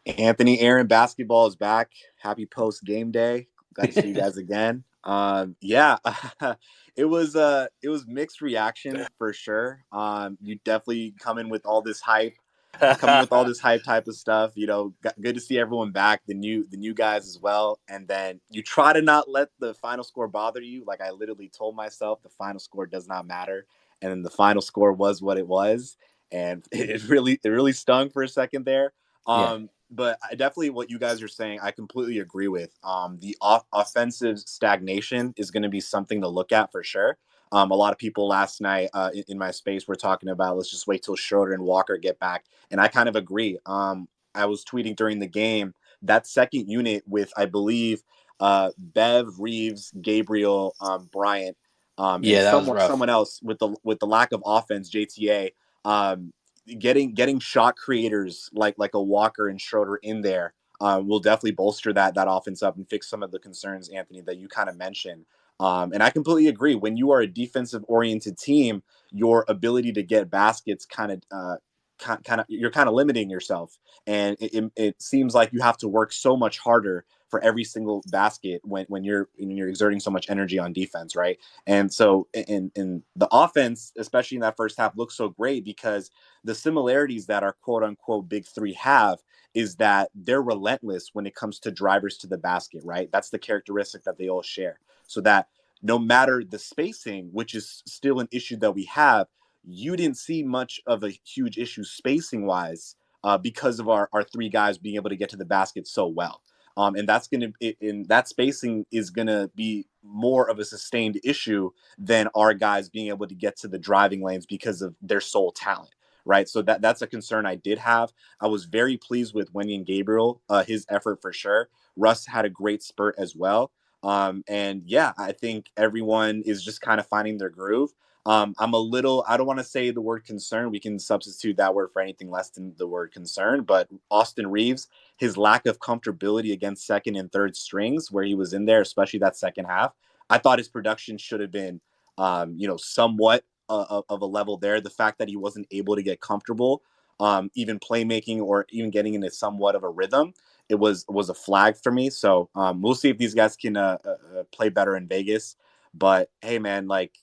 Anthony 0.06 0.60
Aaron 0.60 0.88
basketball 0.88 1.48
is 1.48 1.56
back. 1.56 1.92
Happy 2.18 2.46
post 2.46 2.84
game 2.84 3.12
day. 3.12 3.48
Glad 3.74 3.94
to 3.94 4.02
see 4.02 4.08
you 4.10 4.14
guys 4.16 4.38
again. 4.38 4.84
Um, 5.04 5.56
yeah, 5.62 5.98
it 6.96 7.06
was 7.06 7.36
uh 7.36 7.68
it 7.82 7.90
was 7.90 8.06
mixed 8.08 8.42
reaction 8.42 9.06
for 9.18 9.34
sure. 9.34 9.84
Um, 9.92 10.38
you 10.42 10.60
definitely 10.64 11.14
come 11.20 11.38
in 11.38 11.50
with 11.50 11.66
all 11.66 11.82
this 11.82 12.02
hype, 12.02 12.36
coming 12.80 13.22
with 13.22 13.32
all 13.32 13.46
this 13.46 13.60
hype 13.60 13.84
type 13.84 14.08
of 14.08 14.16
stuff. 14.16 14.52
You 14.56 14.68
know, 14.68 14.94
good 15.20 15.36
to 15.36 15.42
see 15.42 15.58
everyone 15.58 15.92
back, 15.92 16.22
the 16.28 16.34
new 16.34 16.66
the 16.70 16.78
new 16.78 16.94
guys 16.94 17.28
as 17.28 17.40
well. 17.40 17.80
And 17.88 18.08
then 18.08 18.42
you 18.50 18.62
try 18.62 18.94
to 18.94 19.02
not 19.02 19.30
let 19.30 19.50
the 19.60 19.74
final 19.74 20.04
score 20.04 20.28
bother 20.28 20.62
you. 20.62 20.84
Like 20.86 21.02
I 21.02 21.12
literally 21.12 21.50
told 21.50 21.76
myself, 21.76 22.22
the 22.22 22.30
final 22.30 22.60
score 22.60 22.86
does 22.86 23.08
not 23.08 23.28
matter. 23.28 23.66
And 24.02 24.12
then 24.12 24.24
the 24.24 24.32
final 24.32 24.62
score 24.62 24.94
was 24.94 25.22
what 25.22 25.38
it 25.38 25.48
was, 25.48 25.96
and 26.32 26.66
it 26.72 27.04
really 27.08 27.40
it 27.44 27.50
really 27.50 27.74
stung 27.74 28.10
for 28.10 28.24
a 28.24 28.28
second 28.28 28.66
there. 28.66 28.94
Um, 29.28 29.62
yeah 29.62 29.68
but 29.92 30.18
I 30.24 30.36
definitely 30.36 30.70
what 30.70 30.90
you 30.90 30.98
guys 30.98 31.22
are 31.22 31.28
saying, 31.28 31.60
I 31.62 31.72
completely 31.72 32.20
agree 32.20 32.48
with. 32.48 32.72
Um, 32.84 33.18
the 33.20 33.38
off- 33.42 33.66
offensive 33.74 34.40
stagnation 34.40 35.34
is 35.38 35.52
going 35.52 35.64
to 35.64 35.70
be 35.70 35.82
something 35.82 36.22
to 36.22 36.28
look 36.28 36.52
at 36.52 36.72
for 36.72 36.84
sure. 36.84 37.18
Um, 37.52 37.72
a 37.72 37.76
lot 37.76 37.92
of 37.92 38.00
people 38.00 38.28
last 38.28 38.62
night 38.62 38.90
uh, 38.94 39.10
in, 39.14 39.24
in, 39.28 39.38
my 39.38 39.52
space 39.52 39.86
were 39.86 39.98
talking 39.98 40.30
about 40.30 40.56
let's 40.56 40.72
just 40.72 40.88
wait 40.88 41.04
till 41.04 41.18
Schroeder 41.18 41.52
and 41.52 41.64
Walker 41.64 41.98
get 41.98 42.18
back, 42.18 42.46
and 42.72 42.80
I 42.80 42.88
kind 42.88 43.10
of 43.10 43.18
agree. 43.18 43.58
Um, 43.66 44.08
I 44.34 44.46
was 44.46 44.64
tweeting 44.64 44.96
during 44.96 45.20
the 45.20 45.28
game 45.28 45.74
that 46.04 46.28
second 46.28 46.70
unit 46.70 47.04
with 47.06 47.34
I 47.36 47.46
believe 47.46 48.04
uh, 48.40 48.72
Bev, 48.78 49.28
Reaves, 49.38 49.92
Gabriel, 50.02 50.76
um, 50.80 51.10
Bryant, 51.12 51.58
um, 51.98 52.24
yeah, 52.24 52.50
someone, 52.50 52.80
someone 52.80 53.10
else 53.10 53.42
with 53.44 53.60
the 53.60 53.76
with 53.84 54.00
the 54.00 54.08
lack 54.08 54.32
of 54.32 54.42
offense, 54.46 54.90
JTA. 54.90 55.52
Um, 55.84 56.32
getting 56.80 57.14
getting 57.14 57.40
shot 57.40 57.76
creators 57.76 58.50
like 58.54 58.76
like 58.78 58.94
a 58.94 59.02
Walker 59.02 59.48
and 59.48 59.60
Schroeder 59.60 59.98
in 59.98 60.22
there 60.22 60.54
uh, 60.80 61.02
will 61.04 61.20
definitely 61.20 61.52
bolster 61.52 61.94
that 61.94 62.16
that 62.16 62.28
offense 62.30 62.64
up 62.64 62.78
and 62.78 62.90
fix 62.90 63.10
some 63.10 63.24
of 63.24 63.32
the 63.32 63.40
concerns, 63.40 63.90
Anthony, 63.90 64.22
that 64.22 64.38
you 64.38 64.48
kind 64.48 64.70
of 64.70 64.78
mentioned. 64.78 65.26
Um, 65.60 65.94
and 65.94 66.02
I 66.02 66.10
completely 66.10 66.48
agree. 66.48 66.74
When 66.76 66.98
you 66.98 67.12
are 67.12 67.22
a 67.22 67.28
defensive 67.28 67.86
oriented 67.88 68.38
team, 68.38 68.82
your 69.12 69.46
ability 69.48 69.92
to 69.94 70.04
get 70.04 70.32
baskets 70.32 70.86
kind 70.86 71.12
of 71.12 71.22
uh, 71.32 71.56
kind 72.02 72.42
of 72.42 72.46
you're 72.50 72.72
kind 72.72 72.90
of 72.90 72.96
limiting 72.96 73.30
yourself, 73.30 73.78
and 74.08 74.36
it, 74.40 74.54
it, 74.54 74.72
it 74.76 75.02
seems 75.02 75.34
like 75.34 75.54
you 75.54 75.62
have 75.62 75.78
to 75.78 75.88
work 75.88 76.12
so 76.12 76.36
much 76.36 76.60
harder 76.60 77.06
for 77.30 77.42
every 77.42 77.64
single 77.64 78.04
basket 78.08 78.60
when, 78.64 78.86
when 78.90 79.04
you're 79.04 79.30
when 79.38 79.52
you're 79.52 79.70
exerting 79.70 80.00
so 80.00 80.12
much 80.12 80.30
energy 80.30 80.60
on 80.60 80.74
defense, 80.74 81.16
right? 81.16 81.40
And 81.66 81.92
so 81.92 82.28
in 82.34 82.72
in 82.76 83.04
the 83.16 83.30
offense, 83.32 83.94
especially 83.98 84.36
in 84.36 84.42
that 84.42 84.58
first 84.58 84.78
half, 84.78 84.98
looks 84.98 85.16
so 85.16 85.30
great 85.30 85.64
because 85.64 86.12
the 86.44 86.54
similarities 86.56 87.28
that 87.28 87.44
our 87.44 87.54
quote 87.54 87.84
unquote 87.84 88.28
big 88.28 88.46
three 88.46 88.74
have 88.74 89.20
is 89.54 89.76
that 89.78 90.10
they're 90.16 90.42
relentless 90.42 91.10
when 91.14 91.26
it 91.26 91.36
comes 91.36 91.60
to 91.60 91.72
drivers 91.72 92.18
to 92.18 92.28
the 92.28 92.38
basket, 92.38 92.82
right? 92.84 93.10
That's 93.12 93.30
the 93.30 93.40
characteristic 93.40 94.04
that 94.04 94.18
they 94.18 94.30
all 94.30 94.42
share. 94.42 94.80
So 95.08 95.22
that 95.22 95.48
no 95.82 95.98
matter 95.98 96.44
the 96.44 96.60
spacing, 96.60 97.30
which 97.32 97.56
is 97.56 97.82
still 97.86 98.20
an 98.20 98.28
issue 98.32 98.58
that 98.58 98.74
we 98.74 98.86
have, 98.86 99.28
you 99.64 99.96
didn't 99.96 100.18
see 100.18 100.44
much 100.44 100.82
of 100.88 101.04
a 101.04 101.10
huge 101.10 101.58
issue 101.58 101.84
spacing 101.84 102.46
wise 102.46 102.96
uh, 103.24 103.38
because 103.38 103.80
of 103.80 103.90
our, 103.90 104.10
our 104.14 104.24
three 104.24 104.50
guys 104.50 104.78
being 104.78 104.96
able 104.96 105.10
to 105.10 105.16
get 105.16 105.30
to 105.30 105.38
the 105.38 105.46
basket 105.46 105.88
so 105.88 106.08
well. 106.08 106.42
Um, 106.78 106.96
and 106.96 107.08
that's 107.08 107.28
going 107.28 107.54
to 107.60 107.76
in 107.82 108.04
that 108.08 108.28
spacing 108.28 108.86
is 108.92 109.10
going 109.10 109.28
to 109.28 109.52
be 109.56 109.86
more 110.04 110.50
of 110.50 110.58
a 110.58 110.66
sustained 110.66 111.20
issue 111.24 111.70
than 111.98 112.30
our 112.34 112.54
guys 112.54 112.90
being 112.90 113.10
able 113.10 113.28
to 113.28 113.36
get 113.36 113.58
to 113.58 113.68
the 113.68 113.78
driving 113.78 114.24
lanes 114.24 114.46
because 114.46 114.82
of 114.82 114.96
their 115.02 115.22
sole 115.22 115.52
talent 115.52 115.92
right? 116.24 116.48
So 116.48 116.62
that 116.62 116.82
that's 116.82 117.02
a 117.02 117.08
concern 117.08 117.48
i 117.48 117.56
did 117.56 117.80
have. 117.80 118.14
I 118.40 118.48
was 118.48 118.66
very 118.66 118.96
pleased 118.96 119.34
with 119.34 119.52
wenyen 119.54 119.86
gabriel 119.86 120.40
uh, 120.50 120.64
his 120.64 120.86
effort 120.88 121.20
for 121.20 121.34
sure. 121.34 121.70
Russ 121.98 122.28
had 122.28 122.46
a 122.46 122.50
great 122.50 122.84
spurt 122.84 123.16
as 123.18 123.36
well. 123.36 123.72
Um, 124.04 124.44
and 124.48 124.84
yeah 124.86 125.14
i 125.18 125.32
think 125.32 125.70
everyone 125.78 126.42
is 126.46 126.64
just 126.64 126.82
kind 126.82 127.00
of 127.00 127.06
finding 127.08 127.38
their 127.38 127.50
groove 127.50 127.92
um, 128.26 128.54
I'm 128.60 128.74
a 128.74 128.80
little, 128.80 129.26
I 129.28 129.36
don't 129.36 129.48
want 129.48 129.60
to 129.60 129.66
say 129.66 129.90
the 129.90 130.02
word 130.02 130.26
concern. 130.26 130.70
We 130.70 130.80
can 130.80 131.00
substitute 131.00 131.58
that 131.58 131.74
word 131.74 131.90
for 131.92 132.02
anything 132.02 132.30
less 132.30 132.50
than 132.50 132.74
the 132.78 132.88
word 132.88 133.12
concern. 133.12 133.64
But 133.64 133.90
Austin 134.12 134.48
Reaves, 134.48 134.88
his 135.18 135.38
lack 135.38 135.66
of 135.66 135.80
comfortability 135.80 136.54
against 136.54 136.86
second 136.86 137.16
and 137.16 137.32
third 137.32 137.56
strings 137.56 138.12
where 138.12 138.24
he 138.24 138.36
was 138.36 138.54
in 138.54 138.66
there, 138.66 138.82
especially 138.82 139.20
that 139.20 139.38
second 139.38 139.66
half, 139.66 139.94
I 140.30 140.38
thought 140.38 140.60
his 140.60 140.70
production 140.70 141.18
should 141.18 141.42
have 141.42 141.52
been, 141.52 141.82
um, 142.18 142.56
you 142.58 142.68
know, 142.68 142.78
somewhat 142.78 143.44
uh, 143.70 144.02
of 144.08 144.22
a 144.22 144.26
level 144.26 144.58
there. 144.58 144.80
The 144.80 144.90
fact 144.90 145.18
that 145.18 145.30
he 145.30 145.36
wasn't 145.36 145.68
able 145.72 145.96
to 145.96 146.04
get 146.04 146.22
comfortable, 146.22 146.84
um, 147.20 147.50
even 147.56 147.80
playmaking 147.80 148.42
or 148.42 148.68
even 148.70 148.92
getting 148.92 149.16
into 149.16 149.32
somewhat 149.32 149.76
of 149.76 149.84
a 149.84 149.90
rhythm, 149.90 150.34
it 150.70 150.76
was 150.76 151.06
was 151.10 151.30
a 151.30 151.34
flag 151.34 151.76
for 151.76 151.92
me. 151.92 152.10
So 152.10 152.50
um, 152.56 152.82
we'll 152.82 152.96
see 152.96 153.10
if 153.10 153.18
these 153.18 153.34
guys 153.34 153.56
can 153.56 153.78
uh, 153.78 153.98
uh, 154.06 154.10
uh 154.10 154.44
play 154.52 154.70
better 154.70 154.96
in 154.96 155.08
Vegas. 155.08 155.56
But 155.94 156.30
hey, 156.42 156.60
man, 156.60 156.88
like 156.88 157.18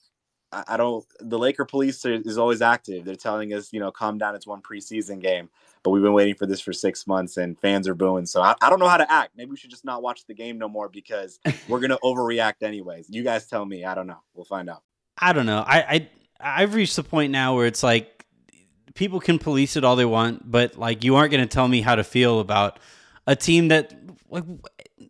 I 0.51 0.77
don't. 0.77 1.05
The 1.19 1.37
Laker 1.37 1.65
police 1.65 2.03
is 2.05 2.37
always 2.37 2.61
active. 2.61 3.05
They're 3.05 3.15
telling 3.15 3.53
us, 3.53 3.71
you 3.71 3.79
know, 3.79 3.91
calm 3.91 4.17
down. 4.17 4.35
It's 4.35 4.47
one 4.47 4.61
preseason 4.61 5.21
game, 5.21 5.49
but 5.83 5.91
we've 5.91 6.01
been 6.01 6.13
waiting 6.13 6.33
for 6.33 6.47
this 6.47 6.59
for 6.59 6.73
six 6.73 7.05
months, 7.05 7.37
and 7.37 7.59
fans 7.59 7.87
are 7.87 7.93
booing. 7.93 8.25
So 8.25 8.41
I, 8.41 8.55
I 8.61 8.69
don't 8.69 8.79
know 8.79 8.87
how 8.87 8.97
to 8.97 9.11
act. 9.11 9.33
Maybe 9.35 9.51
we 9.51 9.57
should 9.57 9.69
just 9.69 9.85
not 9.85 10.01
watch 10.01 10.25
the 10.25 10.33
game 10.33 10.57
no 10.57 10.67
more 10.67 10.89
because 10.89 11.39
we're 11.67 11.79
gonna 11.79 11.99
overreact 12.03 12.63
anyways. 12.63 13.09
You 13.09 13.23
guys 13.23 13.45
tell 13.45 13.63
me. 13.63 13.85
I 13.85 13.93
don't 13.93 14.07
know. 14.07 14.21
We'll 14.33 14.45
find 14.45 14.69
out. 14.69 14.81
I 15.19 15.33
don't 15.33 15.45
know. 15.45 15.63
I, 15.65 15.77
I 15.79 16.09
I've 16.39 16.73
reached 16.73 16.95
the 16.95 17.03
point 17.03 17.31
now 17.31 17.55
where 17.55 17.67
it's 17.67 17.83
like 17.83 18.25
people 18.95 19.19
can 19.19 19.37
police 19.37 19.75
it 19.75 19.83
all 19.83 19.95
they 19.95 20.05
want, 20.05 20.49
but 20.49 20.77
like 20.77 21.03
you 21.03 21.15
aren't 21.15 21.31
gonna 21.31 21.45
tell 21.45 21.67
me 21.67 21.81
how 21.81 21.93
to 21.95 22.03
feel 22.03 22.39
about 22.39 22.79
a 23.27 23.35
team 23.35 23.67
that 23.67 23.93
like 24.29 24.45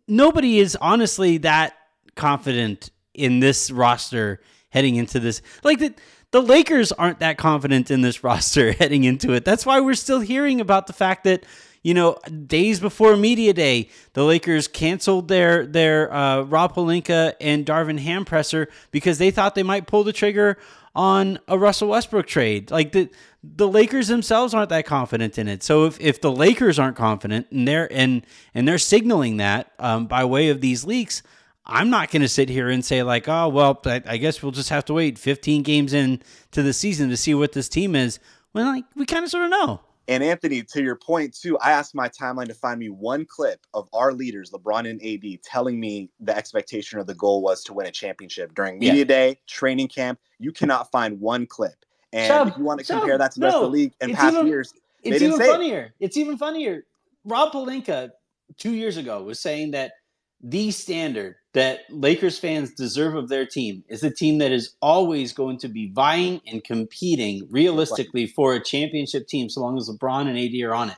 nobody 0.06 0.58
is 0.58 0.76
honestly 0.76 1.38
that 1.38 1.74
confident 2.14 2.90
in 3.14 3.40
this 3.40 3.70
roster 3.70 4.40
heading 4.70 4.96
into 4.96 5.20
this. 5.20 5.42
Like 5.62 5.78
the 5.78 5.94
the 6.32 6.42
Lakers 6.42 6.92
aren't 6.92 7.18
that 7.20 7.38
confident 7.38 7.90
in 7.90 8.00
this 8.00 8.24
roster 8.24 8.72
heading 8.72 9.04
into 9.04 9.32
it. 9.32 9.44
That's 9.44 9.66
why 9.66 9.80
we're 9.80 9.94
still 9.94 10.20
hearing 10.20 10.60
about 10.60 10.86
the 10.86 10.92
fact 10.92 11.24
that 11.24 11.44
you 11.82 11.94
know 11.94 12.18
days 12.46 12.80
before 12.80 13.16
media 13.16 13.52
day, 13.52 13.88
the 14.12 14.24
Lakers 14.24 14.68
canceled 14.68 15.28
their 15.28 15.66
their 15.66 16.12
uh, 16.12 16.42
Rob 16.42 16.74
Pelinka 16.74 17.34
and 17.40 17.64
Darvin 17.64 17.98
Ham 17.98 18.24
presser 18.24 18.68
because 18.90 19.18
they 19.18 19.30
thought 19.30 19.54
they 19.54 19.62
might 19.62 19.86
pull 19.86 20.04
the 20.04 20.12
trigger 20.12 20.56
on 20.94 21.38
a 21.46 21.58
Russell 21.58 21.88
Westbrook 21.88 22.26
trade. 22.26 22.70
Like 22.70 22.92
the 22.92 23.08
the 23.42 23.68
Lakers 23.68 24.08
themselves 24.08 24.52
aren't 24.52 24.68
that 24.68 24.84
confident 24.84 25.38
in 25.38 25.48
it. 25.48 25.62
So 25.62 25.86
if, 25.86 25.98
if 25.98 26.20
the 26.20 26.30
Lakers 26.30 26.78
aren't 26.78 26.96
confident 26.96 27.46
and 27.50 27.66
they're 27.66 27.90
and 27.92 28.22
and 28.54 28.68
they're 28.68 28.78
signaling 28.78 29.38
that 29.38 29.72
um, 29.78 30.06
by 30.06 30.24
way 30.24 30.50
of 30.50 30.60
these 30.60 30.84
leaks, 30.84 31.22
I'm 31.66 31.90
not 31.90 32.10
going 32.10 32.22
to 32.22 32.28
sit 32.28 32.48
here 32.48 32.68
and 32.68 32.84
say 32.84 33.02
like, 33.02 33.28
oh 33.28 33.48
well, 33.48 33.80
I, 33.84 34.02
I, 34.06 34.16
guess 34.16 34.42
we'll 34.42 34.52
just 34.52 34.70
have 34.70 34.84
to 34.86 34.94
wait 34.94 35.18
15 35.18 35.62
games 35.62 35.92
in 35.92 36.22
to 36.52 36.62
the 36.62 36.72
season 36.72 37.10
to 37.10 37.16
see 37.16 37.34
what 37.34 37.52
this 37.52 37.68
team 37.68 37.94
is. 37.94 38.18
When 38.52 38.66
like 38.66 38.84
we 38.96 39.06
kind 39.06 39.24
of 39.24 39.30
sort 39.30 39.44
of 39.44 39.50
know. 39.50 39.80
And 40.08 40.24
Anthony, 40.24 40.62
to 40.62 40.82
your 40.82 40.96
point 40.96 41.38
too, 41.38 41.56
I 41.58 41.70
asked 41.70 41.94
my 41.94 42.08
timeline 42.08 42.48
to 42.48 42.54
find 42.54 42.80
me 42.80 42.88
one 42.88 43.24
clip 43.24 43.64
of 43.74 43.88
our 43.92 44.12
leaders, 44.12 44.50
LeBron 44.50 44.90
and 44.90 45.00
AD, 45.00 45.42
telling 45.44 45.78
me 45.78 46.10
the 46.18 46.36
expectation 46.36 46.98
or 46.98 47.04
the 47.04 47.14
goal 47.14 47.42
was 47.42 47.62
to 47.64 47.74
win 47.74 47.86
a 47.86 47.92
championship 47.92 48.52
during 48.54 48.80
media 48.80 48.94
yeah. 48.94 49.04
day, 49.04 49.40
training 49.46 49.86
camp. 49.86 50.18
You 50.40 50.50
cannot 50.50 50.90
find 50.90 51.20
one 51.20 51.46
clip. 51.46 51.84
And 52.12 52.48
if 52.48 52.56
you 52.58 52.64
want 52.64 52.80
to 52.80 52.86
compare 52.86 53.18
that 53.18 53.30
to 53.32 53.40
the 53.40 53.46
rest 53.46 53.56
of 53.56 53.62
the 53.62 53.68
league 53.68 53.92
and 54.00 54.12
past 54.14 54.34
even, 54.34 54.48
years, 54.48 54.74
it's 55.04 55.22
even 55.22 55.38
funnier. 55.38 55.94
It. 56.00 56.06
It's 56.06 56.16
even 56.16 56.36
funnier. 56.36 56.84
Rob 57.24 57.52
Pelinka 57.52 58.10
two 58.56 58.72
years 58.72 58.96
ago 58.96 59.22
was 59.22 59.38
saying 59.38 59.72
that 59.72 59.92
the 60.42 60.72
standard 60.72 61.36
that 61.52 61.80
Lakers 61.90 62.38
fans 62.38 62.72
deserve 62.72 63.14
of 63.16 63.28
their 63.28 63.44
team 63.44 63.82
is 63.88 64.02
a 64.02 64.10
team 64.10 64.38
that 64.38 64.52
is 64.52 64.76
always 64.80 65.32
going 65.32 65.58
to 65.58 65.68
be 65.68 65.90
vying 65.92 66.40
and 66.46 66.62
competing 66.62 67.46
realistically 67.50 68.24
right. 68.24 68.34
for 68.34 68.54
a 68.54 68.62
championship 68.62 69.26
team 69.26 69.48
so 69.48 69.60
long 69.60 69.76
as 69.76 69.88
LeBron 69.88 70.28
and 70.28 70.38
AD 70.38 70.68
are 70.68 70.74
on 70.74 70.90
it. 70.90 70.96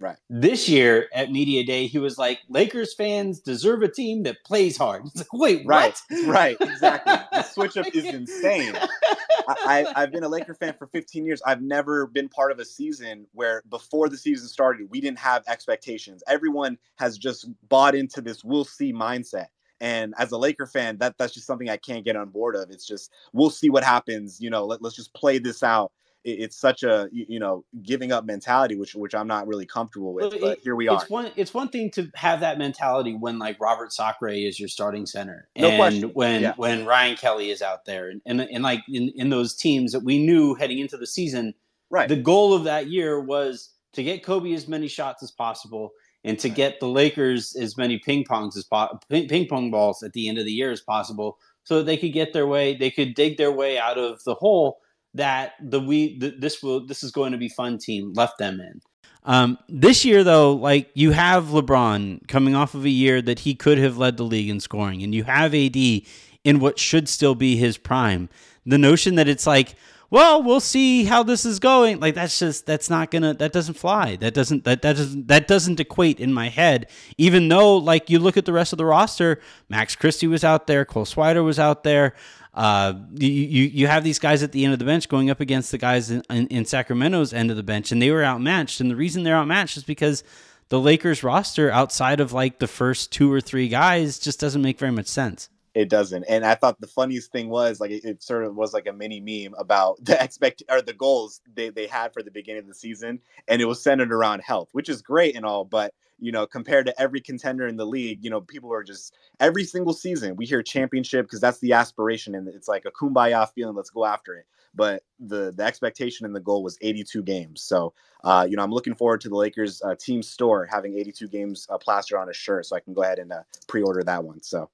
Right. 0.00 0.16
This 0.30 0.66
year 0.66 1.08
at 1.12 1.30
Media 1.30 1.62
Day, 1.62 1.86
he 1.86 1.98
was 1.98 2.16
like, 2.16 2.40
Lakers 2.48 2.94
fans 2.94 3.38
deserve 3.38 3.82
a 3.82 3.88
team 3.88 4.22
that 4.22 4.38
plays 4.46 4.78
hard. 4.78 5.02
It's 5.06 5.18
like, 5.18 5.32
wait, 5.34 5.66
right, 5.66 5.94
what? 6.08 6.26
right, 6.26 6.56
exactly. 6.58 7.12
the 7.32 7.42
switch 7.42 7.76
up 7.76 7.86
is 7.94 8.06
insane. 8.06 8.72
I, 9.48 9.84
have 9.96 10.12
been 10.12 10.22
a 10.22 10.28
Laker 10.28 10.54
fan 10.54 10.74
for 10.78 10.86
15 10.86 11.26
years. 11.26 11.42
I've 11.44 11.60
never 11.60 12.06
been 12.06 12.30
part 12.30 12.50
of 12.50 12.58
a 12.58 12.64
season 12.64 13.26
where 13.32 13.62
before 13.68 14.08
the 14.08 14.16
season 14.16 14.48
started, 14.48 14.88
we 14.90 15.02
didn't 15.02 15.18
have 15.18 15.44
expectations. 15.48 16.22
Everyone 16.26 16.78
has 16.96 17.18
just 17.18 17.48
bought 17.68 17.94
into 17.94 18.22
this 18.22 18.42
we'll 18.42 18.64
see 18.64 18.94
mindset. 18.94 19.46
And 19.80 20.14
as 20.18 20.32
a 20.32 20.38
Laker 20.38 20.66
fan, 20.66 20.98
that 20.98 21.16
that's 21.18 21.32
just 21.32 21.46
something 21.46 21.70
I 21.70 21.76
can't 21.76 22.04
get 22.04 22.16
on 22.16 22.28
board 22.28 22.56
of. 22.56 22.70
It's 22.70 22.86
just 22.86 23.12
we'll 23.32 23.50
see 23.50 23.70
what 23.70 23.82
happens. 23.82 24.40
You 24.40 24.50
know, 24.50 24.64
let, 24.64 24.82
let's 24.82 24.96
just 24.96 25.14
play 25.14 25.38
this 25.38 25.62
out 25.62 25.92
it's 26.24 26.56
such 26.56 26.82
a 26.82 27.08
you 27.12 27.38
know 27.38 27.64
giving 27.82 28.12
up 28.12 28.24
mentality 28.24 28.76
which 28.76 28.94
which 28.94 29.14
i'm 29.14 29.26
not 29.26 29.46
really 29.46 29.64
comfortable 29.64 30.12
with 30.12 30.38
but 30.40 30.58
here 30.58 30.76
we 30.76 30.86
are 30.86 31.00
it's 31.00 31.10
one 31.10 31.30
it's 31.36 31.54
one 31.54 31.68
thing 31.68 31.90
to 31.90 32.10
have 32.14 32.40
that 32.40 32.58
mentality 32.58 33.14
when 33.14 33.38
like 33.38 33.58
robert 33.58 33.92
sacre 33.92 34.28
is 34.28 34.60
your 34.60 34.68
starting 34.68 35.06
center 35.06 35.48
no 35.56 35.68
and 35.68 35.78
question. 35.78 36.10
when 36.10 36.42
yeah. 36.42 36.52
when 36.56 36.84
ryan 36.84 37.16
kelly 37.16 37.50
is 37.50 37.62
out 37.62 37.84
there 37.86 38.10
and, 38.10 38.20
and 38.26 38.40
and 38.40 38.62
like 38.62 38.82
in 38.88 39.10
in 39.16 39.30
those 39.30 39.54
teams 39.54 39.92
that 39.92 40.00
we 40.00 40.18
knew 40.18 40.54
heading 40.54 40.78
into 40.78 40.96
the 40.96 41.06
season 41.06 41.54
right 41.88 42.08
the 42.08 42.16
goal 42.16 42.52
of 42.52 42.64
that 42.64 42.88
year 42.88 43.20
was 43.20 43.70
to 43.92 44.02
get 44.02 44.22
kobe 44.22 44.52
as 44.52 44.68
many 44.68 44.88
shots 44.88 45.22
as 45.22 45.30
possible 45.30 45.90
and 46.24 46.38
to 46.38 46.48
get 46.48 46.80
the 46.80 46.88
lakers 46.88 47.56
as 47.56 47.76
many 47.76 47.98
ping 47.98 48.24
pongs 48.24 48.56
as 48.56 48.64
po- 48.64 48.98
ping, 49.08 49.46
pong 49.48 49.70
balls 49.70 50.02
at 50.02 50.12
the 50.12 50.28
end 50.28 50.38
of 50.38 50.44
the 50.44 50.52
year 50.52 50.70
as 50.70 50.80
possible 50.80 51.38
so 51.64 51.78
that 51.78 51.84
they 51.84 51.96
could 51.96 52.12
get 52.12 52.32
their 52.32 52.46
way 52.46 52.74
they 52.74 52.90
could 52.90 53.14
dig 53.14 53.36
their 53.36 53.52
way 53.52 53.78
out 53.78 53.98
of 53.98 54.22
the 54.24 54.34
hole 54.34 54.80
that 55.14 55.52
the 55.60 55.80
we 55.80 56.18
the, 56.18 56.30
this 56.30 56.62
will 56.62 56.86
this 56.86 57.02
is 57.02 57.10
going 57.10 57.32
to 57.32 57.38
be 57.38 57.48
fun 57.48 57.78
team 57.78 58.12
left 58.14 58.38
them 58.38 58.60
in. 58.60 58.80
Um, 59.24 59.58
this 59.68 60.04
year, 60.04 60.24
though, 60.24 60.54
like 60.54 60.90
you 60.94 61.10
have 61.10 61.46
LeBron 61.46 62.26
coming 62.26 62.54
off 62.54 62.74
of 62.74 62.84
a 62.84 62.90
year 62.90 63.20
that 63.20 63.40
he 63.40 63.54
could 63.54 63.78
have 63.78 63.98
led 63.98 64.16
the 64.16 64.24
league 64.24 64.48
in 64.48 64.60
scoring, 64.60 65.02
and 65.02 65.14
you 65.14 65.24
have 65.24 65.54
AD 65.54 65.76
in 65.76 66.58
what 66.58 66.78
should 66.78 67.08
still 67.08 67.34
be 67.34 67.56
his 67.56 67.76
prime. 67.76 68.28
The 68.64 68.78
notion 68.78 69.16
that 69.16 69.28
it's 69.28 69.46
like, 69.46 69.74
well, 70.10 70.42
we'll 70.42 70.60
see 70.60 71.04
how 71.04 71.22
this 71.22 71.44
is 71.44 71.60
going. 71.60 72.00
Like 72.00 72.16
that's 72.16 72.38
just 72.38 72.66
that's 72.66 72.90
not 72.90 73.12
gonna 73.12 73.32
that 73.34 73.52
doesn't 73.52 73.74
fly. 73.74 74.16
That 74.16 74.34
doesn't 74.34 74.64
that 74.64 74.82
that 74.82 74.96
doesn't 74.96 75.28
that 75.28 75.46
doesn't 75.46 75.78
equate 75.78 76.18
in 76.18 76.32
my 76.32 76.48
head. 76.48 76.90
Even 77.16 77.48
though 77.48 77.76
like 77.76 78.10
you 78.10 78.18
look 78.18 78.36
at 78.36 78.44
the 78.44 78.52
rest 78.52 78.72
of 78.72 78.76
the 78.76 78.84
roster, 78.84 79.40
Max 79.68 79.94
Christie 79.94 80.26
was 80.26 80.42
out 80.42 80.66
there, 80.66 80.84
Cole 80.84 81.04
Swider 81.04 81.44
was 81.44 81.60
out 81.60 81.84
there. 81.84 82.14
Uh, 82.52 82.94
you, 83.14 83.30
you 83.30 83.64
you 83.64 83.86
have 83.86 84.02
these 84.02 84.18
guys 84.18 84.42
at 84.42 84.50
the 84.50 84.64
end 84.64 84.72
of 84.72 84.80
the 84.80 84.84
bench 84.84 85.08
going 85.08 85.30
up 85.30 85.38
against 85.38 85.70
the 85.70 85.78
guys 85.78 86.10
in, 86.10 86.22
in, 86.28 86.48
in 86.48 86.64
Sacramento's 86.64 87.32
end 87.32 87.52
of 87.52 87.56
the 87.56 87.62
bench, 87.62 87.92
and 87.92 88.02
they 88.02 88.10
were 88.10 88.24
outmatched. 88.24 88.80
And 88.80 88.90
the 88.90 88.96
reason 88.96 89.22
they're 89.22 89.36
outmatched 89.36 89.76
is 89.76 89.84
because 89.84 90.24
the 90.68 90.80
Lakers 90.80 91.22
roster 91.22 91.70
outside 91.70 92.18
of 92.18 92.32
like 92.32 92.58
the 92.58 92.66
first 92.66 93.12
two 93.12 93.32
or 93.32 93.40
three 93.40 93.68
guys 93.68 94.18
just 94.18 94.40
doesn't 94.40 94.62
make 94.62 94.80
very 94.80 94.90
much 94.90 95.06
sense. 95.06 95.48
It 95.74 95.88
doesn't. 95.88 96.24
And 96.24 96.44
I 96.44 96.56
thought 96.56 96.80
the 96.80 96.88
funniest 96.88 97.30
thing 97.30 97.48
was 97.48 97.80
like 97.80 97.92
it, 97.92 98.04
it, 98.04 98.22
sort 98.22 98.44
of 98.44 98.56
was 98.56 98.74
like 98.74 98.88
a 98.88 98.92
mini 98.92 99.20
meme 99.20 99.54
about 99.58 100.04
the 100.04 100.22
expect 100.22 100.62
or 100.68 100.82
the 100.82 100.92
goals 100.92 101.40
they, 101.54 101.70
they 101.70 101.86
had 101.86 102.12
for 102.12 102.22
the 102.22 102.30
beginning 102.30 102.62
of 102.62 102.68
the 102.68 102.74
season. 102.74 103.20
And 103.46 103.62
it 103.62 103.66
was 103.66 103.82
centered 103.82 104.12
around 104.12 104.40
health, 104.40 104.70
which 104.72 104.88
is 104.88 105.02
great 105.02 105.36
and 105.36 105.44
all, 105.44 105.64
but 105.64 105.94
you 106.22 106.32
know, 106.32 106.46
compared 106.46 106.84
to 106.86 107.00
every 107.00 107.20
contender 107.20 107.66
in 107.66 107.76
the 107.76 107.86
league, 107.86 108.22
you 108.22 108.28
know, 108.28 108.42
people 108.42 108.72
are 108.72 108.82
just 108.82 109.16
every 109.38 109.64
single 109.64 109.94
season 109.94 110.36
we 110.36 110.44
hear 110.44 110.62
championship 110.62 111.24
because 111.24 111.40
that's 111.40 111.60
the 111.60 111.72
aspiration 111.72 112.34
and 112.34 112.46
it's 112.46 112.68
like 112.68 112.84
a 112.84 112.90
kumbaya 112.90 113.48
feeling. 113.54 113.74
Let's 113.74 113.90
go 113.90 114.04
after 114.04 114.34
it. 114.34 114.46
But 114.74 115.02
the 115.18 115.52
the 115.56 115.64
expectation 115.64 116.26
and 116.26 116.34
the 116.34 116.40
goal 116.40 116.62
was 116.62 116.78
82 116.80 117.22
games. 117.22 117.62
So, 117.62 117.94
uh, 118.22 118.46
you 118.48 118.56
know, 118.56 118.62
I'm 118.62 118.70
looking 118.70 118.94
forward 118.94 119.20
to 119.22 119.28
the 119.28 119.36
Lakers 119.36 119.82
uh, 119.82 119.94
team 119.94 120.22
store 120.22 120.68
having 120.70 120.94
82 120.98 121.28
games 121.28 121.66
uh, 121.70 121.78
plastered 121.78 122.18
on 122.18 122.28
a 122.28 122.34
shirt, 122.34 122.66
so 122.66 122.76
I 122.76 122.80
can 122.80 122.92
go 122.92 123.02
ahead 123.02 123.18
and 123.18 123.32
uh, 123.32 123.42
pre-order 123.66 124.02
that 124.04 124.22
one. 124.22 124.42
So. 124.42 124.68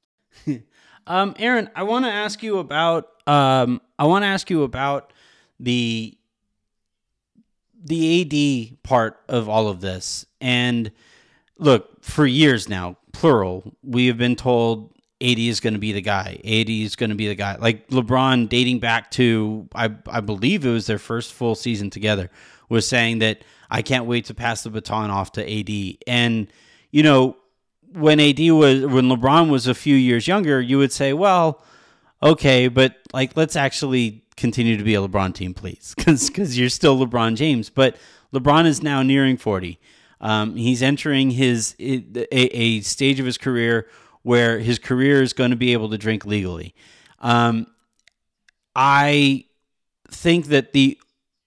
um, 1.06 1.34
Aaron, 1.38 1.70
I 1.74 1.84
want 1.84 2.04
to 2.04 2.10
ask 2.10 2.42
you 2.42 2.58
about 2.58 3.10
um, 3.26 3.80
I 3.98 4.06
want 4.06 4.22
to 4.22 4.26
ask 4.26 4.50
you 4.50 4.62
about 4.62 5.12
the 5.58 6.16
the 7.84 8.72
AD 8.72 8.82
part 8.82 9.20
of 9.28 9.48
all 9.48 9.68
of 9.68 9.80
this 9.80 10.26
and 10.40 10.90
look, 11.58 12.02
for 12.02 12.26
years 12.26 12.68
now, 12.68 12.96
plural, 13.12 13.74
we 13.82 14.06
have 14.06 14.18
been 14.18 14.36
told 14.36 14.92
AD 15.20 15.38
is 15.38 15.60
going 15.60 15.72
to 15.72 15.78
be 15.78 15.92
the 15.92 16.02
guy. 16.02 16.38
AD 16.44 16.68
is 16.68 16.96
going 16.96 17.10
to 17.10 17.16
be 17.16 17.28
the 17.28 17.34
guy. 17.34 17.56
Like 17.56 17.88
LeBron, 17.88 18.48
dating 18.48 18.80
back 18.80 19.10
to 19.12 19.68
I 19.74 19.94
I 20.06 20.20
believe 20.20 20.64
it 20.64 20.70
was 20.70 20.86
their 20.86 20.98
first 20.98 21.32
full 21.32 21.54
season 21.54 21.90
together, 21.90 22.30
was 22.68 22.86
saying 22.86 23.20
that 23.20 23.42
I 23.70 23.82
can't 23.82 24.06
wait 24.06 24.26
to 24.26 24.34
pass 24.34 24.62
the 24.62 24.70
baton 24.70 25.10
off 25.10 25.32
to 25.32 25.42
AD. 25.42 25.98
And 26.06 26.48
you 26.90 27.02
know, 27.02 27.36
when 27.96 28.20
AD 28.20 28.38
was 28.50 28.84
when 28.86 29.08
LeBron 29.08 29.50
was 29.50 29.66
a 29.66 29.74
few 29.74 29.96
years 29.96 30.28
younger, 30.28 30.60
you 30.60 30.76
would 30.78 30.92
say, 30.92 31.12
well, 31.12 31.62
okay, 32.22 32.68
but 32.68 32.96
like 33.12 33.36
let's 33.36 33.56
actually 33.56 34.22
continue 34.36 34.76
to 34.76 34.84
be 34.84 34.94
a 34.94 35.00
LeBron 35.00 35.34
team, 35.34 35.54
please, 35.54 35.94
because 35.96 36.28
because 36.28 36.58
you're 36.58 36.68
still 36.68 36.98
LeBron 36.98 37.36
James. 37.36 37.70
But 37.70 37.96
LeBron 38.34 38.66
is 38.66 38.82
now 38.82 39.02
nearing 39.02 39.36
forty. 39.36 39.80
Um, 40.20 40.56
he's 40.56 40.82
entering 40.82 41.30
his 41.30 41.74
a, 41.78 42.26
a, 42.32 42.80
stage 42.80 43.20
of 43.20 43.26
his 43.26 43.36
career 43.36 43.86
where 44.22 44.58
his 44.60 44.78
career 44.78 45.22
is 45.22 45.34
going 45.34 45.50
to 45.50 45.56
be 45.56 45.74
able 45.74 45.90
to 45.90 45.98
drink 45.98 46.24
legally. 46.24 46.74
Um, 47.20 47.66
I 48.74 49.44
think 50.08 50.46
that 50.46 50.72
the 50.72 50.98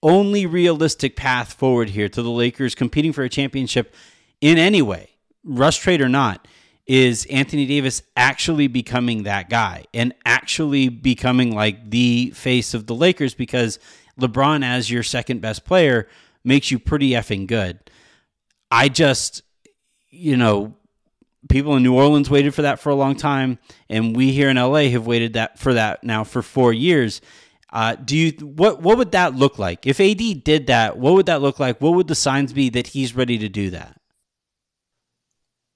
only 0.02 0.46
realistic 0.46 1.16
path 1.16 1.52
forward 1.52 1.90
here 1.90 2.08
to 2.08 2.22
the 2.22 2.30
Lakers 2.30 2.76
competing 2.76 3.12
for 3.12 3.22
a 3.22 3.28
championship 3.28 3.92
in 4.40 4.56
any 4.56 4.82
way, 4.82 5.10
rush 5.44 5.78
trade 5.78 6.00
or 6.00 6.08
not, 6.08 6.46
is 6.86 7.24
Anthony 7.26 7.66
Davis 7.66 8.02
actually 8.16 8.66
becoming 8.66 9.22
that 9.22 9.48
guy 9.48 9.84
and 9.94 10.12
actually 10.24 10.88
becoming 10.88 11.54
like 11.54 11.90
the 11.90 12.30
face 12.34 12.74
of 12.74 12.86
the 12.86 12.94
Lakers 12.94 13.34
because 13.34 13.78
LeBron 14.18 14.64
as 14.64 14.90
your 14.90 15.02
second 15.02 15.40
best 15.40 15.64
player 15.64 16.08
makes 16.42 16.70
you 16.70 16.78
pretty 16.78 17.10
effing 17.10 17.46
good. 17.46 17.78
I 18.70 18.88
just, 18.88 19.42
you 20.08 20.36
know, 20.36 20.74
people 21.48 21.76
in 21.76 21.82
New 21.82 21.94
Orleans 21.94 22.30
waited 22.30 22.54
for 22.54 22.62
that 22.62 22.80
for 22.80 22.90
a 22.90 22.94
long 22.94 23.16
time, 23.16 23.58
and 23.88 24.16
we 24.16 24.32
here 24.32 24.48
in 24.48 24.56
LA 24.56 24.84
have 24.90 25.06
waited 25.06 25.34
that 25.34 25.58
for 25.58 25.74
that 25.74 26.04
now 26.04 26.24
for 26.24 26.42
four 26.42 26.72
years. 26.72 27.20
Uh, 27.72 27.94
do 27.94 28.16
you 28.16 28.32
what 28.44 28.82
what 28.82 28.98
would 28.98 29.12
that 29.12 29.36
look 29.36 29.58
like 29.58 29.86
if 29.86 30.00
AD 30.00 30.42
did 30.42 30.66
that? 30.66 30.98
What 30.98 31.14
would 31.14 31.26
that 31.26 31.40
look 31.40 31.60
like? 31.60 31.80
What 31.80 31.94
would 31.94 32.08
the 32.08 32.14
signs 32.14 32.52
be 32.52 32.68
that 32.70 32.88
he's 32.88 33.14
ready 33.14 33.38
to 33.38 33.48
do 33.48 33.70
that? 33.70 33.99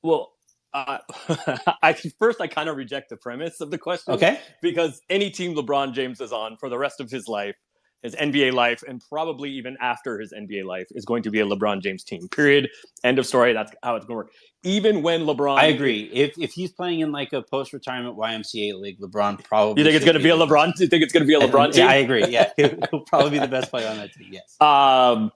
Well, 0.05 0.33
uh, 0.73 0.99
I 1.83 1.95
first 2.19 2.41
I 2.41 2.47
kind 2.47 2.69
of 2.69 2.77
reject 2.77 3.09
the 3.09 3.17
premise 3.17 3.61
of 3.61 3.73
the 3.73 3.79
question. 3.79 4.15
Okay, 4.15 4.39
because 4.63 5.01
any 5.11 5.31
team 5.31 5.57
LeBron 5.57 5.93
James 5.93 6.21
is 6.21 6.33
on 6.33 6.57
for 6.59 6.69
the 6.69 6.79
rest 6.79 7.01
of 7.01 7.11
his 7.11 7.27
life 7.27 7.57
his 8.05 8.15
NBA 8.15 8.53
life, 8.53 8.85
and 8.87 9.03
probably 9.09 9.51
even 9.51 9.77
after 9.81 10.21
his 10.21 10.33
NBA 10.33 10.65
life, 10.65 10.87
is 10.91 11.07
going 11.07 11.23
to 11.23 11.31
be 11.31 11.41
a 11.41 11.47
LeBron 11.47 11.83
James 11.83 12.05
team. 12.05 12.29
Period. 12.29 12.69
End 13.03 13.19
of 13.19 13.27
story. 13.27 13.55
That's 13.55 13.73
how 13.83 13.97
it's 13.97 14.05
going 14.05 14.15
to 14.15 14.27
work. 14.27 14.33
Even 14.63 15.03
when 15.03 15.23
LeBron, 15.23 15.57
I 15.57 15.67
agree. 15.67 16.11
If 16.13 16.39
if 16.39 16.53
he's 16.53 16.71
playing 16.71 17.01
in 17.01 17.11
like 17.11 17.33
a 17.33 17.43
post 17.43 17.73
retirement 17.73 18.17
YMCA 18.17 18.79
league, 18.79 19.01
LeBron 19.01 19.43
probably. 19.43 19.81
You 19.81 19.87
think 19.87 19.97
it's 19.97 20.05
going 20.05 20.19
to 20.19 20.23
be 20.23 20.29
a 20.29 20.37
LeBron? 20.37 20.79
You 20.79 20.87
think 20.87 21.03
it's 21.03 21.13
going 21.13 21.23
to 21.23 21.27
be 21.27 21.35
a 21.35 21.41
LeBron 21.41 21.73
team? 21.73 21.85
Yeah, 21.85 21.91
I 21.91 21.95
agree. 21.95 22.27
Yeah, 22.29 22.51
he'll 22.57 23.01
probably 23.07 23.31
be 23.31 23.39
the 23.39 23.49
best 23.49 23.71
player 23.71 23.89
on 23.89 23.97
that 23.97 24.13
team. 24.13 24.29
Yes. 24.31 24.55
Um, 24.61 25.33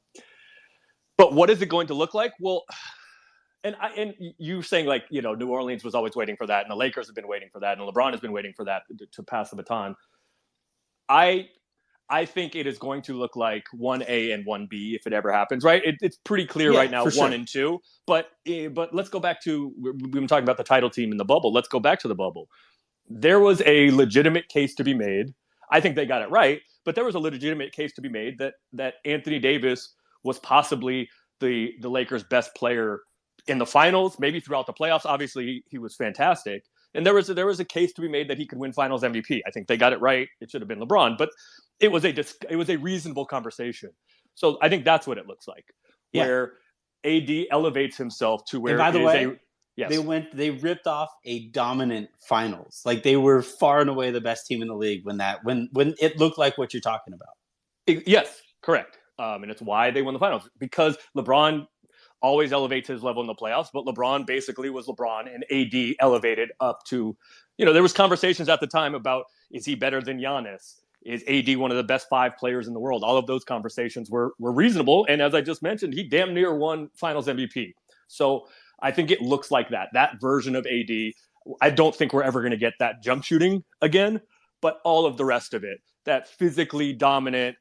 but 1.16 1.32
what 1.32 1.48
is 1.50 1.62
it 1.62 1.70
going 1.70 1.88
to 1.88 1.94
look 1.94 2.14
like? 2.14 2.32
Well. 2.38 2.64
And 3.64 3.74
I, 3.80 3.88
and 3.90 4.14
you 4.38 4.62
saying 4.62 4.86
like 4.86 5.04
you 5.10 5.20
know 5.20 5.34
New 5.34 5.48
Orleans 5.48 5.82
was 5.82 5.94
always 5.94 6.14
waiting 6.14 6.36
for 6.36 6.46
that, 6.46 6.62
and 6.62 6.70
the 6.70 6.76
Lakers 6.76 7.06
have 7.08 7.16
been 7.16 7.28
waiting 7.28 7.48
for 7.52 7.60
that, 7.60 7.78
and 7.78 7.88
LeBron 7.88 8.12
has 8.12 8.20
been 8.20 8.32
waiting 8.32 8.52
for 8.56 8.64
that 8.64 8.82
to, 8.98 9.06
to 9.06 9.22
pass 9.22 9.50
the 9.50 9.56
baton. 9.56 9.96
I 11.08 11.48
I 12.10 12.24
think 12.24 12.54
it 12.54 12.66
is 12.66 12.78
going 12.78 13.02
to 13.02 13.14
look 13.14 13.36
like 13.36 13.64
one 13.72 14.02
A 14.08 14.30
and 14.32 14.46
one 14.46 14.66
B 14.70 14.94
if 14.98 15.06
it 15.06 15.12
ever 15.12 15.30
happens, 15.32 15.64
right? 15.64 15.82
It, 15.84 15.96
it's 16.00 16.16
pretty 16.24 16.46
clear 16.46 16.72
Yeah, 16.72 16.78
right 16.78 16.90
now, 16.90 17.02
one 17.04 17.12
sure. 17.12 17.26
and 17.32 17.46
two. 17.46 17.80
But 18.06 18.28
eh, 18.46 18.68
but 18.68 18.94
let's 18.94 19.08
go 19.10 19.20
back 19.20 19.42
to 19.42 19.72
we- 19.80 19.90
we've 19.92 20.10
been 20.12 20.26
talking 20.26 20.44
about 20.44 20.56
the 20.56 20.64
title 20.64 20.88
team 20.90 21.10
in 21.12 21.18
the 21.18 21.24
bubble. 21.24 21.52
Let's 21.52 21.68
go 21.68 21.80
back 21.80 21.98
to 22.00 22.08
the 22.08 22.14
bubble. 22.14 22.48
There 23.08 23.40
was 23.40 23.62
a 23.66 23.90
legitimate 23.90 24.48
case 24.48 24.74
to 24.76 24.84
be 24.84 24.94
made. 24.94 25.34
I 25.70 25.80
think 25.80 25.96
they 25.96 26.06
got 26.06 26.22
it 26.22 26.30
right, 26.30 26.60
but 26.84 26.94
there 26.94 27.04
was 27.04 27.14
a 27.14 27.18
legitimate 27.18 27.72
case 27.72 27.92
to 27.94 28.00
be 28.00 28.08
made 28.08 28.38
that 28.38 28.54
that 28.72 28.94
Anthony 29.04 29.38
Davis 29.38 29.94
was 30.24 30.38
possibly 30.38 31.08
the 31.40 31.74
the 31.80 31.90
Lakers' 31.90 32.24
best 32.24 32.54
player 32.54 33.00
in 33.48 33.58
the 33.58 33.66
finals, 33.66 34.18
maybe 34.18 34.40
throughout 34.40 34.66
the 34.66 34.72
playoffs. 34.72 35.04
Obviously, 35.04 35.44
he, 35.46 35.64
he 35.68 35.78
was 35.78 35.96
fantastic, 35.96 36.64
and 36.94 37.04
there 37.06 37.14
was 37.14 37.28
a, 37.30 37.34
there 37.34 37.46
was 37.46 37.60
a 37.60 37.64
case 37.64 37.92
to 37.94 38.00
be 38.00 38.08
made 38.08 38.28
that 38.28 38.38
he 38.38 38.46
could 38.46 38.58
win 38.58 38.72
Finals 38.72 39.02
MVP. 39.02 39.40
I 39.46 39.50
think 39.50 39.66
they 39.68 39.76
got 39.76 39.92
it 39.92 40.00
right. 40.00 40.28
It 40.40 40.50
should 40.50 40.60
have 40.60 40.68
been 40.68 40.80
LeBron, 40.80 41.16
but 41.18 41.30
it 41.80 41.90
was 41.92 42.04
a 42.04 42.12
dis- 42.12 42.36
it 42.48 42.56
was 42.56 42.68
a 42.70 42.76
reasonable 42.76 43.26
conversation. 43.26 43.90
So 44.34 44.58
I 44.62 44.68
think 44.68 44.84
that's 44.84 45.06
what 45.06 45.18
it 45.18 45.26
looks 45.26 45.48
like, 45.48 45.64
Yeah. 46.12 46.26
where 46.26 46.52
AD 47.04 47.46
elevates 47.50 47.96
himself 47.96 48.42
to 48.50 48.60
where 48.60 48.76
by 48.78 48.90
the 48.90 49.00
way, 49.00 49.24
a, 49.24 49.32
yes, 49.76 49.90
They 49.90 49.98
went. 49.98 50.36
They 50.36 50.50
ripped 50.50 50.86
off 50.86 51.08
a 51.24 51.48
dominant 51.48 52.08
finals. 52.28 52.82
Like 52.84 53.02
they 53.02 53.16
were 53.16 53.42
far 53.42 53.80
and 53.80 53.90
away 53.90 54.10
the 54.10 54.20
best 54.20 54.46
team 54.46 54.62
in 54.62 54.68
the 54.68 54.74
league 54.76 55.04
when 55.04 55.16
that 55.18 55.44
when 55.44 55.68
when 55.72 55.94
it 56.00 56.18
looked 56.18 56.38
like 56.38 56.56
what 56.58 56.72
you're 56.74 56.80
talking 56.80 57.14
about. 57.14 57.34
I- 57.88 58.02
Yes, 58.06 58.40
correct. 58.62 58.98
Um, 59.20 59.42
and 59.42 59.50
it's 59.50 59.60
why 59.62 59.90
they 59.90 60.02
won 60.02 60.14
the 60.14 60.20
finals 60.20 60.48
because 60.58 60.96
LeBron 61.16 61.66
always 62.20 62.52
elevates 62.52 62.88
his 62.88 63.02
level 63.02 63.22
in 63.22 63.26
the 63.26 63.34
playoffs, 63.34 63.68
but 63.72 63.84
LeBron 63.84 64.26
basically 64.26 64.70
was 64.70 64.86
LeBron 64.86 65.32
and 65.32 65.44
AD 65.50 65.96
elevated 66.00 66.50
up 66.60 66.84
to, 66.86 67.16
you 67.56 67.64
know, 67.64 67.72
there 67.72 67.82
was 67.82 67.92
conversations 67.92 68.48
at 68.48 68.60
the 68.60 68.66
time 68.66 68.94
about 68.94 69.24
is 69.50 69.64
he 69.64 69.74
better 69.74 70.00
than 70.00 70.18
Giannis? 70.18 70.80
Is 71.04 71.22
AD 71.28 71.56
one 71.56 71.70
of 71.70 71.76
the 71.76 71.84
best 71.84 72.08
five 72.08 72.36
players 72.36 72.66
in 72.66 72.74
the 72.74 72.80
world? 72.80 73.04
All 73.04 73.16
of 73.16 73.26
those 73.26 73.44
conversations 73.44 74.10
were 74.10 74.32
were 74.38 74.52
reasonable, 74.52 75.06
and 75.08 75.22
as 75.22 75.34
I 75.34 75.40
just 75.40 75.62
mentioned, 75.62 75.94
he 75.94 76.02
damn 76.02 76.34
near 76.34 76.54
won 76.54 76.90
Finals 76.94 77.28
MVP. 77.28 77.72
So 78.08 78.48
I 78.80 78.90
think 78.90 79.10
it 79.10 79.22
looks 79.22 79.50
like 79.50 79.70
that. 79.70 79.88
That 79.92 80.20
version 80.20 80.56
of 80.56 80.66
AD. 80.66 80.90
I 81.62 81.70
don't 81.70 81.94
think 81.94 82.12
we're 82.12 82.24
ever 82.24 82.40
going 82.40 82.50
to 82.50 82.58
get 82.58 82.74
that 82.80 83.02
jump 83.02 83.24
shooting 83.24 83.64
again, 83.80 84.20
but 84.60 84.80
all 84.84 85.06
of 85.06 85.16
the 85.16 85.24
rest 85.24 85.54
of 85.54 85.64
it, 85.64 85.78
that 86.04 86.28
physically 86.28 86.92
dominant, 86.92 87.56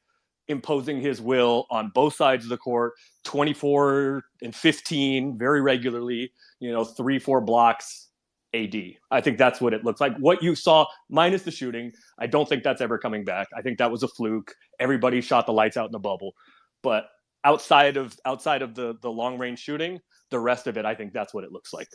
imposing 0.47 1.01
his 1.01 1.21
will 1.21 1.65
on 1.69 1.91
both 1.93 2.15
sides 2.15 2.45
of 2.45 2.49
the 2.49 2.57
court 2.57 2.93
24 3.25 4.23
and 4.41 4.55
15 4.55 5.37
very 5.37 5.61
regularly 5.61 6.31
you 6.59 6.71
know 6.71 6.83
three 6.83 7.19
four 7.19 7.41
blocks 7.41 8.09
ad 8.53 8.75
i 9.11 9.19
think 9.19 9.37
that's 9.37 9.59
what 9.59 9.73
it 9.73 9.83
looks 9.83 9.99
like. 9.99 10.15
What 10.17 10.41
you 10.41 10.55
saw 10.55 10.85
minus 11.09 11.43
the 11.43 11.51
shooting 11.51 11.91
i 12.17 12.27
don't 12.27 12.47
think 12.47 12.63
that's 12.63 12.81
ever 12.81 12.97
coming 12.97 13.25
back. 13.25 13.47
I 13.55 13.61
think 13.61 13.77
that 13.77 13.91
was 13.91 14.03
a 14.03 14.07
fluke. 14.07 14.53
Everybody 14.79 15.21
shot 15.21 15.45
the 15.45 15.53
lights 15.53 15.77
out 15.77 15.87
in 15.87 15.91
the 15.91 15.99
bubble. 15.99 16.33
But 16.81 17.09
outside 17.43 17.97
of 17.97 18.17
outside 18.25 18.61
of 18.61 18.73
the 18.75 18.95
the 19.01 19.11
long 19.11 19.37
range 19.37 19.59
shooting 19.59 19.99
the 20.31 20.39
rest 20.39 20.67
of 20.67 20.77
it 20.77 20.85
i 20.85 20.93
think 20.93 21.13
that's 21.13 21.33
what 21.33 21.43
it 21.43 21.51
looks 21.51 21.73
like. 21.73 21.87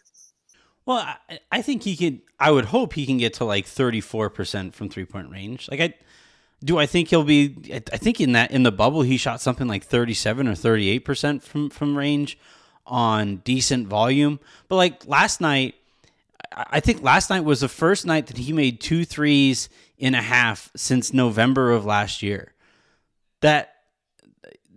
Well, 0.85 0.99
I, 1.29 1.39
I 1.51 1.63
think 1.63 1.85
he 1.85 1.97
could. 1.97 2.23
I 2.41 2.51
would 2.51 2.65
hope 2.67 2.95
he 2.95 3.07
can 3.07 3.19
get 3.19 3.35
to 3.35 3.45
like 3.45 3.67
thirty 3.67 4.01
four 4.01 4.29
percent 4.31 4.75
from 4.75 4.89
three 4.89 5.05
point 5.05 5.31
range. 5.31 5.69
Like 5.71 5.81
I 5.81 5.95
do. 6.63 6.79
I 6.79 6.87
think 6.87 7.09
he'll 7.09 7.25
be. 7.25 7.57
I 7.73 7.97
think 7.97 8.21
in 8.21 8.33
that 8.33 8.51
in 8.51 8.63
the 8.63 8.73
bubble 8.73 9.03
he 9.03 9.17
shot 9.17 9.41
something 9.41 9.69
like 9.69 9.85
thirty 9.85 10.15
seven 10.15 10.49
or 10.49 10.55
thirty 10.55 10.89
eight 10.89 11.01
percent 11.01 11.43
from 11.43 11.71
from 11.71 11.97
range 11.97 12.39
on 12.87 13.37
decent 13.37 13.89
volume. 13.89 14.41
But 14.69 14.77
like 14.77 15.07
last 15.07 15.41
night, 15.41 15.75
I 16.55 16.81
think 16.81 17.03
last 17.03 17.31
night 17.31 17.45
was 17.45 17.61
the 17.61 17.69
first 17.69 18.07
night 18.07 18.27
that 18.29 18.39
he 18.39 18.53
made 18.53 18.81
two 18.81 19.05
threes 19.05 19.69
in 19.99 20.15
a 20.15 20.23
half 20.23 20.71
since 20.75 21.13
November 21.13 21.71
of 21.71 21.85
last 21.85 22.23
year. 22.23 22.53
That 23.41 23.75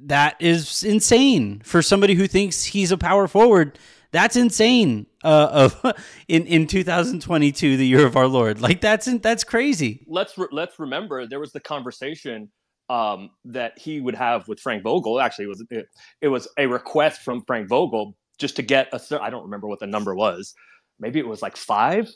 that 0.03 0.35
is 0.39 0.83
insane 0.83 1.61
for 1.63 1.81
somebody 1.81 2.13
who 2.13 2.27
thinks 2.27 2.63
he's 2.63 2.91
a 2.91 2.97
power 2.97 3.27
forward. 3.27 3.77
That's 4.15 4.37
insane. 4.37 5.07
Uh, 5.25 5.69
of 5.83 5.93
in 6.29 6.47
in 6.47 6.67
2022, 6.67 7.75
the 7.75 7.85
year 7.85 8.05
of 8.05 8.15
our 8.15 8.29
Lord, 8.29 8.61
like 8.61 8.79
that's 8.79 9.07
that's 9.19 9.43
crazy. 9.43 10.05
let's 10.07 10.37
re- 10.37 10.47
let's 10.53 10.79
remember 10.79 11.27
there 11.27 11.41
was 11.41 11.51
the 11.51 11.59
conversation 11.59 12.49
um, 12.89 13.31
that 13.43 13.77
he 13.77 13.99
would 13.99 14.15
have 14.15 14.47
with 14.47 14.61
Frank 14.61 14.83
Vogel. 14.83 15.19
Actually, 15.19 15.45
it 15.45 15.49
was 15.49 15.65
it, 15.69 15.85
it 16.21 16.27
was 16.29 16.47
a 16.57 16.65
request 16.65 17.23
from 17.23 17.43
Frank 17.45 17.67
Vogel 17.67 18.15
just 18.39 18.55
to 18.55 18.61
get 18.61 18.87
a. 18.93 19.21
I 19.21 19.29
don't 19.29 19.43
remember 19.43 19.67
what 19.67 19.81
the 19.81 19.87
number 19.87 20.15
was. 20.15 20.53
Maybe 20.97 21.19
it 21.19 21.27
was 21.27 21.41
like 21.41 21.57
five, 21.57 22.07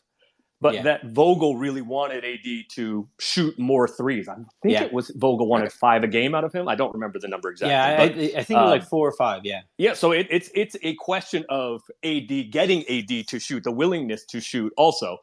but 0.61 0.73
Yeah. 0.73 0.83
that 0.83 1.05
Vogel 1.05 1.55
really 1.55 1.81
wanted 1.81 2.25
AD 2.25 2.65
to 2.75 3.07
shoot 3.19 3.57
more 3.57 3.87
threes. 3.87 4.27
I 4.27 4.35
think 4.35 4.47
Yeah. 4.73 4.83
it 4.83 4.91
was 4.93 5.09
Vogel 5.15 5.47
wanted 5.47 5.71
five 5.71 6.03
a 6.03 6.07
game 6.07 6.35
out 6.35 6.43
of 6.43 6.51
him. 6.53 6.67
I 6.67 6.75
don't 6.75 6.93
remember 6.93 7.17
the 7.19 7.27
number 7.29 7.49
exactly. 7.49 7.71
yeah, 7.71 8.03
I, 8.03 8.07
but- 8.09 8.17
I, 8.17 8.39
I 8.39 8.43
think 8.43 8.59
it 8.59 8.63
was 8.63 8.71
like 8.71 8.81
um, 8.81 8.87
four 8.87 9.07
or 9.07 9.15
five. 9.17 9.41
Yeah, 9.45 9.61
yeah, 9.77 9.93
so 9.93 10.11
it, 10.11 10.27
it's 10.29 10.49
it's 10.53 10.75
a 10.83 10.95
question 10.95 11.45
of 11.49 11.81
AD 12.03 12.51
getting 12.51 12.83
AD 12.89 13.27
to 13.27 13.39
shoot, 13.39 13.63
the 13.63 13.71
willingness 13.71 14.25
to 14.27 14.41
shoot. 14.41 14.73
Also, 14.77 15.17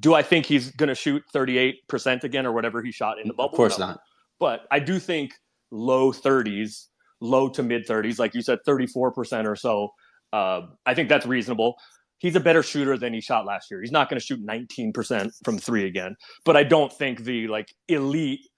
do 0.00 0.14
I 0.14 0.22
think 0.22 0.46
he's 0.46 0.70
going 0.72 0.88
to 0.88 0.94
shoot 0.94 1.22
thirty 1.32 1.58
eight 1.58 1.86
percent 1.88 2.24
again 2.24 2.46
or 2.46 2.52
whatever 2.52 2.82
he 2.82 2.90
shot 2.92 3.18
in 3.20 3.28
the 3.28 3.34
bubble? 3.34 3.50
of 3.50 3.56
course 3.56 3.78
No. 3.78 3.86
not. 3.88 4.00
But 4.40 4.66
I 4.70 4.78
do 4.80 4.98
think 4.98 5.32
low 5.70 6.12
thirties, 6.12 6.88
low 7.20 7.48
to 7.50 7.62
mid 7.62 7.86
thirties, 7.86 8.18
like 8.18 8.34
you 8.34 8.42
said, 8.42 8.58
thirty 8.66 8.86
four 8.86 9.12
percent 9.12 9.46
or 9.46 9.54
so. 9.56 9.90
Uh, 10.32 10.62
I 10.86 10.94
think 10.94 11.08
that's 11.08 11.26
reasonable. 11.26 11.76
He's 12.22 12.36
a 12.36 12.40
better 12.40 12.62
shooter 12.62 12.96
than 12.96 13.12
he 13.12 13.20
shot 13.20 13.44
last 13.46 13.68
year. 13.68 13.80
He's 13.80 13.90
not 13.90 14.08
going 14.08 14.18
to 14.18 14.24
shoot 14.24 14.40
nineteen 14.40 14.92
percent 14.92 15.34
from 15.44 15.58
three 15.58 15.86
again. 15.86 16.14
But 16.44 16.56
I 16.56 16.62
don't 16.62 16.92
think 16.92 17.24
the 17.24 17.48
like 17.48 17.74
elite, 17.88 18.48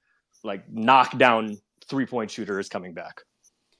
like 0.45 0.71
knockdown 0.71 1.57
three 1.89 2.05
point 2.05 2.31
shooter 2.31 2.61
is 2.61 2.69
coming 2.69 2.93
back. 2.93 3.23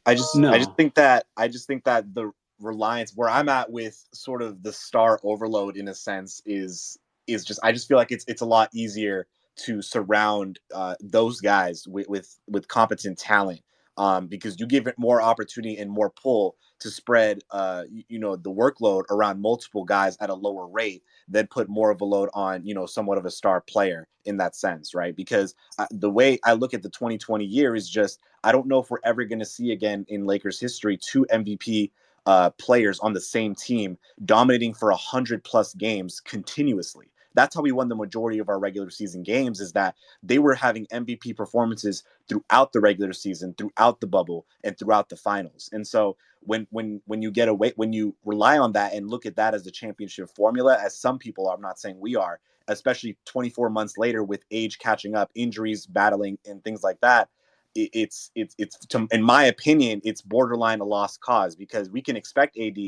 I 0.07 0.15
just 0.15 0.35
No. 0.37 0.51
I 0.53 0.59
just 0.59 0.75
think 0.75 0.95
that 0.95 1.27
I 1.37 1.49
just 1.49 1.67
think 1.67 1.85
that 1.85 2.15
the 2.15 2.31
reliance 2.61 3.13
where 3.15 3.29
I'm 3.29 3.51
at 3.51 3.71
with 3.71 4.03
sort 4.15 4.41
of 4.41 4.63
the 4.63 4.73
star 4.73 5.21
overload 5.23 5.77
in 5.77 5.89
a 5.89 5.95
sense 5.95 6.41
is 6.47 6.99
is 7.27 7.45
just 7.45 7.61
I 7.63 7.71
just 7.71 7.87
feel 7.87 7.99
like 7.99 8.11
it's 8.11 8.25
it's 8.27 8.41
a 8.41 8.47
lot 8.47 8.71
easier 8.73 9.27
to 9.57 9.83
surround 9.83 10.59
uh, 10.75 10.95
those 11.01 11.43
guys 11.43 11.87
with, 11.87 12.09
with 12.09 12.39
with 12.49 12.69
competent 12.69 13.19
talent 13.19 13.61
um, 13.97 14.27
because 14.27 14.59
you 14.59 14.67
give 14.67 14.87
it 14.87 14.99
more 14.99 15.23
opportunity 15.23 15.77
and 15.77 15.91
more 15.91 16.11
pull 16.11 16.57
to 16.81 16.91
spread 16.91 17.41
uh, 17.51 17.85
you, 18.09 18.19
know 18.19 18.37
the 18.37 18.51
workload 18.51 19.05
around 19.11 19.41
multiple 19.41 19.85
guys 19.85 20.17
at 20.21 20.31
a 20.31 20.35
lower 20.35 20.67
rate 20.67 21.03
than 21.29 21.47
put 21.47 21.69
more 21.69 21.91
of 21.91 22.01
a 22.01 22.05
load 22.05 22.29
on 22.35 22.65
you 22.65 22.75
know 22.75 22.87
somewhat 22.87 23.19
of 23.19 23.25
a 23.25 23.31
star 23.31 23.61
player 23.61 24.09
in 24.25 24.37
that 24.37 24.57
sense 24.57 24.95
right 24.95 25.17
because 25.17 25.55
uh, 25.79 25.87
the 25.91 26.11
way 26.11 26.39
I 26.45 26.55
look 26.55 26.75
at 26.75 26.83
the 26.83 26.91
2020 26.91 27.45
year 27.45 27.75
is 27.75 27.89
just 27.89 28.21
I 28.43 28.53
don't 28.53 28.67
know 28.67 28.81
if 28.81 28.91
we're 28.91 28.99
ever 29.05 29.25
going 29.25 29.39
to 29.39 29.45
see 29.45 29.73
again 29.73 30.05
in 30.09 30.27
Lakers 30.27 30.61
history 30.61 30.99
two 30.99 31.27
MVP 31.33 31.91
uh, 32.27 32.51
players 32.51 32.99
on 33.01 33.13
the 33.13 33.21
same 33.21 33.55
team 33.55 33.99
dominating 34.25 34.75
for 34.75 34.91
a 34.91 34.97
hundred 34.97 35.45
plus 35.45 35.75
games 35.75 36.21
continuously. 36.21 37.07
That's 37.35 37.55
how 37.55 37.63
we 37.63 37.73
won 37.73 37.89
the 37.89 37.97
majority 37.97 38.39
of 38.39 38.49
our 38.49 38.59
regular 38.59 38.91
season 38.91 39.23
games. 39.23 39.61
Is 39.61 39.73
that 39.73 39.95
they 40.23 40.39
were 40.39 40.55
having 40.55 40.87
MVP 40.87 41.37
performances 41.37 42.05
throughout 42.29 42.73
the 42.73 42.81
regular 42.81 43.13
season, 43.13 43.55
throughout 43.57 44.01
the 44.01 44.07
bubble, 44.07 44.47
and 44.63 44.79
throughout 44.79 45.09
the 45.09 45.17
finals. 45.17 45.71
And 45.73 45.87
so 45.87 46.17
when 46.41 46.67
when 46.71 47.01
when 47.07 47.23
you 47.23 47.31
get 47.31 47.49
away, 47.49 47.73
when 47.77 47.93
you 47.93 48.15
rely 48.25 48.59
on 48.59 48.73
that 48.73 48.95
and 48.95 49.09
look 49.09 49.27
at 49.27 49.37
that 49.37 49.55
as 49.55 49.67
a 49.67 49.71
championship 49.71 50.31
formula, 50.35 50.79
as 50.83 50.97
some 50.97 51.19
people 51.19 51.49
are, 51.49 51.55
I'm 51.55 51.61
not 51.61 51.79
saying 51.79 51.99
we 52.01 52.17
are, 52.17 52.41
especially 52.69 53.17
24 53.25 53.71
months 53.71 53.99
later 53.99 54.23
with 54.25 54.45
age 54.51 54.79
catching 54.79 55.15
up, 55.15 55.31
injuries, 55.35 55.87
battling, 55.87 56.39
and 56.47 56.63
things 56.65 56.83
like 56.83 57.01
that 57.01 57.29
it's 57.75 58.31
it's 58.35 58.55
it's 58.59 58.79
to, 58.87 59.07
in 59.11 59.23
my 59.23 59.45
opinion 59.45 60.01
it's 60.05 60.23
borderline 60.23 60.81
a 60.81 60.85
lost 60.85 61.21
cause 61.21 61.57
because 61.57 61.91
we 61.91 62.01
can 62.01 62.17
expect 62.17 62.57
AD 62.59 62.79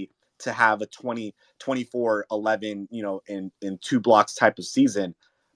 to 0.40 0.52
have 0.52 0.82
a 0.82 0.86
20 0.86 1.34
24 1.58 2.26
11 2.30 2.88
you 2.90 3.02
know 3.02 3.20
in 3.28 3.50
in 3.62 3.78
two 3.78 4.00
blocks 4.00 4.34
type 4.34 4.58
of 4.58 4.64
season 4.64 5.14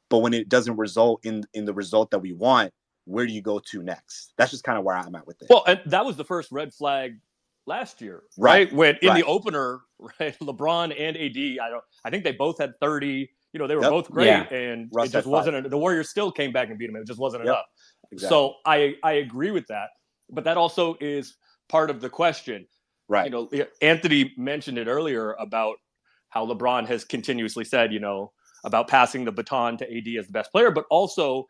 but 0.09 0.19
when 0.19 0.35
it 0.35 0.49
doesn't 0.49 0.77
result 0.77 1.25
in 1.25 1.45
in 1.55 1.65
the 1.65 1.75
result 1.75 2.11
that 2.11 2.19
we 2.19 2.33
want 2.33 2.73
where 3.05 3.27
do 3.27 3.33
you 3.33 3.43
go 3.43 3.59
to 3.59 3.83
next 3.83 4.33
that's 4.37 4.51
just 4.51 4.65
kind 4.65 4.79
of 4.79 4.85
where 4.85 4.97
I'm 4.97 5.15
at 5.15 5.27
with 5.27 5.41
it 5.43 5.49
Well, 5.51 5.65
and 5.67 5.81
that 5.87 6.05
was 6.05 6.17
the 6.17 6.25
first 6.25 6.53
red 6.53 6.73
flag 6.73 7.19
last 7.67 8.01
year, 8.01 8.23
Right, 8.39 8.67
right? 8.69 8.73
When 8.73 8.97
in 9.03 9.09
right. 9.09 9.23
the 9.23 9.27
opener, 9.29 9.81
right, 10.21 10.37
LeBron 10.41 10.95
and 10.99 11.17
AD, 11.17 11.65
I 11.65 11.71
don't, 11.71 11.85
I 12.05 12.11
think 12.11 12.25
they 12.25 12.33
both 12.33 12.59
had 12.59 12.73
thirty. 12.81 13.31
You 13.53 13.59
know, 13.59 13.67
they 13.67 13.75
were 13.77 13.83
Yep. 13.83 13.91
both 13.91 14.11
great, 14.11 14.27
Yeah. 14.29 14.43
and 14.45 14.89
Russ 14.93 15.09
it 15.09 15.13
just 15.13 15.27
wasn't. 15.27 15.69
The 15.69 15.79
Warriors 15.79 16.09
still 16.09 16.31
came 16.33 16.53
back 16.53 16.69
and 16.71 16.79
beat 16.79 16.87
them. 16.87 16.97
It 16.97 17.07
just 17.07 17.19
wasn't 17.21 17.45
Yep. 17.45 17.53
enough. 17.53 17.67
Exactly. 18.13 18.29
So 18.29 18.55
I 18.67 18.95
I 19.05 19.13
agree 19.15 19.51
with 19.51 19.67
that, 19.69 19.89
but 20.31 20.45
that 20.45 20.57
also 20.57 20.97
is 21.01 21.37
part 21.69 21.91
of 21.91 22.01
the 22.01 22.09
question. 22.11 22.67
Right 23.11 23.27
You 23.27 23.31
know, 23.31 23.67
Anthony 23.83 24.33
mentioned 24.37 24.79
it 24.79 24.87
earlier 24.87 25.33
about 25.33 25.77
how 26.31 26.47
LeBron 26.47 26.87
has 26.87 27.05
continuously 27.05 27.65
said, 27.65 27.93
you 27.93 28.01
know, 28.01 28.33
about 28.65 28.89
passing 28.89 29.25
the 29.25 29.33
baton 29.33 29.77
to 29.79 29.85
AD 29.85 30.07
as 30.19 30.27
the 30.27 30.33
best 30.33 30.53
player, 30.53 30.71
but 30.71 30.85
also 30.91 31.47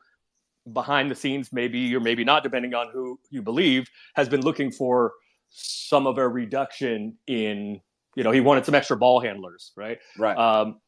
behind 0.73 1.11
the 1.11 1.15
scenes, 1.15 1.53
maybe 1.53 1.95
or 1.95 2.01
maybe 2.01 2.25
not, 2.25 2.43
depending 2.43 2.75
on 2.75 2.89
who 2.93 3.19
you 3.31 3.43
believe, 3.43 3.89
has 4.15 4.29
been 4.29 4.41
looking 4.41 4.73
for 4.73 5.13
some 5.51 6.07
of 6.07 6.19
a 6.19 6.29
reduction 6.29 7.17
in, 7.27 7.81
you 8.17 8.25
know, 8.25 8.31
he 8.31 8.41
wanted 8.41 8.65
some 8.65 8.75
extra 8.75 8.97
ball 8.97 9.21
handlers, 9.21 9.73
right? 9.77 9.99
right 10.19 10.37
Um, 10.37 10.81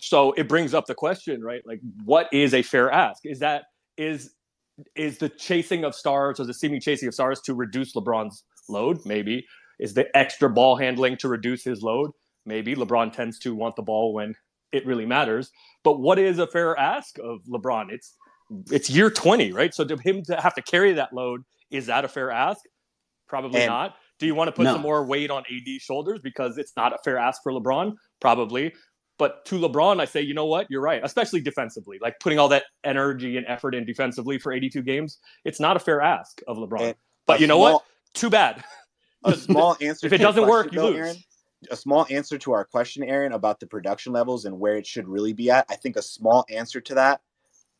so 0.00 0.32
it 0.32 0.48
brings 0.48 0.74
up 0.74 0.86
the 0.86 0.94
question, 0.94 1.42
right? 1.42 1.62
Like, 1.64 1.80
what 2.04 2.28
is 2.32 2.54
a 2.54 2.62
fair 2.62 2.90
ask? 2.90 3.20
Is 3.24 3.40
that 3.40 3.64
is 3.96 4.34
is 4.96 5.18
the 5.18 5.28
chasing 5.28 5.84
of 5.84 5.94
stars 5.94 6.40
or 6.40 6.46
the 6.46 6.54
seeming 6.54 6.80
chasing 6.80 7.06
of 7.06 7.14
stars 7.14 7.40
to 7.42 7.54
reduce 7.54 7.94
LeBron's 7.94 8.44
load? 8.68 8.98
Maybe. 9.04 9.46
Is 9.80 9.94
the 9.94 10.14
extra 10.16 10.48
ball 10.48 10.76
handling 10.76 11.16
to 11.18 11.28
reduce 11.28 11.64
his 11.64 11.82
load? 11.82 12.10
Maybe. 12.46 12.74
LeBron 12.76 13.12
tends 13.12 13.38
to 13.40 13.54
want 13.54 13.76
the 13.76 13.82
ball 13.82 14.12
when 14.12 14.34
it 14.72 14.86
really 14.86 15.06
matters. 15.06 15.50
But 15.82 16.00
what 16.00 16.18
is 16.18 16.38
a 16.38 16.46
fair 16.46 16.78
ask 16.78 17.18
of 17.18 17.40
LeBron? 17.48 17.90
It's 17.90 18.14
it's 18.70 18.90
year 18.90 19.10
20, 19.10 19.52
right? 19.52 19.72
So 19.72 19.84
to 19.84 19.96
him 19.96 20.22
to 20.24 20.40
have 20.40 20.54
to 20.54 20.62
carry 20.62 20.92
that 20.92 21.12
load, 21.12 21.42
is 21.70 21.86
that 21.86 22.04
a 22.04 22.08
fair 22.08 22.30
ask? 22.30 22.60
Probably 23.28 23.60
and 23.60 23.70
not. 23.70 23.96
Do 24.18 24.26
you 24.26 24.34
want 24.34 24.48
to 24.48 24.52
put 24.52 24.64
no. 24.64 24.74
some 24.74 24.82
more 24.82 25.04
weight 25.04 25.30
on 25.30 25.44
AD's 25.50 25.82
shoulders 25.82 26.20
because 26.22 26.58
it's 26.58 26.72
not 26.76 26.92
a 26.92 26.98
fair 27.04 27.16
ask 27.16 27.42
for 27.42 27.52
LeBron? 27.52 27.94
Probably. 28.20 28.74
But 29.18 29.44
to 29.46 29.58
LeBron, 29.58 30.00
I 30.00 30.04
say, 30.04 30.20
you 30.20 30.34
know 30.34 30.46
what? 30.46 30.66
You're 30.70 30.80
right, 30.80 31.00
especially 31.04 31.40
defensively. 31.40 31.98
Like 32.00 32.18
putting 32.20 32.38
all 32.38 32.48
that 32.48 32.64
energy 32.84 33.36
and 33.36 33.46
effort 33.46 33.74
in 33.74 33.84
defensively 33.84 34.38
for 34.38 34.52
82 34.52 34.82
games, 34.82 35.18
it's 35.44 35.60
not 35.60 35.76
a 35.76 35.78
fair 35.78 36.00
ask 36.00 36.40
of 36.48 36.56
LeBron. 36.56 36.80
And 36.80 36.94
but 37.26 37.40
you 37.40 37.46
know 37.46 37.58
small, 37.58 37.72
what? 37.74 37.84
Too 38.14 38.30
bad. 38.30 38.64
A 39.24 39.34
small 39.34 39.76
answer. 39.80 40.06
if 40.06 40.12
it 40.12 40.18
doesn't 40.18 40.46
work, 40.46 40.72
you 40.72 40.78
though, 40.78 40.88
lose. 40.88 40.96
Aaron, 40.96 41.16
a 41.70 41.76
small 41.76 42.06
answer 42.10 42.38
to 42.38 42.52
our 42.52 42.64
question, 42.64 43.02
Aaron, 43.02 43.32
about 43.32 43.60
the 43.60 43.66
production 43.66 44.12
levels 44.12 44.46
and 44.46 44.58
where 44.58 44.76
it 44.76 44.86
should 44.86 45.08
really 45.08 45.32
be 45.32 45.50
at. 45.50 45.66
I 45.68 45.76
think 45.76 45.96
a 45.96 46.02
small 46.02 46.44
answer 46.50 46.80
to 46.80 46.94
that, 46.94 47.20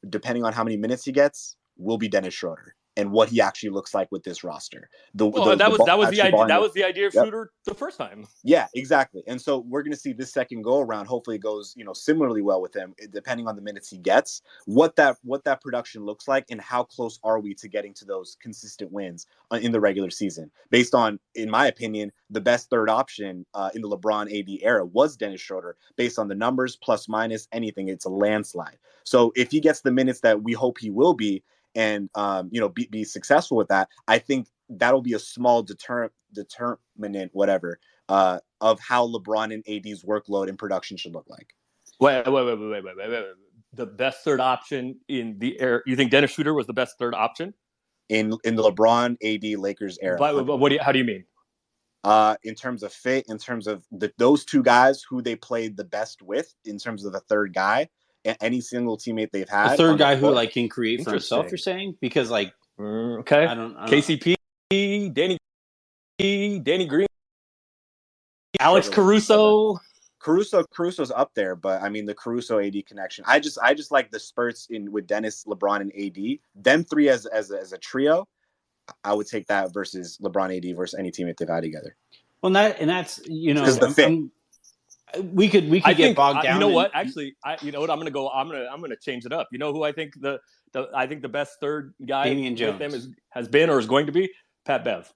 depending 0.09 0.45
on 0.45 0.53
how 0.53 0.64
many 0.64 0.76
minutes 0.76 1.05
he 1.05 1.12
gets, 1.12 1.57
will 1.76 1.99
be 1.99 2.09
Dennis 2.09 2.34
Schroeder 2.34 2.74
and 3.01 3.11
what 3.11 3.30
he 3.30 3.40
actually 3.40 3.70
looks 3.70 3.94
like 3.94 4.12
with 4.12 4.22
this 4.22 4.44
roster. 4.44 4.90
The, 5.14 5.26
well, 5.26 5.46
the, 5.46 5.57
that 5.57 5.70
was 5.70 5.80
that 5.86 5.98
was 5.98 6.11
the 6.11 6.20
idea. 6.20 6.46
That 6.46 6.61
was 6.61 6.74
the 6.74 6.84
idea 6.84 7.07
of 7.07 7.14
yep. 7.14 7.24
Schroeder 7.24 7.51
the 7.64 7.74
first 7.74 7.96
time. 7.96 8.26
Yeah, 8.44 8.68
exactly. 8.74 9.22
And 9.26 9.40
so 9.40 9.61
we're 9.61 9.82
going 9.82 9.92
to 9.92 9.98
see 9.98 10.12
this 10.12 10.32
second 10.32 10.62
go 10.62 10.80
around. 10.80 11.07
Hopefully, 11.07 11.36
it 11.36 11.42
goes 11.42 11.72
you 11.76 11.84
know 11.84 11.94
similarly 11.94 12.42
well 12.42 12.61
with 12.61 12.76
him, 12.76 12.94
depending 13.11 13.48
on 13.48 13.57
the 13.57 13.62
minutes 13.62 13.88
he 13.88 13.96
gets. 13.96 14.42
What 14.66 14.96
that 14.96 15.16
what 15.22 15.44
that 15.44 15.62
production 15.62 16.05
looks 16.05 16.28
like, 16.28 16.44
and 16.51 16.61
how 16.61 16.84
close 16.84 17.18
are 17.24 17.40
we 17.40 17.55
to 17.55 17.68
getting 17.68 17.94
to 17.94 18.05
those 18.05 18.36
consistent 18.42 18.92
wins 18.92 19.26
uh, 19.51 19.57
in 19.57 19.72
the 19.72 19.80
regular 19.80 20.11
season? 20.11 20.51
Based 20.68 20.94
on, 20.94 21.18
in 21.34 21.51
my 21.51 21.68
opinion, 21.68 22.12
the 22.28 22.40
best 22.40 22.68
third 22.68 22.90
option 22.90 23.46
uh, 23.55 23.70
in 23.74 23.80
the 23.80 23.88
LeBron 23.88 24.26
AD 24.38 24.62
era 24.62 24.84
was 24.84 25.16
Dennis 25.16 25.40
Schroeder. 25.40 25.76
Based 25.96 26.18
on 26.18 26.28
the 26.28 26.34
numbers, 26.34 26.76
plus 26.76 27.09
minus 27.09 27.48
anything, 27.53 27.88
it's 27.88 28.05
a 28.05 28.11
landslide. 28.11 28.76
So 29.05 29.32
if 29.36 29.51
he 29.51 29.61
gets 29.61 29.80
the 29.80 29.90
minutes 29.90 30.20
that 30.20 30.42
we 30.42 30.53
hope 30.53 30.78
he 30.78 30.90
will 30.90 31.14
be 31.14 31.42
and 31.75 32.11
um, 32.14 32.49
you 32.53 32.61
know 32.61 32.68
be, 32.68 32.87
be 32.91 33.05
successful 33.05 33.57
with 33.57 33.68
that, 33.68 33.89
I 34.09 34.18
think 34.18 34.49
that'll 34.68 35.03
be 35.03 35.14
a 35.14 35.18
small 35.18 35.62
deterrent 35.62 36.12
determinant, 36.33 37.31
whatever, 37.33 37.79
uh, 38.09 38.39
of 38.61 38.79
how 38.81 39.07
LeBron 39.07 39.53
and 39.53 39.64
AD's 39.68 40.05
workload 40.05 40.49
and 40.49 40.59
production 40.59 40.97
should 40.97 41.14
look 41.14 41.27
like. 41.29 41.55
Wait, 42.01 42.27
wait, 42.27 42.33
wait, 42.33 42.59
wait, 42.59 42.71
wait, 42.71 42.85
wait, 42.85 42.97
wait, 42.97 43.11
wait. 43.11 43.25
The 43.75 43.87
best 43.87 44.25
third 44.25 44.41
option 44.41 44.99
in 45.09 45.39
the 45.39 45.61
air. 45.61 45.83
You 45.87 45.97
think 45.97 46.11
Dennis 46.11 46.33
Schroeder 46.33 46.55
was 46.55 46.66
the 46.66 46.73
best 46.73 46.99
third 46.99 47.14
option 47.14 47.55
in 48.09 48.37
in 48.45 48.57
the 48.57 48.62
LeBron 48.62 49.16
AD 49.23 49.59
Lakers 49.61 49.99
era? 50.03 50.16
But, 50.18 50.45
but 50.45 50.57
what 50.57 50.71
do 50.71 50.77
you, 50.77 50.81
how 50.83 50.93
do 50.93 50.99
you 50.99 51.05
mean? 51.05 51.25
Uh, 52.03 52.35
in 52.45 52.55
terms 52.55 52.83
of 52.83 52.93
fit, 52.93 53.27
in 53.29 53.37
terms 53.37 53.66
of 53.66 53.85
the, 53.93 54.11
those 54.16 54.45
two 54.45 54.62
guys 54.62 55.05
who 55.09 55.21
they 55.21 55.37
played 55.37 55.77
the 55.77 55.85
best 55.85 56.23
with, 56.23 56.55
in 56.64 56.79
terms 56.79 57.05
of 57.05 57.12
the 57.12 57.21
third 57.21 57.53
guy, 57.53 57.89
any 58.25 58.61
single 58.61 58.97
teammate 58.97 59.31
they've 59.33 59.49
had. 59.49 59.73
The 59.73 59.77
third 59.77 59.99
guy 59.99 60.16
who 60.16 60.31
like 60.31 60.53
can 60.53 60.68
create 60.68 61.05
for 61.05 61.11
himself. 61.11 61.51
You're 61.51 61.59
saying 61.59 61.97
because 62.01 62.31
like 62.31 62.53
mm, 62.79 63.21
okay, 63.21 63.45
I 63.47 63.55
don't, 63.55 63.77
I 63.77 63.87
don't 63.87 64.01
KCP. 64.01 64.35
Danny, 65.12 65.39
Danny 66.61 66.87
Green, 66.87 67.07
Alex 68.59 68.89
Caruso. 68.89 69.79
Caruso 70.21 70.62
Caruso's 70.64 71.11
up 71.11 71.33
there, 71.35 71.57
but 71.57 71.83
I 71.83 71.89
mean 71.89 72.05
the 72.05 72.14
Caruso 72.14 72.59
AD 72.59 72.75
connection. 72.87 73.25
I 73.27 73.41
just 73.41 73.59
I 73.62 73.73
just 73.73 73.91
like 73.91 74.11
the 74.11 74.21
spurts 74.21 74.66
in 74.68 74.93
with 74.93 75.07
Dennis, 75.07 75.45
LeBron, 75.45 75.81
and 75.81 75.93
AD. 75.99 76.39
Them 76.55 76.85
three 76.85 77.09
as 77.09 77.25
as 77.27 77.51
as 77.51 77.73
a 77.73 77.79
trio. 77.79 78.29
I 79.03 79.14
would 79.14 79.27
take 79.27 79.47
that 79.47 79.73
versus 79.73 80.18
LeBron 80.23 80.57
AD 80.57 80.77
versus 80.77 80.99
any 80.99 81.11
teammate 81.11 81.39
they've 81.39 81.49
had 81.49 81.62
together. 81.62 81.97
Well, 82.43 82.53
that 82.53 82.81
and 82.81 82.91
that's 82.91 83.21
you 83.27 83.55
know 83.55 83.62
because 83.62 83.79
the 83.79 83.91
fit. 83.91 84.07
I'm, 84.09 84.31
we 85.23 85.49
could 85.49 85.69
we 85.69 85.81
could 85.81 85.91
I 85.91 85.95
get 85.95 86.05
think, 86.05 86.17
bogged 86.17 86.43
down. 86.43 86.55
You 86.55 86.61
know 86.61 86.69
in, 86.69 86.75
what? 86.75 86.91
Actually, 86.95 87.37
I 87.45 87.57
you 87.63 87.73
know 87.73 87.81
what? 87.81 87.91
I'm 87.91 87.99
gonna 87.99 88.11
go. 88.11 88.29
I'm 88.29 88.49
gonna 88.49 88.67
I'm 88.71 88.81
gonna 88.81 88.97
change 88.97 89.27
it 89.27 89.33
up. 89.33 89.49
You 89.53 89.59
know 89.59 89.73
who 89.73 89.83
I 89.83 89.93
think 89.93 90.21
the, 90.21 90.41
the 90.73 90.89
I 90.95 91.07
think 91.07 91.23
the 91.23 91.29
best 91.29 91.59
third 91.61 91.95
guy 92.07 92.25
Damian 92.25 92.57
Jones. 92.57 92.79
with 92.79 92.91
them 92.91 92.99
is 92.99 93.09
has 93.31 93.49
been 93.49 93.71
or 93.71 93.79
is 93.79 93.87
going 93.87 94.07
to 94.07 94.13
be 94.13 94.31
Pat 94.65 94.85
Bev. 94.85 95.13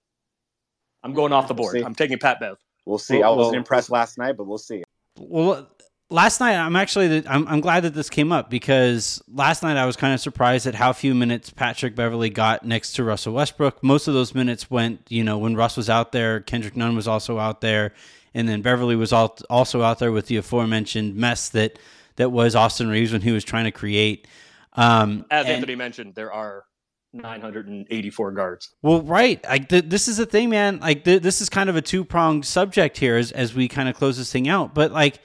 I'm 1.03 1.13
going 1.13 1.33
off 1.33 1.49
the 1.49 1.55
board. 1.55 1.75
We'll 1.75 1.87
I'm 1.87 1.95
taking 1.95 2.19
Pat 2.19 2.41
Bev. 2.41 2.57
We'll 2.87 2.99
see. 2.99 3.19
Well, 3.19 3.33
I 3.33 3.37
wasn't 3.37 3.53
well, 3.53 3.59
impressed 3.59 3.91
last 3.91 4.19
night, 4.19 4.37
but 4.37 4.47
we'll 4.47 4.59
see. 4.59 4.83
Well, 5.19 5.69
last 6.11 6.41
night 6.41 6.57
I'm 6.57 6.77
actually 6.77 7.27
I'm 7.27 7.47
I'm 7.49 7.61
glad 7.61 7.85
that 7.85 7.95
this 7.95 8.11
came 8.11 8.33
up 8.33 8.51
because 8.51 9.23
last 9.29 9.63
night 9.63 9.77
I 9.77 9.87
was 9.87 9.97
kind 9.97 10.15
of 10.15 10.21
surprised 10.21 10.67
at 10.67 10.75
how 10.75 10.93
few 10.93 11.15
minutes 11.15 11.51
Patrick 11.51 11.95
Beverley 11.95 12.31
got 12.31 12.65
next 12.65 12.93
to 12.95 13.05
Russell 13.05 13.35
Westbrook. 13.35 13.83
Most 13.83 14.09
of 14.09 14.15
those 14.15 14.35
minutes 14.35 14.71
went, 14.71 15.01
you 15.09 15.25
know, 15.25 15.39
when 15.39 15.57
Russ 15.57 15.77
was 15.77 15.91
out 15.91 16.13
there, 16.13 16.41
Kendrick 16.41 16.77
Nunn 16.77 16.97
was 16.97 17.09
also 17.09 17.39
out 17.39 17.61
there, 17.61 17.93
and 18.35 18.49
then 18.49 18.62
Beverley 18.62 18.97
was 18.97 19.12
also 19.12 19.82
out 19.82 19.99
there 19.99 20.12
with 20.12 20.26
the 20.26 20.37
aforementioned 20.37 21.14
mess 21.14 21.49
that 21.51 21.78
that 22.16 22.30
was 22.30 22.55
Austin 22.55 22.89
Reaves 22.89 23.12
when 23.12 23.22
he 23.22 23.32
was 23.32 23.45
trying 23.45 23.64
to 23.64 23.72
create. 23.72 24.26
Um, 24.74 25.24
As 25.30 25.47
and, 25.47 25.57
Anthony 25.57 25.76
mentioned, 25.76 26.14
there 26.14 26.32
are 26.32 26.64
984 27.12 28.32
guards. 28.32 28.70
Well, 28.82 29.03
right. 29.03 29.43
Like 29.45 29.68
th- 29.68 29.85
this 29.87 30.09
is 30.09 30.16
the 30.16 30.26
thing, 30.26 30.51
man. 30.51 30.80
Like 30.80 31.05
th- 31.05 31.22
this 31.22 31.41
is 31.41 31.49
kind 31.49 31.70
of 31.70 31.76
a 31.76 31.82
two 31.82 32.05
pronged 32.05 32.45
subject 32.45 32.99
here 32.99 33.16
as 33.16 33.32
as 33.32 33.55
we 33.55 33.68
kind 33.68 33.89
of 33.89 33.95
close 33.95 34.16
this 34.18 34.32
thing 34.32 34.49
out. 34.49 34.74
But 34.74 34.91
like, 34.93 35.20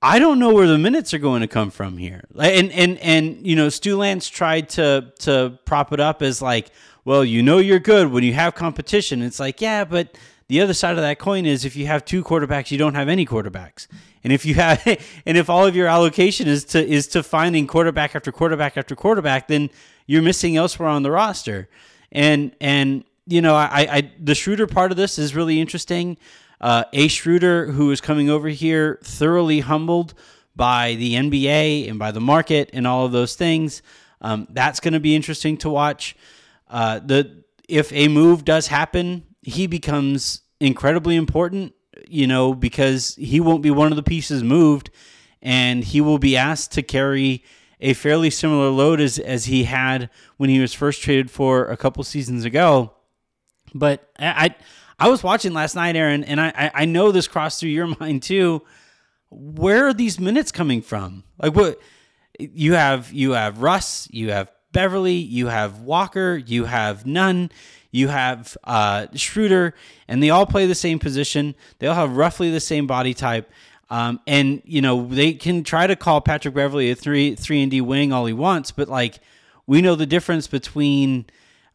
I 0.00 0.18
don't 0.18 0.38
know 0.38 0.52
where 0.54 0.66
the 0.66 0.78
minutes 0.78 1.12
are 1.12 1.18
going 1.18 1.40
to 1.40 1.48
come 1.48 1.70
from 1.70 1.96
here. 1.96 2.24
And 2.38 2.70
and 2.70 2.98
and 2.98 3.44
you 3.46 3.56
know, 3.56 3.68
Stu 3.68 3.98
Lantz 3.98 4.30
tried 4.30 4.68
to 4.70 5.12
to 5.20 5.58
prop 5.64 5.92
it 5.92 6.00
up 6.00 6.22
as 6.22 6.40
like, 6.40 6.70
well, 7.04 7.24
you 7.24 7.42
know, 7.42 7.58
you're 7.58 7.80
good 7.80 8.12
when 8.12 8.22
you 8.22 8.34
have 8.34 8.54
competition. 8.54 9.22
It's 9.22 9.40
like, 9.40 9.60
yeah, 9.60 9.84
but 9.84 10.16
the 10.48 10.60
other 10.60 10.74
side 10.74 10.92
of 10.92 11.02
that 11.02 11.18
coin 11.18 11.46
is 11.46 11.64
if 11.64 11.76
you 11.76 11.86
have 11.86 12.04
two 12.04 12.22
quarterbacks, 12.22 12.70
you 12.70 12.78
don't 12.78 12.94
have 12.94 13.08
any 13.08 13.24
quarterbacks. 13.24 13.86
And 14.22 14.32
if 14.32 14.44
you 14.44 14.54
have 14.54 14.82
and 15.26 15.36
if 15.36 15.48
all 15.48 15.66
of 15.66 15.74
your 15.74 15.86
allocation 15.86 16.48
is 16.48 16.64
to 16.66 16.86
is 16.86 17.06
to 17.08 17.22
finding 17.22 17.66
quarterback 17.66 18.14
after 18.14 18.32
quarterback 18.32 18.76
after 18.76 18.94
quarterback, 18.94 19.48
then 19.48 19.70
you're 20.06 20.22
missing 20.22 20.56
elsewhere 20.56 20.88
on 20.88 21.02
the 21.02 21.10
roster. 21.10 21.68
And 22.12 22.54
and 22.60 23.04
you 23.26 23.40
know, 23.40 23.54
I, 23.54 23.86
I 23.90 24.12
the 24.20 24.34
Schroeder 24.34 24.66
part 24.66 24.90
of 24.90 24.96
this 24.96 25.18
is 25.18 25.34
really 25.34 25.60
interesting. 25.60 26.18
Uh, 26.60 26.84
a 26.92 27.08
Schroeder 27.08 27.72
who 27.72 27.90
is 27.90 28.00
coming 28.00 28.30
over 28.30 28.48
here 28.48 28.98
thoroughly 29.02 29.60
humbled 29.60 30.14
by 30.56 30.94
the 30.94 31.14
NBA 31.14 31.88
and 31.88 31.98
by 31.98 32.10
the 32.10 32.20
market 32.20 32.70
and 32.72 32.86
all 32.86 33.04
of 33.04 33.12
those 33.12 33.34
things. 33.34 33.82
Um, 34.20 34.46
that's 34.50 34.80
going 34.80 34.94
to 34.94 35.00
be 35.00 35.14
interesting 35.14 35.56
to 35.58 35.68
watch. 35.68 36.16
Uh, 36.68 37.00
the 37.00 37.44
if 37.68 37.92
a 37.92 38.08
move 38.08 38.44
does 38.44 38.68
happen 38.68 39.24
he 39.44 39.66
becomes 39.66 40.40
incredibly 40.58 41.16
important, 41.16 41.74
you 42.08 42.26
know, 42.26 42.54
because 42.54 43.14
he 43.16 43.40
won't 43.40 43.62
be 43.62 43.70
one 43.70 43.92
of 43.92 43.96
the 43.96 44.02
pieces 44.02 44.42
moved 44.42 44.90
and 45.42 45.84
he 45.84 46.00
will 46.00 46.18
be 46.18 46.36
asked 46.36 46.72
to 46.72 46.82
carry 46.82 47.44
a 47.80 47.92
fairly 47.92 48.30
similar 48.30 48.70
load 48.70 49.00
as, 49.00 49.18
as 49.18 49.44
he 49.44 49.64
had 49.64 50.08
when 50.38 50.48
he 50.48 50.58
was 50.58 50.72
first 50.72 51.02
traded 51.02 51.30
for 51.30 51.66
a 51.66 51.76
couple 51.76 52.02
seasons 52.02 52.44
ago. 52.44 52.92
But 53.74 54.10
I, 54.18 54.54
I, 54.98 55.08
was 55.08 55.22
watching 55.22 55.52
last 55.52 55.74
night, 55.74 55.96
Aaron, 55.96 56.24
and 56.24 56.40
I, 56.40 56.70
I 56.74 56.84
know 56.86 57.12
this 57.12 57.28
crossed 57.28 57.60
through 57.60 57.70
your 57.70 57.86
mind 58.00 58.22
too. 58.22 58.62
Where 59.30 59.88
are 59.88 59.94
these 59.94 60.18
minutes 60.18 60.50
coming 60.50 60.80
from? 60.80 61.24
Like 61.38 61.54
what 61.54 61.78
you 62.38 62.74
have 62.74 63.12
you 63.12 63.32
have 63.32 63.60
Russ, 63.60 64.08
you 64.10 64.30
have 64.30 64.50
Beverley, 64.72 65.16
you 65.16 65.48
have 65.48 65.80
Walker, 65.80 66.36
you 66.36 66.64
have 66.64 67.04
Nunn, 67.04 67.50
you 67.94 68.08
have 68.08 68.56
uh, 68.64 69.06
Schroeder, 69.14 69.72
and 70.08 70.20
they 70.20 70.28
all 70.28 70.46
play 70.46 70.66
the 70.66 70.74
same 70.74 70.98
position. 70.98 71.54
They 71.78 71.86
all 71.86 71.94
have 71.94 72.16
roughly 72.16 72.50
the 72.50 72.58
same 72.58 72.88
body 72.88 73.14
type. 73.14 73.48
Um, 73.88 74.18
and 74.26 74.60
you 74.64 74.82
know 74.82 75.06
they 75.06 75.34
can 75.34 75.62
try 75.62 75.86
to 75.86 75.94
call 75.94 76.20
Patrick 76.20 76.54
Beverley 76.54 76.90
a 76.90 76.96
three 76.96 77.36
three 77.36 77.62
and 77.62 77.70
D 77.70 77.80
wing 77.80 78.12
all 78.12 78.26
he 78.26 78.32
wants, 78.32 78.72
but 78.72 78.88
like 78.88 79.20
we 79.68 79.80
know 79.80 79.94
the 79.94 80.06
difference 80.06 80.48
between 80.48 81.26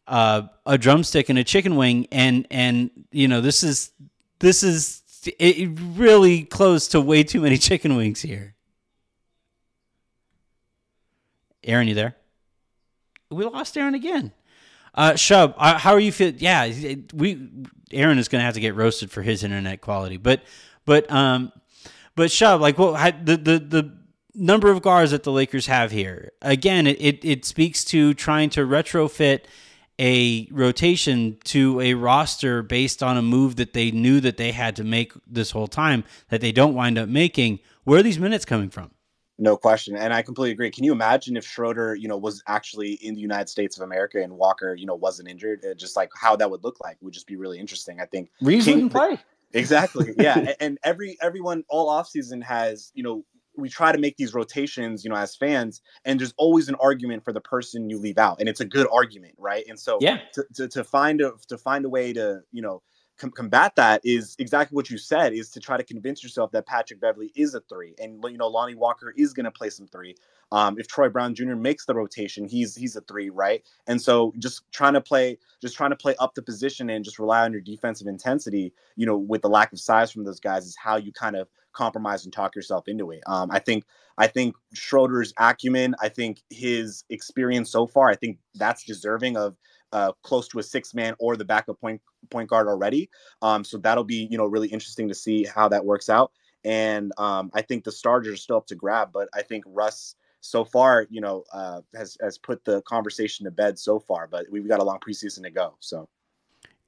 uh, 0.06 0.42
a 0.66 0.76
drumstick 0.76 1.30
and 1.30 1.38
a 1.38 1.44
chicken 1.44 1.76
wing, 1.76 2.06
and 2.12 2.46
and 2.50 2.90
you 3.10 3.26
know 3.26 3.40
this 3.40 3.62
is 3.62 3.90
this 4.40 4.62
is 4.62 5.02
it 5.38 5.70
really 5.96 6.42
close 6.42 6.88
to 6.88 7.00
way 7.00 7.22
too 7.22 7.40
many 7.40 7.56
chicken 7.68 7.96
wings 7.96 8.20
here. 8.20 8.54
Aaron, 11.64 11.88
you 11.88 11.94
there? 11.94 12.16
We 13.30 13.44
lost 13.46 13.78
Aaron 13.78 13.94
again. 13.94 14.32
Uh, 14.94 15.12
Shub, 15.12 15.54
uh, 15.56 15.78
how 15.78 15.92
are 15.92 16.00
you 16.00 16.12
feel? 16.12 16.32
Yeah, 16.36 16.70
we 17.14 17.48
Aaron 17.92 18.18
is 18.18 18.28
going 18.28 18.40
to 18.40 18.44
have 18.44 18.54
to 18.54 18.60
get 18.60 18.74
roasted 18.74 19.10
for 19.10 19.22
his 19.22 19.44
internet 19.44 19.80
quality, 19.80 20.16
but 20.16 20.42
but 20.84 21.10
um, 21.10 21.52
but 22.16 22.30
Shub, 22.30 22.60
like 22.60 22.78
what 22.78 23.24
the 23.24 23.36
the 23.36 23.58
the 23.58 23.98
number 24.34 24.70
of 24.70 24.82
guards 24.82 25.10
that 25.10 25.22
the 25.22 25.32
Lakers 25.32 25.66
have 25.66 25.90
here 25.90 26.32
again, 26.42 26.86
it, 26.86 27.00
it 27.00 27.24
it 27.24 27.44
speaks 27.44 27.84
to 27.86 28.14
trying 28.14 28.50
to 28.50 28.60
retrofit 28.60 29.44
a 30.00 30.48
rotation 30.50 31.36
to 31.44 31.78
a 31.80 31.94
roster 31.94 32.62
based 32.62 33.02
on 33.02 33.18
a 33.18 33.22
move 33.22 33.56
that 33.56 33.74
they 33.74 33.90
knew 33.90 34.18
that 34.20 34.38
they 34.38 34.50
had 34.50 34.74
to 34.76 34.82
make 34.82 35.12
this 35.26 35.50
whole 35.50 35.68
time 35.68 36.04
that 36.30 36.40
they 36.40 36.52
don't 36.52 36.74
wind 36.74 36.96
up 36.96 37.08
making. 37.08 37.60
Where 37.84 38.00
are 38.00 38.02
these 38.02 38.18
minutes 38.18 38.46
coming 38.46 38.70
from? 38.70 38.90
No 39.42 39.56
question, 39.56 39.96
and 39.96 40.12
I 40.12 40.20
completely 40.20 40.52
agree. 40.52 40.70
Can 40.70 40.84
you 40.84 40.92
imagine 40.92 41.34
if 41.34 41.46
Schroeder, 41.46 41.94
you 41.94 42.08
know, 42.08 42.18
was 42.18 42.42
actually 42.46 42.92
in 42.92 43.14
the 43.14 43.22
United 43.22 43.48
States 43.48 43.78
of 43.78 43.82
America 43.82 44.22
and 44.22 44.34
Walker, 44.34 44.74
you 44.74 44.84
know, 44.84 44.94
wasn't 44.94 45.30
injured? 45.30 45.64
Uh, 45.64 45.72
just 45.72 45.96
like 45.96 46.10
how 46.14 46.36
that 46.36 46.50
would 46.50 46.62
look 46.62 46.76
like 46.78 46.98
would 47.00 47.14
just 47.14 47.26
be 47.26 47.36
really 47.36 47.58
interesting. 47.58 48.00
I 48.02 48.04
think 48.04 48.30
Reaves 48.42 48.66
wouldn't 48.66 48.92
play. 48.92 49.18
Exactly. 49.54 50.14
Yeah, 50.18 50.38
and, 50.38 50.56
and 50.60 50.78
every 50.84 51.16
everyone 51.22 51.64
all 51.70 51.88
offseason 51.88 52.42
has, 52.42 52.92
you 52.94 53.02
know, 53.02 53.24
we 53.56 53.70
try 53.70 53.92
to 53.92 53.98
make 53.98 54.18
these 54.18 54.34
rotations, 54.34 55.04
you 55.04 55.10
know, 55.10 55.16
as 55.16 55.34
fans, 55.34 55.80
and 56.04 56.20
there's 56.20 56.34
always 56.36 56.68
an 56.68 56.74
argument 56.74 57.24
for 57.24 57.32
the 57.32 57.40
person 57.40 57.88
you 57.88 57.98
leave 57.98 58.18
out, 58.18 58.40
and 58.40 58.48
it's 58.48 58.60
a 58.60 58.66
good 58.66 58.86
argument, 58.92 59.36
right? 59.38 59.64
And 59.68 59.78
so, 59.78 59.96
yeah, 60.02 60.18
to, 60.34 60.44
to, 60.56 60.68
to 60.68 60.84
find 60.84 61.22
a 61.22 61.32
to 61.48 61.56
find 61.56 61.86
a 61.86 61.88
way 61.88 62.12
to, 62.12 62.40
you 62.52 62.60
know, 62.60 62.82
com- 63.20 63.30
combat 63.32 63.76
that 63.76 64.00
is 64.04 64.36
exactly 64.40 64.74
what 64.74 64.90
you 64.90 64.98
said 64.98 65.32
is 65.34 65.50
to 65.50 65.60
try 65.60 65.76
to 65.76 65.84
convince 65.84 66.22
yourself 66.22 66.50
that 66.52 66.66
Patrick 66.66 67.00
Beverley 67.00 67.32
is 67.36 67.54
a 67.54 67.60
three 67.68 67.94
and 68.02 68.24
you 68.30 68.38
know 68.38 68.48
Lonnie 68.48 68.74
Walker 68.74 69.14
is 69.16 69.34
going 69.34 69.44
to 69.44 69.52
play 69.52 69.70
some 69.70 69.86
three. 69.88 70.16
Um, 70.52 70.76
if 70.78 70.88
Troy 70.88 71.08
Brown 71.08 71.34
Jr. 71.34 71.54
makes 71.54 71.86
the 71.86 71.94
rotation, 71.94 72.48
he's 72.48 72.74
he's 72.74 72.96
a 72.96 73.02
three, 73.02 73.30
right? 73.30 73.62
And 73.86 74.00
so 74.02 74.32
just 74.38 74.62
trying 74.72 74.94
to 74.94 75.00
play, 75.00 75.38
just 75.62 75.76
trying 75.76 75.90
to 75.90 75.96
play 75.96 76.16
up 76.18 76.34
the 76.34 76.42
position 76.42 76.90
and 76.90 77.04
just 77.04 77.18
rely 77.20 77.44
on 77.44 77.52
your 77.52 77.60
defensive 77.60 78.08
intensity, 78.08 78.72
you 78.96 79.06
know, 79.06 79.16
with 79.18 79.42
the 79.42 79.50
lack 79.50 79.72
of 79.72 79.80
size 79.80 80.10
from 80.10 80.24
those 80.24 80.40
guys 80.40 80.66
is 80.66 80.76
how 80.76 80.96
you 80.96 81.12
kind 81.12 81.36
of 81.36 81.48
compromise 81.72 82.24
and 82.24 82.32
talk 82.32 82.56
yourself 82.56 82.88
into 82.88 83.12
it. 83.12 83.20
Um, 83.26 83.50
I 83.52 83.60
think 83.60 83.84
I 84.18 84.26
think 84.26 84.56
Schroeder's 84.74 85.32
acumen, 85.38 85.94
I 86.00 86.08
think 86.08 86.42
his 86.50 87.04
experience 87.10 87.70
so 87.70 87.86
far, 87.86 88.08
I 88.10 88.16
think 88.16 88.38
that's 88.54 88.84
deserving 88.84 89.36
of 89.36 89.56
uh, 89.92 90.12
close 90.22 90.48
to 90.48 90.58
a 90.58 90.62
six 90.62 90.94
man 90.94 91.14
or 91.18 91.36
the 91.36 91.44
backup 91.44 91.80
point 91.80 92.00
point 92.30 92.48
guard 92.48 92.68
already. 92.68 93.08
Um, 93.42 93.64
so 93.64 93.78
that'll 93.78 94.04
be 94.04 94.28
you 94.30 94.38
know 94.38 94.46
really 94.46 94.68
interesting 94.68 95.08
to 95.08 95.14
see 95.14 95.44
how 95.44 95.68
that 95.68 95.84
works 95.84 96.08
out. 96.08 96.32
And 96.64 97.12
um, 97.18 97.50
I 97.54 97.62
think 97.62 97.84
the 97.84 97.92
starters 97.92 98.34
are 98.34 98.36
still 98.36 98.56
up 98.56 98.66
to 98.66 98.74
grab, 98.74 99.10
but 99.12 99.28
I 99.34 99.42
think 99.42 99.64
Russ 99.66 100.16
so 100.42 100.64
far 100.64 101.06
you 101.10 101.20
know 101.20 101.44
uh, 101.52 101.80
has 101.94 102.16
has 102.20 102.38
put 102.38 102.64
the 102.64 102.82
conversation 102.82 103.44
to 103.44 103.50
bed 103.50 103.78
so 103.78 103.98
far. 103.98 104.26
But 104.26 104.46
we've 104.50 104.68
got 104.68 104.80
a 104.80 104.84
long 104.84 104.98
preseason 104.98 105.42
to 105.42 105.50
go. 105.50 105.76
So. 105.80 106.08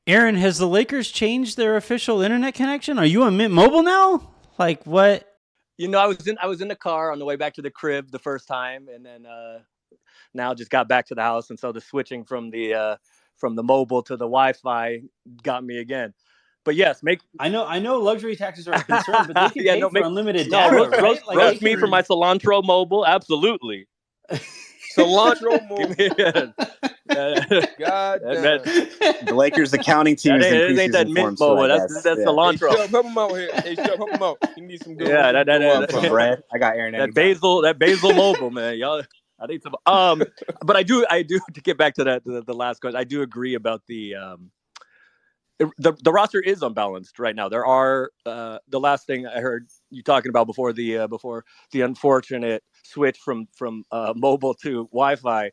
Aaron, 0.05 0.34
has 0.34 0.59
the 0.59 0.66
Lakers 0.66 1.12
changed 1.12 1.57
their 1.57 1.76
official 1.76 2.22
internet 2.22 2.55
connection? 2.55 2.98
Are 2.98 3.07
you 3.07 3.22
on 3.22 3.36
Mint 3.36 3.55
Mobile 3.55 3.84
now? 3.84 4.32
Like 4.59 4.84
what? 4.84 5.28
You 5.76 5.86
know, 5.86 5.98
I 5.98 6.07
was 6.07 6.26
in 6.26 6.36
I 6.42 6.46
was 6.46 6.61
in 6.61 6.68
the 6.68 6.76
car 6.76 7.12
on 7.12 7.18
the 7.20 7.24
way 7.24 7.36
back 7.36 7.55
to 7.55 7.62
the 7.62 7.70
crib 7.70 8.11
the 8.11 8.18
first 8.18 8.48
time, 8.48 8.88
and 8.92 9.07
then 9.07 9.26
uh, 9.26 9.61
now 10.34 10.55
just 10.55 10.70
got 10.70 10.88
back 10.88 11.07
to 11.07 11.14
the 11.14 11.22
house, 11.22 11.51
and 11.51 11.59
so 11.59 11.72
the 11.72 11.80
switching 11.80 12.24
from 12.24 12.51
the 12.51 12.74
uh, 12.74 12.97
from 13.36 13.57
the 13.57 13.62
mobile 13.62 14.03
to 14.03 14.16
the 14.16 14.24
Wi-Fi 14.24 15.03
got 15.43 15.64
me 15.64 15.78
again. 15.78 16.14
But 16.64 16.76
yes, 16.76 17.03
make 17.03 17.20
I 17.38 17.49
know 17.49 17.66
I 17.66 17.78
know 17.80 17.99
luxury 17.99 18.36
taxes 18.36 18.68
are 18.68 18.74
a 18.74 18.84
concern, 18.84 19.26
but 19.26 19.34
they 19.34 19.49
can 19.55 19.64
yeah, 19.64 19.74
pay 19.74 19.80
no, 19.80 19.88
for 19.88 19.95
make, 19.95 20.05
unlimited 20.05 20.51
no, 20.51 20.70
data. 20.70 21.03
Roast, 21.03 21.26
like 21.26 21.36
roast 21.36 21.62
me 21.62 21.76
for 21.76 21.88
my 21.88 22.03
cilantro 22.03 22.64
mobile, 22.64 23.05
absolutely. 23.05 23.88
cilantro 24.97 25.61
mobile. 25.68 26.55
God 27.78 28.20
damn. 28.22 28.62
The 29.26 29.34
Lakers 29.34 29.72
accounting 29.72 30.14
team 30.14 30.40
is 30.40 30.47
in 30.47 30.78
ain't 30.78 30.93
that 30.93 31.09
mint 31.09 31.40
mobile. 31.40 31.66
that's 31.66 32.03
that's 32.03 32.20
yeah. 32.20 32.26
cilantro. 32.26 32.76
Hey, 32.76 32.86
help 32.86 33.07
him 33.07 33.18
out 33.18 33.32
here. 33.32 33.51
Hey, 33.55 33.74
help 33.74 34.11
him 34.11 34.22
out. 34.22 34.38
You 34.57 34.66
need 34.66 34.82
some 34.82 34.95
good. 34.95 35.09
Yeah, 35.09 35.32
that 35.32 35.47
that, 35.47 35.59
that, 35.59 35.88
that, 35.88 36.09
bread. 36.09 36.43
I 36.55 36.59
got 36.59 36.76
Aaron. 36.76 36.93
That 36.93 37.12
basil, 37.12 37.62
that 37.62 37.78
basil 37.78 38.12
mobile, 38.12 38.51
man. 38.51 38.78
Y'all. 38.78 39.03
I 39.43 39.47
need. 39.47 39.62
Um, 39.86 40.22
but 40.64 40.76
I 40.76 40.82
do, 40.82 41.05
I 41.11 41.22
do 41.22 41.40
to 41.55 41.61
get 41.61 41.76
back 41.76 41.95
to 41.95 42.05
that 42.05 42.24
the, 42.24 42.43
the 42.43 42.55
last 42.55 42.80
question. 42.80 42.97
I 42.97 43.05
do 43.05 43.22
agree 43.22 43.55
about 43.55 43.82
the 43.86 44.14
um, 44.14 44.51
the 45.78 45.93
the 46.03 46.12
roster 46.12 46.40
is 46.40 46.62
unbalanced 46.62 47.18
right 47.18 47.34
now. 47.34 47.49
There 47.49 47.66
are 47.66 48.11
uh, 48.26 48.59
the 48.68 48.80
last 48.80 49.07
thing 49.07 49.26
I 49.26 49.40
heard 49.40 49.66
you 49.90 50.03
talking 50.03 50.30
about 50.30 50.47
before 50.47 50.72
the 50.72 50.99
uh, 50.99 51.07
before 51.07 51.45
the 51.72 51.82
unfortunate 51.82 52.62
switch 52.82 53.18
from 53.18 53.47
from 53.55 53.84
uh, 53.90 54.12
mobile 54.16 54.55
to 54.55 54.88
Wi-Fi. 54.93 55.51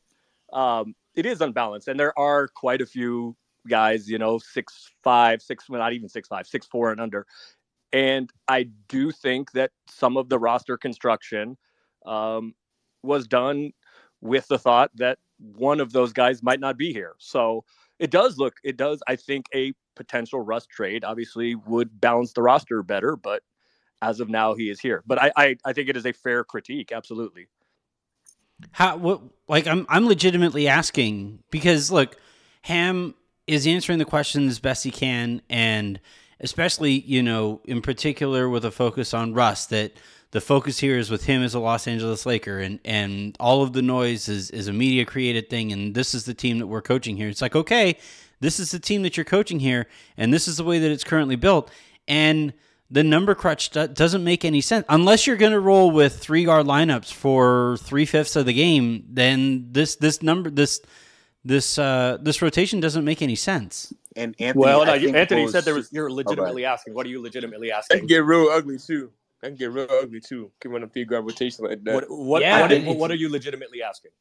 Um, 0.54 0.96
it 1.16 1.26
is 1.26 1.42
unbalanced, 1.42 1.88
and 1.88 2.00
there 2.00 2.18
are 2.18 2.48
quite 2.48 2.82
a 2.82 2.86
few 2.86 3.36
guys, 3.68 4.10
you 4.10 4.18
know, 4.18 4.40
six 4.40 4.90
five, 5.04 5.42
six, 5.42 5.70
well, 5.70 5.80
not 5.80 5.94
even 5.94 6.10
six 6.10 6.28
five, 6.28 6.48
six 6.48 6.66
four 6.68 6.92
and 6.92 7.02
under. 7.02 7.26
And 7.92 8.32
I 8.48 8.70
do 8.88 9.12
think 9.12 9.52
that 9.52 9.72
some 9.90 10.18
of 10.18 10.30
the 10.30 10.40
roster 10.40 10.78
construction 10.78 11.58
um, 12.06 12.54
was 13.04 13.28
done 13.28 13.72
with 14.22 14.48
the 14.48 14.60
thought 14.60 14.92
that 14.96 15.18
one 15.56 15.80
of 15.80 15.94
those 15.94 16.14
guys 16.14 16.44
might 16.44 16.60
not 16.60 16.78
be 16.78 16.92
here. 16.92 17.14
So 17.18 17.64
it 18.00 18.12
does 18.12 18.38
look, 18.38 18.56
it 18.64 18.78
does, 18.78 19.02
I 19.08 19.16
think 19.16 19.46
a 19.54 19.74
potential 19.96 20.42
Russ 20.42 20.66
trade 20.66 21.04
obviously 21.04 21.56
would 21.56 22.02
balance 22.02 22.34
the 22.34 22.42
roster 22.42 22.84
better, 22.84 23.16
but 23.16 23.44
as 24.02 24.20
of 24.20 24.30
now, 24.30 24.56
he 24.56 24.70
is 24.70 24.80
here. 24.80 25.04
But 25.06 25.22
I, 25.22 25.32
I, 25.36 25.58
I 25.66 25.74
think 25.74 25.90
it 25.90 25.98
is 25.98 26.06
a 26.06 26.14
fair 26.14 26.44
critique. 26.44 26.92
Absolutely. 26.92 27.48
How, 28.72 28.98
what, 28.98 29.22
like, 29.48 29.68
I'm, 29.68 29.86
I'm 29.90 30.06
legitimately 30.06 30.68
asking 30.68 31.44
because 31.52 31.92
look, 31.92 32.18
Ham 32.64 33.16
is 33.48 33.66
answering 33.66 34.00
the 34.00 34.06
questions 34.06 34.52
as 34.52 34.60
best 34.60 34.84
he 34.84 34.92
can. 34.92 35.42
And 35.50 36.00
especially, 36.42 37.00
you 37.00 37.24
know, 37.24 37.62
in 37.66 37.82
particular 37.82 38.50
with 38.50 38.66
a 38.66 38.72
focus 38.72 39.14
on 39.14 39.34
Russ 39.34 39.66
that, 39.68 39.94
the 40.32 40.42
focus 40.42 40.80
here 40.80 40.98
is 40.98 41.10
with 41.10 41.26
him 41.26 41.42
as 41.42 41.54
a 41.54 41.60
Los 41.60 41.88
Angeles 41.88 42.26
Laker, 42.26 42.60
and 42.60 42.80
and 42.86 43.36
all 43.40 43.64
of 43.64 43.74
the 43.74 43.82
noise 43.82 44.30
is 44.30 44.52
is 44.52 44.68
a 44.68 44.74
media 44.74 45.06
created 45.06 45.50
thing, 45.50 45.72
and 45.72 45.96
this 45.96 46.14
is 46.14 46.26
the 46.26 46.34
team 46.34 46.60
that 46.60 46.68
we're 46.68 46.82
coaching 46.82 47.18
here. 47.18 47.30
It's 47.30 47.42
like 47.42 47.56
okay, 47.56 47.98
this 48.40 48.60
is 48.60 48.72
the 48.72 48.80
team 48.80 49.02
that 49.04 49.18
you're 49.18 49.24
coaching 49.24 49.60
here, 49.60 49.88
and 50.18 50.34
this 50.34 50.48
is 50.48 50.58
the 50.58 50.64
way 50.64 50.80
that 50.80 50.92
it's 50.92 51.04
currently 51.04 51.36
built, 51.36 51.72
and 52.08 52.54
the 52.92 53.04
number 53.04 53.36
crutch 53.36 53.72
doesn't 53.72 54.24
make 54.24 54.44
any 54.44 54.62
sense 54.62 54.86
unless 54.90 55.28
you're 55.28 55.38
going 55.38 55.52
to 55.52 55.60
roll 55.60 55.92
with 55.92 56.18
three 56.18 56.44
guard 56.44 56.66
lineups 56.66 57.14
for 57.14 57.78
three 57.82 58.06
fifths 58.06 58.36
of 58.36 58.46
the 58.46 58.54
game. 58.54 59.06
Then 59.10 59.68
this 59.72 59.96
this 59.96 60.22
number 60.22 60.50
this 60.50 60.82
this 61.46 61.78
uh, 61.78 62.18
this 62.22 62.42
rotation 62.42 62.80
doesn't 62.80 63.06
make 63.06 63.22
any 63.22 63.36
sense. 63.36 63.94
And 64.16 64.36
Anthony, 64.40 64.66
well, 64.66 64.86
no, 64.86 64.94
Anthony 64.94 65.48
said 65.48 65.66
there 65.66 65.76
was 65.76 65.92
you're 65.92 66.12
legitimately 66.12 66.66
asking. 66.66 66.94
What 66.94 67.06
are 67.06 67.10
you 67.10 67.22
legitimately 67.22 67.72
asking? 67.72 68.00
It 68.00 68.08
get 68.08 68.26
real 68.26 68.50
ugly 68.50 68.78
too. 68.78 69.12
That 69.42 69.50
can 69.50 69.56
get 69.56 69.72
real 69.72 69.88
ugly 69.90 70.20
too. 70.20 70.52
Can 70.60 70.72
run 70.72 70.84
a 70.84 70.88
big 70.88 71.12
rotation 71.12 71.66
like 71.66 71.84
that. 71.84 71.94
What 71.94 72.06
what, 72.10 72.42
yeah, 72.42 72.62
what, 72.62 72.98
what, 72.98 73.12
are 73.12 73.16
you 73.16 73.30
legitimately 73.30 73.82
asking? 73.82 74.12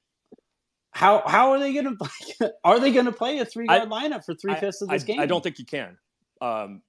How 0.93 1.23
how 1.27 1.53
are 1.53 1.59
they 1.59 1.73
going 1.73 1.85
to 1.85 1.97
play? 1.97 2.51
Are 2.65 2.81
they 2.81 2.93
going 2.93 3.07
to 3.07 3.13
play 3.13 3.39
a 3.39 3.45
three 3.45 3.67
guard 3.67 3.89
lineup 3.89 4.25
for 4.25 4.35
three 4.35 4.55
fifths 4.55 4.81
of 4.81 4.89
this 4.89 5.03
I, 5.03 5.07
game? 5.07 5.21
I 5.21 5.27
don't 5.27 5.43
think 5.43 5.59
you 5.59 5.65
can, 5.65 5.97
um, 6.41 6.83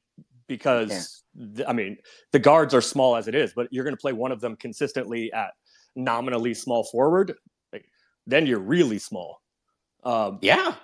because 0.48 1.24
the, 1.36 1.68
I 1.68 1.74
mean 1.74 1.98
the 2.32 2.40
guards 2.40 2.74
are 2.74 2.82
small 2.82 3.16
as 3.16 3.28
it 3.28 3.36
is, 3.36 3.54
but 3.56 3.68
you're 3.72 3.84
going 3.84 3.96
to 3.96 4.02
play 4.02 4.14
one 4.14 4.32
of 4.32 4.42
them 4.42 4.56
consistently 4.56 5.32
at 5.34 5.52
nominally 5.96 6.54
small 6.54 6.84
forward. 6.84 7.34
Like, 7.74 7.86
then 8.26 8.46
you're 8.46 8.60
really 8.60 9.00
small. 9.00 9.42
Um, 10.04 10.40
yeah, 10.42 10.76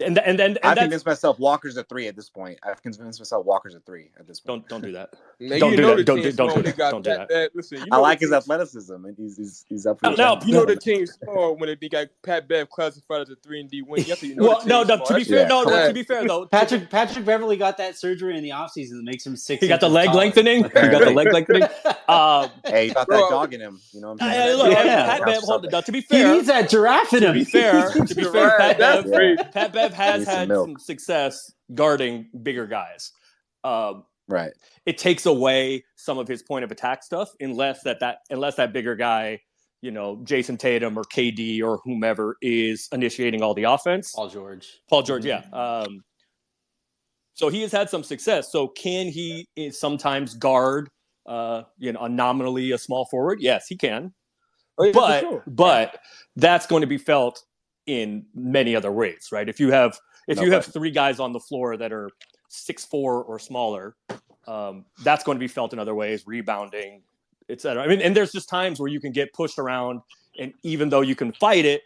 and 0.00 0.18
and 0.18 0.38
then 0.38 0.56
I've 0.62 0.78
convinced 0.78 1.04
myself 1.04 1.38
Walker's 1.38 1.76
a 1.76 1.84
three 1.84 2.08
at 2.08 2.16
this 2.16 2.30
point. 2.30 2.58
I've 2.62 2.82
convinced 2.82 3.20
myself 3.20 3.44
Walker's 3.44 3.74
a 3.74 3.80
three 3.80 4.10
at 4.18 4.26
this 4.26 4.40
point. 4.40 4.66
Don't 4.68 4.80
don't 4.82 4.90
do 4.90 4.92
that. 4.92 5.12
don't, 5.38 5.76
do 5.76 5.96
that. 5.96 6.06
Don't, 6.06 6.22
do, 6.22 6.32
don't 6.32 6.54
do 6.54 6.62
that. 6.62 6.76
Don't 6.76 7.02
do 7.02 7.10
that. 7.10 7.28
that. 7.28 7.54
Listen, 7.54 7.78
you 7.78 7.86
know 7.86 7.98
I 7.98 8.00
like 8.00 8.20
his 8.20 8.32
athleticism, 8.32 9.04
and 9.04 9.16
he's 9.16 9.36
he's, 9.36 9.66
he's 9.68 9.86
up 9.86 10.00
for 10.00 10.10
now. 10.16 10.40
You 10.44 10.54
know 10.54 10.64
the 10.64 10.76
team 10.82 11.06
small 11.06 11.56
when 11.56 11.76
they 11.78 11.88
got 11.88 12.08
Pat 12.22 12.48
Bev 12.48 12.70
classified 12.70 13.22
as 13.22 13.30
a 13.30 13.36
three 13.36 13.60
and 13.60 13.70
D 13.70 13.82
wing. 13.82 14.04
You 14.06 14.34
know 14.34 14.48
well, 14.48 14.66
no, 14.66 14.82
no. 14.82 15.04
To 15.04 15.14
be 15.14 15.24
fair, 15.24 15.46
no, 15.46 15.62
no. 15.64 15.88
To 15.88 15.94
be 15.94 16.04
fair 16.04 16.26
though, 16.26 16.46
Patrick 16.46 16.88
Patrick 16.88 17.26
Beverley 17.26 17.58
got 17.58 17.76
that 17.76 17.98
surgery 17.98 18.36
in 18.36 18.42
the 18.42 18.50
offseason 18.50 18.92
that 18.92 19.04
makes 19.04 19.26
him 19.26 19.36
six. 19.36 19.60
He 19.60 19.68
got 19.68 19.80
the 19.80 19.90
leg 19.90 20.14
lengthening. 20.14 20.64
He 20.64 20.70
got 20.70 21.04
the 21.04 21.10
leg 21.10 21.32
lengthening. 21.32 21.64
Um, 22.08 22.50
hey, 22.64 22.88
he 22.88 22.94
got 22.94 23.06
that 23.08 23.26
dog 23.28 23.52
in 23.52 23.60
him. 23.60 23.80
You 23.92 24.00
know 24.00 24.12
what 24.12 24.22
I'm 24.22 24.30
saying? 24.30 25.06
Pat 25.06 25.24
Bev. 25.26 25.42
Hold 25.42 25.66
it. 25.66 25.84
To 25.84 25.92
be 25.92 26.00
fair, 26.00 26.28
he 26.28 26.34
needs 26.36 26.46
that 26.46 26.70
giraffe 26.70 27.12
in 27.12 27.24
him. 27.24 27.32
To 27.34 27.38
be 27.38 27.44
fair, 27.44 27.90
to 27.90 28.14
be 28.14 28.24
fair, 28.24 28.56
Pat 29.52 29.72
Bev 29.72 29.81
has 29.92 30.26
had 30.26 30.48
some 30.48 30.76
success 30.78 31.52
guarding 31.74 32.28
bigger 32.42 32.66
guys. 32.66 33.12
Um, 33.64 34.04
right. 34.28 34.52
It 34.86 34.98
takes 34.98 35.26
away 35.26 35.84
some 35.96 36.18
of 36.18 36.28
his 36.28 36.42
point 36.42 36.64
of 36.64 36.70
attack 36.70 37.02
stuff, 37.02 37.30
unless 37.40 37.82
that 37.82 38.00
that 38.00 38.18
unless 38.30 38.56
that 38.56 38.72
bigger 38.72 38.94
guy, 38.94 39.40
you 39.80 39.90
know, 39.90 40.16
Jayson 40.24 40.58
Tatum 40.58 40.96
or 40.96 41.04
KD 41.04 41.62
or 41.62 41.80
whomever 41.84 42.36
is 42.40 42.88
initiating 42.92 43.42
all 43.42 43.54
the 43.54 43.64
offense. 43.64 44.12
Paul 44.14 44.28
George. 44.28 44.68
Paul 44.88 45.02
George, 45.02 45.24
yeah. 45.24 45.42
Um, 45.52 46.02
so 47.34 47.48
he 47.48 47.62
has 47.62 47.72
had 47.72 47.90
some 47.90 48.04
success. 48.04 48.52
So 48.52 48.68
can 48.68 49.08
he 49.08 49.46
sometimes 49.70 50.34
guard, 50.34 50.88
uh, 51.26 51.62
you 51.78 51.92
know, 51.92 52.00
a 52.00 52.08
nominally 52.08 52.72
a 52.72 52.78
small 52.78 53.06
forward? 53.10 53.38
Yes, 53.40 53.66
he 53.68 53.76
can. 53.76 54.12
Oh, 54.78 54.84
yeah, 54.84 54.92
but 54.92 55.20
sure. 55.20 55.44
but 55.46 55.98
that's 56.36 56.66
going 56.66 56.80
to 56.80 56.86
be 56.86 56.98
felt 56.98 57.42
in 57.86 58.26
many 58.34 58.76
other 58.76 58.92
ways, 58.92 59.28
right? 59.32 59.48
If 59.48 59.58
you 59.60 59.70
have 59.70 59.98
if 60.28 60.36
no 60.36 60.44
you 60.44 60.50
question. 60.50 60.68
have 60.68 60.72
three 60.72 60.90
guys 60.90 61.20
on 61.20 61.32
the 61.32 61.40
floor 61.40 61.76
that 61.76 61.92
are 61.92 62.10
six 62.48 62.84
four 62.84 63.24
or 63.24 63.38
smaller, 63.38 63.96
um, 64.46 64.84
that's 65.02 65.24
going 65.24 65.36
to 65.36 65.40
be 65.40 65.48
felt 65.48 65.72
in 65.72 65.78
other 65.78 65.94
ways, 65.94 66.24
rebounding, 66.26 67.02
etc. 67.48 67.82
I 67.82 67.86
mean, 67.86 68.00
and 68.00 68.16
there's 68.16 68.32
just 68.32 68.48
times 68.48 68.80
where 68.80 68.88
you 68.88 69.00
can 69.00 69.12
get 69.12 69.32
pushed 69.32 69.58
around, 69.58 70.00
and 70.38 70.52
even 70.62 70.88
though 70.88 71.00
you 71.00 71.14
can 71.14 71.32
fight 71.32 71.64
it, 71.64 71.82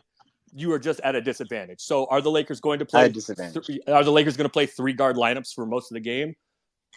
you 0.55 0.73
are 0.73 0.79
just 0.79 1.01
at 1.01 1.15
a 1.15 1.21
disadvantage. 1.21 1.81
So, 1.81 2.07
are 2.07 2.21
the 2.21 2.31
Lakers 2.31 2.61
going 2.61 2.79
to 2.79 2.85
play? 2.85 3.09
Disadvantage. 3.09 3.67
Th- 3.67 3.81
are 3.89 4.05
the 4.05 4.13
Lakers 4.13 4.37
going 4.37 4.47
to 4.47 4.53
play 4.53 4.67
three 4.67 4.93
guard 4.93 5.17
lineups 5.17 5.55
for 5.55 5.67
most 5.67 5.91
of 5.91 5.95
the 5.95 6.01
game? 6.01 6.35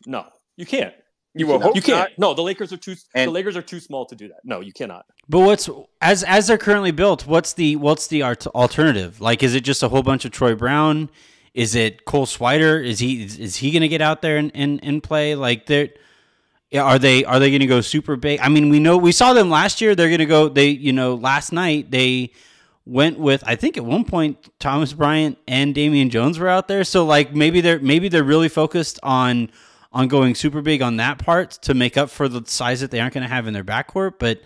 No, 0.06 0.26
you 0.56 0.66
can't. 0.66 0.93
You, 1.36 1.48
will 1.48 1.60
hope 1.60 1.76
you 1.76 1.82
can't. 1.82 2.00
not. 2.00 2.20
No, 2.20 2.34
the 2.34 2.42
Lakers 2.42 2.74
are 2.74 2.78
too. 2.78 2.96
And- 3.14 3.28
the 3.28 3.32
Lakers 3.32 3.56
are 3.56 3.62
too 3.62 3.80
small 3.80 4.06
to 4.08 4.16
do 4.16 4.28
that. 4.30 4.40
No, 4.44 4.62
you 4.62 4.74
cannot. 4.74 5.06
But 5.28 5.42
what's 5.42 5.70
as 6.02 6.24
as 6.24 6.48
they're 6.48 6.58
currently 6.58 6.92
built? 6.92 7.28
What's 7.28 7.54
the 7.54 7.76
what's 7.76 8.08
the 8.08 8.24
art- 8.24 8.48
alternative? 8.48 9.22
Like, 9.22 9.44
is 9.44 9.54
it 9.54 9.62
just 9.62 9.84
a 9.84 9.90
whole 9.90 10.02
bunch 10.02 10.26
of 10.26 10.32
Troy 10.32 10.56
Brown? 10.56 11.10
Is 11.54 11.76
it 11.76 12.06
Cole 12.06 12.26
Swider? 12.26 12.84
Is 12.84 13.00
he 13.00 13.24
is, 13.24 13.38
is 13.38 13.56
he 13.58 13.72
going 13.72 13.82
to 13.82 13.88
get 13.88 14.02
out 14.02 14.22
there 14.22 14.38
and, 14.38 14.52
and, 14.56 14.80
and 14.84 15.04
play? 15.04 15.36
Like, 15.36 15.68
they're 15.68 15.90
are 16.74 17.00
they 17.00 17.26
are 17.26 17.40
they 17.40 17.50
going 17.50 17.62
to 17.62 17.68
go 17.68 17.82
super 17.82 18.16
big? 18.16 18.40
I 18.40 18.50
mean, 18.50 18.70
we 18.70 18.80
know 18.80 18.98
we 18.98 19.12
saw 19.12 19.34
them 19.34 19.50
last 19.50 19.82
year. 19.82 19.96
They're 19.96 20.10
going 20.10 20.20
to 20.20 20.26
go. 20.26 20.50
They 20.50 20.70
you 20.70 20.94
know 20.94 21.16
last 21.16 21.52
night 21.52 21.92
they 21.92 22.32
went 22.86 23.20
with 23.20 23.44
I 23.46 23.56
think 23.56 23.78
at 23.78 23.86
one 23.86 24.04
point 24.04 24.50
Thomas 24.60 24.94
Bryant 24.94 25.38
and 25.48 25.76
Damian 25.76 26.10
Jones 26.10 26.40
were 26.40 26.48
out 26.50 26.68
there. 26.68 26.84
So 26.84 27.06
like 27.06 27.34
maybe 27.34 27.62
they're 27.62 27.80
maybe 27.80 28.10
they're 28.10 28.24
really 28.24 28.50
focused 28.50 29.00
on 29.04 29.52
on 29.92 30.08
going 30.08 30.36
super 30.36 30.62
big 30.62 30.82
on 30.82 30.98
that 30.98 31.18
part 31.18 31.52
to 31.52 31.74
make 31.74 31.98
up 31.98 32.10
for 32.10 32.28
the 32.28 32.44
size 32.46 32.82
that 32.82 32.92
they 32.92 33.00
aren't 33.00 33.14
going 33.14 33.24
to 33.24 33.30
have 33.34 33.48
in 33.48 33.54
their 33.54 33.64
backcourt. 33.64 34.14
But 34.20 34.42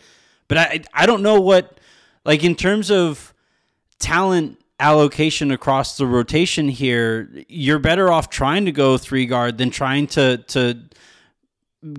but 0.47 0.57
I 0.57 0.83
I 0.93 1.05
don't 1.05 1.21
know 1.21 1.39
what 1.41 1.79
like 2.25 2.43
in 2.43 2.55
terms 2.55 2.89
of 2.89 3.33
talent 3.99 4.59
allocation 4.79 5.51
across 5.51 5.97
the 5.97 6.05
rotation 6.07 6.67
here, 6.69 7.29
you're 7.47 7.79
better 7.79 8.11
off 8.11 8.29
trying 8.29 8.65
to 8.65 8.71
go 8.71 8.97
three 8.97 9.25
guard 9.25 9.57
than 9.57 9.69
trying 9.69 10.07
to 10.07 10.37
to 10.37 10.77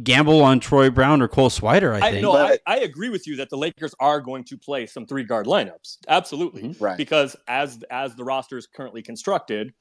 gamble 0.03 0.43
on 0.43 0.61
Troy 0.61 0.89
Brown 0.89 1.21
or 1.21 1.29
Cole 1.29 1.51
Swider. 1.51 1.93
I 1.95 2.07
I, 2.07 2.11
think. 2.13 2.23
no, 2.23 2.33
But- 2.33 2.61
I, 2.67 2.77
I 2.77 2.79
agree 2.81 3.11
with 3.11 3.27
you 3.27 3.37
that 3.37 3.51
the 3.51 3.59
Lakers 3.59 3.95
are 4.01 4.21
going 4.21 4.45
to 4.45 4.57
play 4.57 4.87
some 4.87 5.05
three 5.07 5.25
guard 5.25 5.47
lineups. 5.47 5.99
Absolutely, 6.09 6.63
Mm-hmm. 6.63 6.83
Right. 6.83 6.97
because 6.97 7.37
as 7.47 7.83
as 7.91 8.15
the 8.17 8.25
roster 8.25 8.57
is 8.57 8.67
currently 8.67 9.03
constructed, 9.03 9.75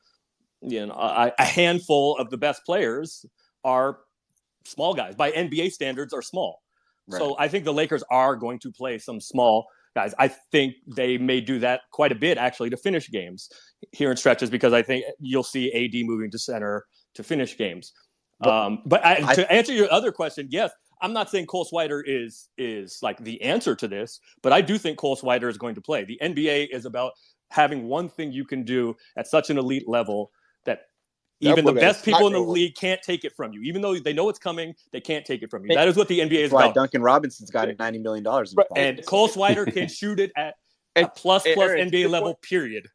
you 0.62 0.86
know, 0.86 0.94
a, 0.94 1.32
a 1.40 1.46
handful 1.46 2.18
of 2.18 2.30
the 2.30 2.38
best 2.38 2.66
players 2.66 3.26
are 3.64 4.00
small 4.66 4.94
guys 4.94 5.16
by 5.16 5.32
NBA 5.32 5.72
standards 5.72 6.14
are 6.14 6.22
small. 6.22 6.62
So 7.20 7.36
I 7.38 7.48
think 7.50 7.66
the 7.66 7.74
Lakers 7.74 8.04
are 8.10 8.36
going 8.36 8.60
to 8.60 8.72
play 8.72 8.98
some 8.98 9.20
small 9.20 9.66
guys. 9.94 10.14
I 10.18 10.30
think 10.30 10.76
they 10.88 11.18
may 11.18 11.42
do 11.42 11.60
that 11.60 11.82
quite 11.92 12.12
a 12.12 12.16
bit 12.16 12.38
actually 12.38 12.70
to 12.70 12.78
finish 12.78 13.10
games 13.12 13.50
here 13.92 14.10
in 14.10 14.18
stretches 14.18 14.50
because 14.50 14.72
I 14.74 14.82
think 14.82 15.04
you'll 15.20 15.44
see 15.44 15.72
AD 15.74 16.06
moving 16.08 16.32
to 16.32 16.40
center 16.40 16.86
to 17.16 17.24
finish 17.24 17.58
games. 17.58 17.92
Um, 18.42 18.82
but 18.86 19.06
I, 19.06 19.22
I- 19.28 19.36
to 19.36 19.52
answer 19.52 19.74
your 19.74 19.92
other 19.92 20.12
question, 20.12 20.48
yes, 20.50 20.72
I'm 21.02 21.12
not 21.14 21.30
saying 21.30 21.48
Cole 21.48 21.68
Swider 21.72 22.02
is 22.06 22.48
is 22.58 23.00
like 23.02 23.18
the 23.20 23.42
answer 23.42 23.76
to 23.76 23.88
this, 23.90 24.22
but 24.42 24.54
I 24.54 24.62
do 24.62 24.78
think 24.78 24.98
Cole 24.98 25.18
Swider 25.18 25.50
is 25.50 25.58
going 25.58 25.76
to 25.76 25.82
play. 25.82 26.06
The 26.06 26.18
NBA 26.22 26.70
is 26.72 26.86
about 26.86 27.12
having 27.50 27.88
one 27.88 28.08
thing 28.08 28.32
you 28.32 28.46
can 28.46 28.64
do 28.64 28.96
at 29.18 29.28
such 29.28 29.50
an 29.50 29.58
elite 29.58 29.88
level 29.88 30.32
that 30.66 30.84
even 31.52 31.66
the 31.66 31.74
best 31.74 32.04
people 32.06 32.28
in 32.28 32.34
the 32.34 32.40
Not 32.40 32.50
league 32.50 32.76
can't 32.76 33.02
take 33.02 33.24
it 33.26 33.36
from 33.36 33.54
you. 33.54 33.62
Even 33.62 33.82
though 33.82 33.98
they 34.00 34.14
know 34.14 34.30
it's 34.30 34.40
coming, 34.40 34.76
they 34.92 35.02
can't 35.02 35.26
take 35.26 35.42
it 35.44 35.50
from 35.52 35.66
you. 35.66 35.76
That 35.76 35.88
is 35.88 35.96
what 35.96 36.08
the 36.08 36.20
NBA 36.20 36.32
is 36.32 36.42
That's 36.42 36.54
why 36.54 36.64
about. 36.66 36.76
Duncan 36.76 37.02
Robinson's 37.02 37.52
got 37.52 37.68
ninety 37.80 38.00
million 38.00 38.24
dollars. 38.24 38.54
Right, 38.56 38.68
And 38.76 39.06
Cole 39.06 39.28
Swider 39.30 39.72
can 39.72 39.88
shoot 40.00 40.20
it 40.20 40.32
at 40.36 40.56
a 40.96 41.00
And- 41.00 41.14
plus 41.16 41.46
and 41.46 41.56
plus 41.56 41.70
Aaron, 41.70 41.90
NBA 41.90 42.10
level. 42.10 42.30
point. 42.34 42.42
Period. 42.42 42.88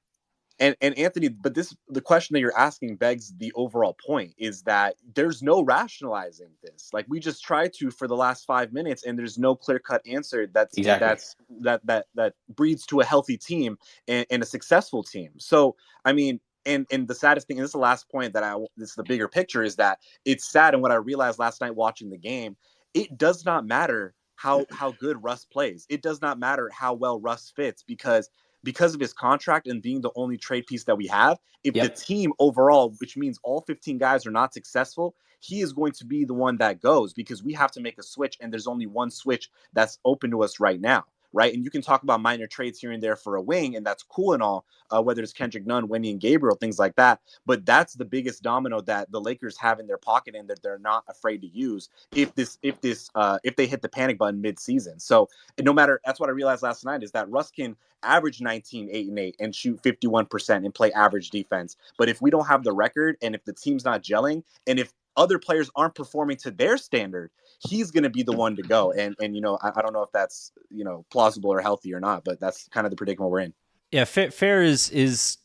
and 0.60 0.74
and 0.80 0.96
Anthony, 0.98 1.28
but 1.28 1.54
this 1.54 1.74
the 1.88 2.00
question 2.00 2.34
that 2.34 2.40
you're 2.40 2.58
asking 2.58 2.96
begs 2.96 3.32
the 3.36 3.52
overall 3.54 3.96
point 4.04 4.34
is 4.38 4.62
that 4.62 4.96
there's 5.14 5.40
no 5.42 5.62
rationalizing 5.62 6.48
this. 6.64 6.90
Like 6.92 7.06
we 7.08 7.20
just 7.20 7.44
tried 7.44 7.72
to 7.74 7.90
for 7.92 8.08
the 8.08 8.16
last 8.16 8.44
five 8.44 8.72
minutes, 8.72 9.04
and 9.04 9.16
there's 9.18 9.38
no 9.38 9.54
clear 9.54 9.78
cut 9.78 10.02
answer 10.06 10.48
that's 10.48 10.76
Exactly. 10.76 11.06
that's 11.06 11.36
that 11.60 11.80
that 11.86 12.06
that 12.16 12.34
breeds 12.56 12.84
to 12.86 13.00
a 13.00 13.04
healthy 13.04 13.36
team 13.36 13.78
and, 14.08 14.26
and 14.30 14.42
a 14.42 14.46
successful 14.46 15.02
team. 15.04 15.30
So 15.38 15.76
I 16.04 16.12
mean. 16.12 16.40
And, 16.68 16.86
and 16.92 17.08
the 17.08 17.14
saddest 17.14 17.48
thing, 17.48 17.58
and 17.58 17.64
this 17.64 17.70
is 17.70 17.72
the 17.72 17.78
last 17.78 18.08
point 18.10 18.34
that 18.34 18.44
I, 18.44 18.54
this 18.76 18.90
is 18.90 18.94
the 18.94 19.02
bigger 19.02 19.26
picture, 19.26 19.62
is 19.62 19.76
that 19.76 19.98
it's 20.24 20.50
sad. 20.50 20.74
And 20.74 20.82
what 20.82 20.92
I 20.92 20.96
realized 20.96 21.38
last 21.38 21.60
night 21.60 21.74
watching 21.74 22.10
the 22.10 22.18
game, 22.18 22.56
it 22.94 23.18
does 23.18 23.44
not 23.44 23.66
matter 23.66 24.14
how 24.36 24.60
mm-hmm. 24.60 24.74
how 24.74 24.92
good 24.92 25.22
Russ 25.22 25.44
plays. 25.44 25.86
It 25.88 26.02
does 26.02 26.22
not 26.22 26.38
matter 26.38 26.70
how 26.72 26.94
well 26.94 27.20
Russ 27.20 27.52
fits 27.54 27.82
because 27.82 28.30
because 28.64 28.94
of 28.94 29.00
his 29.00 29.12
contract 29.12 29.66
and 29.66 29.82
being 29.82 30.00
the 30.00 30.10
only 30.16 30.36
trade 30.36 30.66
piece 30.66 30.84
that 30.84 30.96
we 30.96 31.06
have, 31.06 31.38
if 31.64 31.74
Yep. 31.74 31.84
the 31.84 32.02
team 32.02 32.32
overall, 32.38 32.94
which 32.98 33.16
means 33.16 33.38
all 33.42 33.62
15 33.62 33.98
guys 33.98 34.26
are 34.26 34.30
not 34.30 34.52
successful, 34.52 35.14
he 35.40 35.60
is 35.60 35.72
going 35.72 35.92
to 35.92 36.04
be 36.04 36.24
the 36.24 36.34
one 36.34 36.56
that 36.58 36.80
goes 36.80 37.12
because 37.12 37.42
we 37.42 37.52
have 37.52 37.70
to 37.72 37.80
make 37.80 37.98
a 37.98 38.02
switch 38.02 38.36
and 38.40 38.52
there's 38.52 38.66
only 38.66 38.86
one 38.86 39.10
switch 39.10 39.48
that's 39.72 39.98
open 40.04 40.30
to 40.30 40.42
us 40.42 40.58
right 40.58 40.80
now. 40.80 41.04
Right. 41.32 41.52
And 41.52 41.62
you 41.62 41.70
can 41.70 41.82
talk 41.82 42.02
about 42.02 42.22
minor 42.22 42.46
trades 42.46 42.78
here 42.78 42.90
and 42.90 43.02
there 43.02 43.16
for 43.16 43.36
a 43.36 43.42
wing, 43.42 43.76
and 43.76 43.84
that's 43.84 44.02
cool 44.02 44.32
and 44.32 44.42
all, 44.42 44.64
uh, 44.90 45.02
whether 45.02 45.22
it's 45.22 45.32
Kendrick 45.32 45.66
Nunn, 45.66 45.86
Wenyen 45.86 46.18
Gabriel, 46.18 46.56
things 46.56 46.78
like 46.78 46.96
that. 46.96 47.20
But 47.44 47.66
that's 47.66 47.94
the 47.94 48.04
biggest 48.06 48.42
domino 48.42 48.80
that 48.82 49.10
the 49.12 49.20
Lakers 49.20 49.58
have 49.58 49.78
in 49.78 49.86
their 49.86 49.98
pocket 49.98 50.34
and 50.34 50.48
that 50.48 50.62
they're 50.62 50.78
not 50.78 51.04
afraid 51.08 51.42
to 51.42 51.48
use 51.48 51.90
if 52.14 52.34
this, 52.34 52.58
if 52.62 52.80
this, 52.80 53.10
uh, 53.14 53.38
if 53.44 53.56
they 53.56 53.66
hit 53.66 53.82
the 53.82 53.88
panic 53.88 54.16
button 54.16 54.40
mid-season. 54.40 54.98
So 54.98 55.28
no 55.60 55.72
matter, 55.74 56.00
that's 56.04 56.18
what 56.18 56.30
I 56.30 56.32
realized 56.32 56.62
last 56.62 56.84
night 56.84 57.02
is 57.02 57.12
that 57.12 57.28
Russ 57.30 57.50
can 57.50 57.76
average 58.02 58.40
19, 58.40 58.88
8, 58.90 59.08
and 59.08 59.18
8 59.18 59.36
and 59.40 59.54
shoot 59.54 59.82
51% 59.82 60.56
and 60.64 60.74
play 60.74 60.92
average 60.92 61.30
defense. 61.30 61.76
But 61.98 62.08
if 62.08 62.22
we 62.22 62.30
don't 62.30 62.46
have 62.46 62.64
the 62.64 62.72
record 62.72 63.16
and 63.22 63.34
if 63.34 63.44
the 63.44 63.52
team's 63.52 63.84
not 63.84 64.02
gelling 64.02 64.42
and 64.66 64.78
if 64.78 64.92
other 65.16 65.38
players 65.38 65.68
aren't 65.74 65.96
performing 65.96 66.36
to 66.38 66.50
their 66.50 66.76
standard, 66.76 67.30
he's 67.58 67.90
going 67.90 68.04
to 68.04 68.10
be 68.10 68.22
the 68.22 68.32
one 68.32 68.56
to 68.56 68.62
go. 68.62 68.92
And, 68.92 69.16
and 69.20 69.34
you 69.34 69.40
know, 69.40 69.58
I, 69.62 69.72
I 69.76 69.82
don't 69.82 69.92
know 69.92 70.02
if 70.02 70.12
that's, 70.12 70.52
you 70.70 70.84
know, 70.84 71.04
plausible 71.10 71.50
or 71.50 71.60
healthy 71.60 71.92
or 71.94 72.00
not, 72.00 72.24
but 72.24 72.40
that's 72.40 72.68
kind 72.68 72.86
of 72.86 72.90
the 72.90 72.96
predicament 72.96 73.30
we're 73.30 73.40
in. 73.40 73.54
Yeah, 73.90 74.04
fair, 74.04 74.30
fair 74.30 74.62
is 74.62 74.90
is 74.90 75.38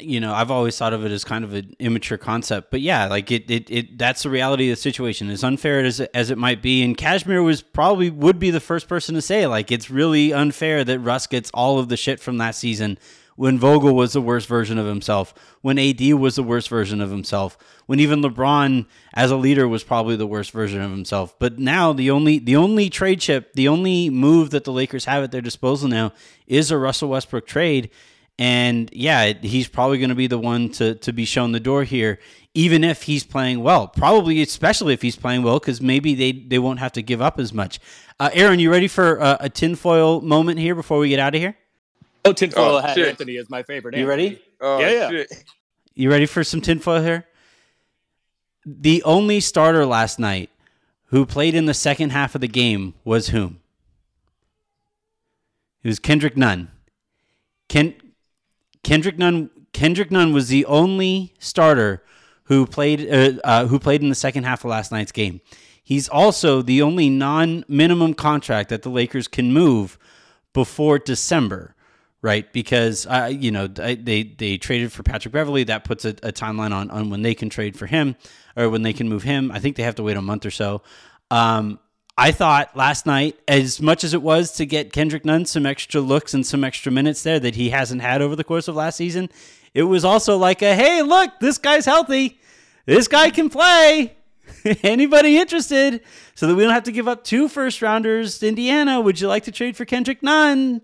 you 0.00 0.20
know 0.20 0.32
I've 0.32 0.50
always 0.50 0.76
thought 0.76 0.92
of 0.92 1.04
it 1.04 1.12
as 1.12 1.24
kind 1.24 1.44
of 1.44 1.52
an 1.52 1.74
immature 1.78 2.16
concept, 2.16 2.70
but 2.70 2.80
yeah, 2.80 3.06
like 3.06 3.30
it 3.30 3.50
it, 3.50 3.70
it 3.70 3.98
that's 3.98 4.22
the 4.22 4.30
reality 4.30 4.70
of 4.70 4.76
the 4.76 4.80
situation. 4.80 5.28
As 5.28 5.44
unfair 5.44 5.80
as 5.80 6.00
as 6.00 6.30
it 6.30 6.38
might 6.38 6.62
be, 6.62 6.82
and 6.82 6.96
Kashmir 6.96 7.42
was 7.42 7.60
probably 7.60 8.08
would 8.08 8.38
be 8.38 8.50
the 8.50 8.60
first 8.60 8.88
person 8.88 9.14
to 9.14 9.20
say 9.20 9.46
like 9.46 9.70
it's 9.70 9.90
really 9.90 10.32
unfair 10.32 10.84
that 10.84 11.00
Russ 11.00 11.26
gets 11.26 11.50
all 11.52 11.78
of 11.78 11.90
the 11.90 11.98
shit 11.98 12.18
from 12.18 12.38
that 12.38 12.54
season 12.54 12.98
when 13.36 13.58
Vogel 13.58 13.94
was 13.94 14.14
the 14.14 14.20
worst 14.20 14.48
version 14.48 14.78
of 14.78 14.86
himself, 14.86 15.32
when 15.60 15.78
AD 15.78 16.00
was 16.14 16.36
the 16.36 16.42
worst 16.42 16.68
version 16.68 17.00
of 17.00 17.10
himself, 17.10 17.56
when 17.84 18.00
even 18.00 18.22
LeBron 18.22 18.86
as 19.14 19.30
a 19.30 19.36
leader 19.36 19.68
was 19.68 19.84
probably 19.84 20.16
the 20.16 20.26
worst 20.26 20.50
version 20.50 20.80
of 20.80 20.90
himself. 20.90 21.38
But 21.38 21.58
now 21.58 21.92
the 21.92 22.10
only 22.10 22.38
the 22.38 22.56
only 22.56 22.90
trade 22.90 23.20
chip, 23.20 23.52
the 23.52 23.68
only 23.68 24.10
move 24.10 24.50
that 24.50 24.64
the 24.64 24.72
Lakers 24.72 25.04
have 25.04 25.22
at 25.22 25.30
their 25.30 25.42
disposal 25.42 25.88
now 25.88 26.12
is 26.46 26.70
a 26.70 26.78
Russell 26.78 27.10
Westbrook 27.10 27.46
trade. 27.46 27.90
And 28.38 28.90
yeah, 28.92 29.32
he's 29.32 29.68
probably 29.68 29.98
going 29.98 30.10
to 30.10 30.14
be 30.14 30.26
the 30.26 30.38
one 30.38 30.70
to 30.72 30.94
to 30.96 31.12
be 31.12 31.24
shown 31.24 31.52
the 31.52 31.60
door 31.60 31.84
here, 31.84 32.18
even 32.54 32.84
if 32.84 33.04
he's 33.04 33.24
playing 33.24 33.62
well. 33.62 33.88
Probably, 33.88 34.42
especially 34.42 34.92
if 34.92 35.00
he's 35.00 35.16
playing 35.16 35.42
well, 35.42 35.58
because 35.58 35.80
maybe 35.80 36.14
they 36.14 36.32
they 36.32 36.58
won't 36.58 36.78
have 36.78 36.92
to 36.92 37.02
give 37.02 37.22
up 37.22 37.38
as 37.38 37.52
much. 37.52 37.80
Uh, 38.18 38.30
Aaron, 38.32 38.58
you 38.58 38.70
ready 38.70 38.88
for 38.88 39.16
a, 39.16 39.36
a 39.40 39.48
tinfoil 39.50 40.22
moment 40.22 40.58
here 40.58 40.74
before 40.74 40.98
we 40.98 41.10
get 41.10 41.18
out 41.18 41.34
of 41.34 41.40
here? 41.40 41.56
Oh, 42.26 42.32
tinfoil 42.32 42.76
Oh, 42.76 42.80
hat 42.80 42.94
shit. 42.96 43.08
Anthony 43.08 43.36
is 43.36 43.48
my 43.50 43.62
favorite. 43.62 43.94
You 43.94 44.02
Anthony. 44.10 44.28
ready? 44.28 44.42
Oh, 44.60 44.78
Yeah, 44.80 44.90
yeah. 44.90 45.10
shit. 45.10 45.44
You 45.94 46.10
ready 46.10 46.26
for 46.26 46.44
some 46.44 46.60
tinfoil 46.60 47.02
here? 47.02 47.26
The 48.64 49.02
only 49.04 49.40
starter 49.40 49.86
last 49.86 50.18
night 50.18 50.50
who 51.06 51.24
played 51.24 51.54
in 51.54 51.66
the 51.66 51.74
second 51.74 52.10
half 52.10 52.34
of 52.34 52.40
the 52.40 52.48
game 52.48 52.94
was 53.04 53.28
whom? 53.28 53.60
It 55.82 55.88
was 55.88 55.98
Kendrick 55.98 56.36
Nunn. 56.36 56.70
Ken, 57.68 57.94
Kendrick 58.82 59.18
Nunn. 59.18 59.50
Kendrick 59.72 60.10
Nunn 60.10 60.32
was 60.32 60.48
the 60.48 60.64
only 60.66 61.34
starter 61.38 62.02
who 62.44 62.66
played 62.66 63.08
uh, 63.08 63.40
uh, 63.44 63.66
who 63.66 63.78
played 63.78 64.02
in 64.02 64.08
the 64.08 64.14
second 64.14 64.44
half 64.44 64.64
of 64.64 64.70
last 64.70 64.90
night's 64.90 65.12
game. 65.12 65.40
He's 65.82 66.08
also 66.08 66.62
the 66.62 66.82
only 66.82 67.08
non-minimum 67.08 68.14
contract 68.14 68.70
that 68.70 68.82
the 68.82 68.88
Lakers 68.88 69.28
can 69.28 69.52
move 69.52 69.96
before 70.52 70.98
December, 70.98 71.75
right? 72.22 72.50
Because 72.52 73.06
uh, 73.06 73.30
you 73.32 73.50
know 73.50 73.66
they 73.66 73.94
they 74.24 74.58
traded 74.58 74.92
for 74.92 75.02
Patrick 75.02 75.32
Beverley. 75.32 75.64
That 75.64 75.84
puts 75.84 76.04
a, 76.04 76.10
a 76.10 76.32
timeline 76.32 76.72
on 76.72 76.90
on 76.90 77.10
when 77.10 77.22
they 77.22 77.34
can 77.34 77.48
trade 77.48 77.76
for 77.76 77.86
him 77.86 78.16
or 78.56 78.68
when 78.68 78.82
they 78.82 78.92
can 78.92 79.08
move 79.08 79.22
him. 79.22 79.50
I 79.52 79.58
think 79.58 79.76
they 79.76 79.82
have 79.82 79.96
to 79.96 80.02
wait 80.02 80.16
a 80.16 80.22
month 80.22 80.46
or 80.46 80.50
so. 80.50 80.82
Um, 81.30 81.78
I 82.18 82.32
thought 82.32 82.74
last 82.74 83.04
night, 83.04 83.38
as 83.46 83.80
much 83.80 84.02
as 84.02 84.14
it 84.14 84.22
was 84.22 84.52
to 84.52 84.64
get 84.64 84.92
Kendrick 84.92 85.24
Nunn 85.24 85.44
some 85.44 85.66
extra 85.66 86.00
looks 86.00 86.32
and 86.32 86.46
some 86.46 86.64
extra 86.64 86.90
minutes 86.90 87.22
there 87.22 87.38
that 87.38 87.56
he 87.56 87.70
hasn't 87.70 88.00
had 88.00 88.22
over 88.22 88.34
the 88.34 88.44
course 88.44 88.68
of 88.68 88.74
last 88.74 88.96
season, 88.96 89.28
it 89.74 89.82
was 89.82 90.04
also 90.04 90.38
like 90.38 90.62
a 90.62 90.74
hey, 90.74 91.02
look, 91.02 91.30
this 91.40 91.58
guy's 91.58 91.84
healthy. 91.84 92.38
This 92.86 93.08
guy 93.08 93.30
can 93.30 93.50
play. 93.50 94.16
Anybody 94.82 95.36
interested? 95.36 96.00
So 96.34 96.46
that 96.46 96.54
we 96.54 96.62
don't 96.62 96.72
have 96.72 96.84
to 96.84 96.92
give 96.92 97.08
up 97.08 97.24
two 97.24 97.48
first 97.48 97.82
rounders 97.82 98.38
to 98.38 98.48
Indiana. 98.48 99.00
Would 99.00 99.20
you 99.20 99.28
like 99.28 99.44
to 99.44 99.52
trade 99.52 99.76
for 99.76 99.84
Kendrick 99.84 100.22
Nunn? 100.22 100.80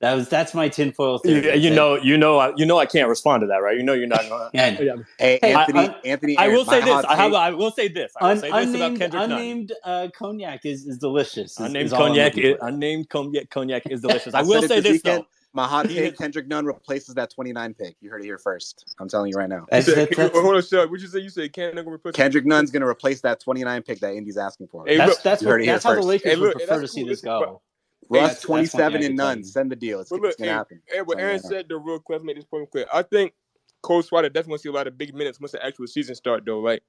That 0.00 0.14
was 0.14 0.28
that's 0.28 0.52
my 0.52 0.68
tinfoil 0.68 1.18
theory. 1.18 1.56
you 1.56 1.70
know, 1.70 1.96
you 1.96 2.18
know, 2.18 2.38
I- 2.38 2.52
you 2.56 2.66
know, 2.66 2.78
I 2.78 2.84
can't 2.84 3.08
respond 3.08 3.40
to 3.40 3.46
that, 3.46 3.56
right? 3.62 3.76
You 3.78 3.82
know, 3.82 3.94
you're 3.94 4.06
not. 4.06 4.28
Gonna, 4.28 4.50
Yeah. 4.54 4.78
Yeah. 4.80 4.94
Hey, 5.18 5.38
Hey, 5.40 5.54
Anthony, 5.54 5.78
I- 5.80 5.94
Anthony, 6.04 6.36
I 6.36 6.44
Aaron, 6.44 6.56
will 6.56 6.64
say 6.66 6.80
this. 6.80 7.04
I 7.06 7.16
have. 7.16 7.32
I 7.32 7.50
will 7.52 7.70
say 7.70 7.88
this. 7.88 8.12
I 8.20 8.24
will 8.24 8.30
Un- 8.32 8.38
say 8.38 8.42
this 8.42 8.50
about 8.50 8.62
unnamed 8.62 8.98
Kendrick 8.98 9.22
unnamed 9.22 9.72
uh, 9.84 10.08
cognac 10.14 10.66
is, 10.66 10.86
is 10.86 10.98
delicious. 10.98 11.52
is- 11.52 11.58
Unnamed 11.60 11.86
is 11.86 11.92
cognac. 11.92 12.36
Is, 12.36 12.56
unnamed 12.60 13.08
cognac. 13.08 13.48
Cognac 13.48 13.90
is 13.90 14.00
delicious. 14.02 14.34
I 14.34 14.40
I 14.40 14.42
will 14.42 14.60
say 14.62 14.66
this 14.80 14.82
this 14.84 14.92
weekend. 14.92 15.22
though. 15.22 15.26
My 15.54 15.66
hot 15.66 15.88
take: 15.88 16.18
Kendrick 16.18 16.46
Nunn 16.48 16.66
replaces 16.66 17.14
that 17.14 17.30
29 17.30 17.72
pick. 17.72 17.96
You 18.02 18.10
heard 18.10 18.20
it 18.20 18.26
here 18.26 18.36
first. 18.36 18.94
I'm 19.00 19.08
telling 19.08 19.30
you 19.30 19.38
right 19.38 19.48
now. 19.48 19.64
That's, 19.70 19.86
said, 19.86 20.10
that's, 20.14 20.36
hold 20.38 20.54
on, 20.54 20.62
Shug. 20.62 20.90
What 20.90 21.00
you 21.00 21.06
say? 21.06 21.20
You 21.20 21.30
said 21.30 21.50
Kendrick 21.54 21.86
replace 21.86 22.14
Kendrick 22.14 22.44
Nunn's 22.44 22.70
going 22.70 22.82
to 22.82 22.86
replace 22.86 23.22
that 23.22 23.40
29 23.40 23.82
pick 23.82 24.00
that 24.00 24.12
Indy's 24.12 24.36
asking 24.36 24.66
for. 24.66 24.84
Hey, 24.86 24.98
that's 24.98 25.22
that's, 25.22 25.42
what, 25.42 25.64
that's 25.64 25.82
how 25.82 25.92
first. 25.92 26.02
the 26.02 26.06
Lakers 26.08 26.32
hey, 26.32 26.36
look, 26.36 26.54
would 26.56 26.66
prefer 26.66 26.82
to 26.82 26.86
see 26.88 27.04
this 27.04 27.22
go. 27.22 27.62
Russ, 28.08 28.40
27 28.40 29.02
and 29.02 29.16
Nunn. 29.16 29.44
Send 29.44 29.70
the 29.70 29.76
deal. 29.76 30.00
It's, 30.00 30.10
it's 30.12 30.20
going 30.20 30.34
to 30.36 30.54
happen. 30.54 30.80
Hey, 30.86 31.02
what 31.02 31.18
Aaron 31.18 31.40
said, 31.40 31.66
the 31.68 31.76
real 31.76 31.98
quick, 31.98 32.22
made 32.22 32.36
this 32.36 32.44
point 32.44 32.70
quick. 32.70 32.86
I 32.92 33.02
think 33.02 33.32
Cole 33.82 34.02
Swider 34.02 34.32
definitely 34.32 34.58
see 34.58 34.68
a 34.68 34.72
lot 34.72 34.86
of 34.86 34.96
big 34.96 35.14
minutes 35.14 35.40
once 35.40 35.52
the 35.52 35.64
actual 35.64 35.86
season 35.86 36.14
start, 36.14 36.44
though. 36.46 36.60
Like 36.60 36.82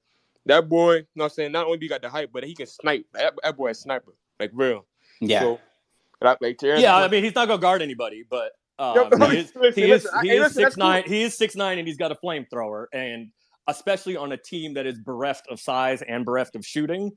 that 0.46 0.68
boy, 0.68 0.96
you 0.96 0.98
know 1.14 1.24
what 1.24 1.24
I'm 1.24 1.30
saying? 1.30 1.52
Not 1.52 1.66
only 1.66 1.78
he 1.78 1.88
got 1.88 2.02
the 2.02 2.08
hype, 2.08 2.30
but 2.32 2.44
he 2.44 2.54
can 2.54 2.66
snipe. 2.66 3.06
That, 3.12 3.34
that 3.42 3.56
boy 3.56 3.70
is 3.70 3.80
sniper, 3.80 4.14
like 4.38 4.50
real. 4.54 4.86
Yeah. 5.20 5.40
So, 5.40 5.60
like, 6.20 6.60
yeah, 6.62 6.96
I 6.96 7.08
mean, 7.08 7.22
he's 7.22 7.34
not 7.34 7.46
gonna 7.46 7.60
guard 7.60 7.80
anybody, 7.80 8.24
but 8.28 8.52
um, 8.78 9.10
he 9.30 9.38
is, 9.38 9.52
listen, 9.54 9.82
he 9.82 9.90
is, 9.90 10.04
listen, 10.04 10.24
he 10.24 10.30
is 10.30 10.52
six 10.52 10.76
nine. 10.76 11.02
Cool. 11.04 11.12
He 11.12 11.22
is 11.22 11.36
six 11.36 11.54
nine, 11.54 11.78
and 11.78 11.86
he's 11.86 11.96
got 11.96 12.10
a 12.10 12.16
flamethrower, 12.16 12.86
and 12.92 13.30
especially 13.68 14.16
on 14.16 14.32
a 14.32 14.36
team 14.36 14.74
that 14.74 14.86
is 14.86 14.98
bereft 14.98 15.46
of 15.48 15.60
size 15.60 16.02
and 16.02 16.24
bereft 16.24 16.56
of 16.56 16.66
shooting, 16.66 17.12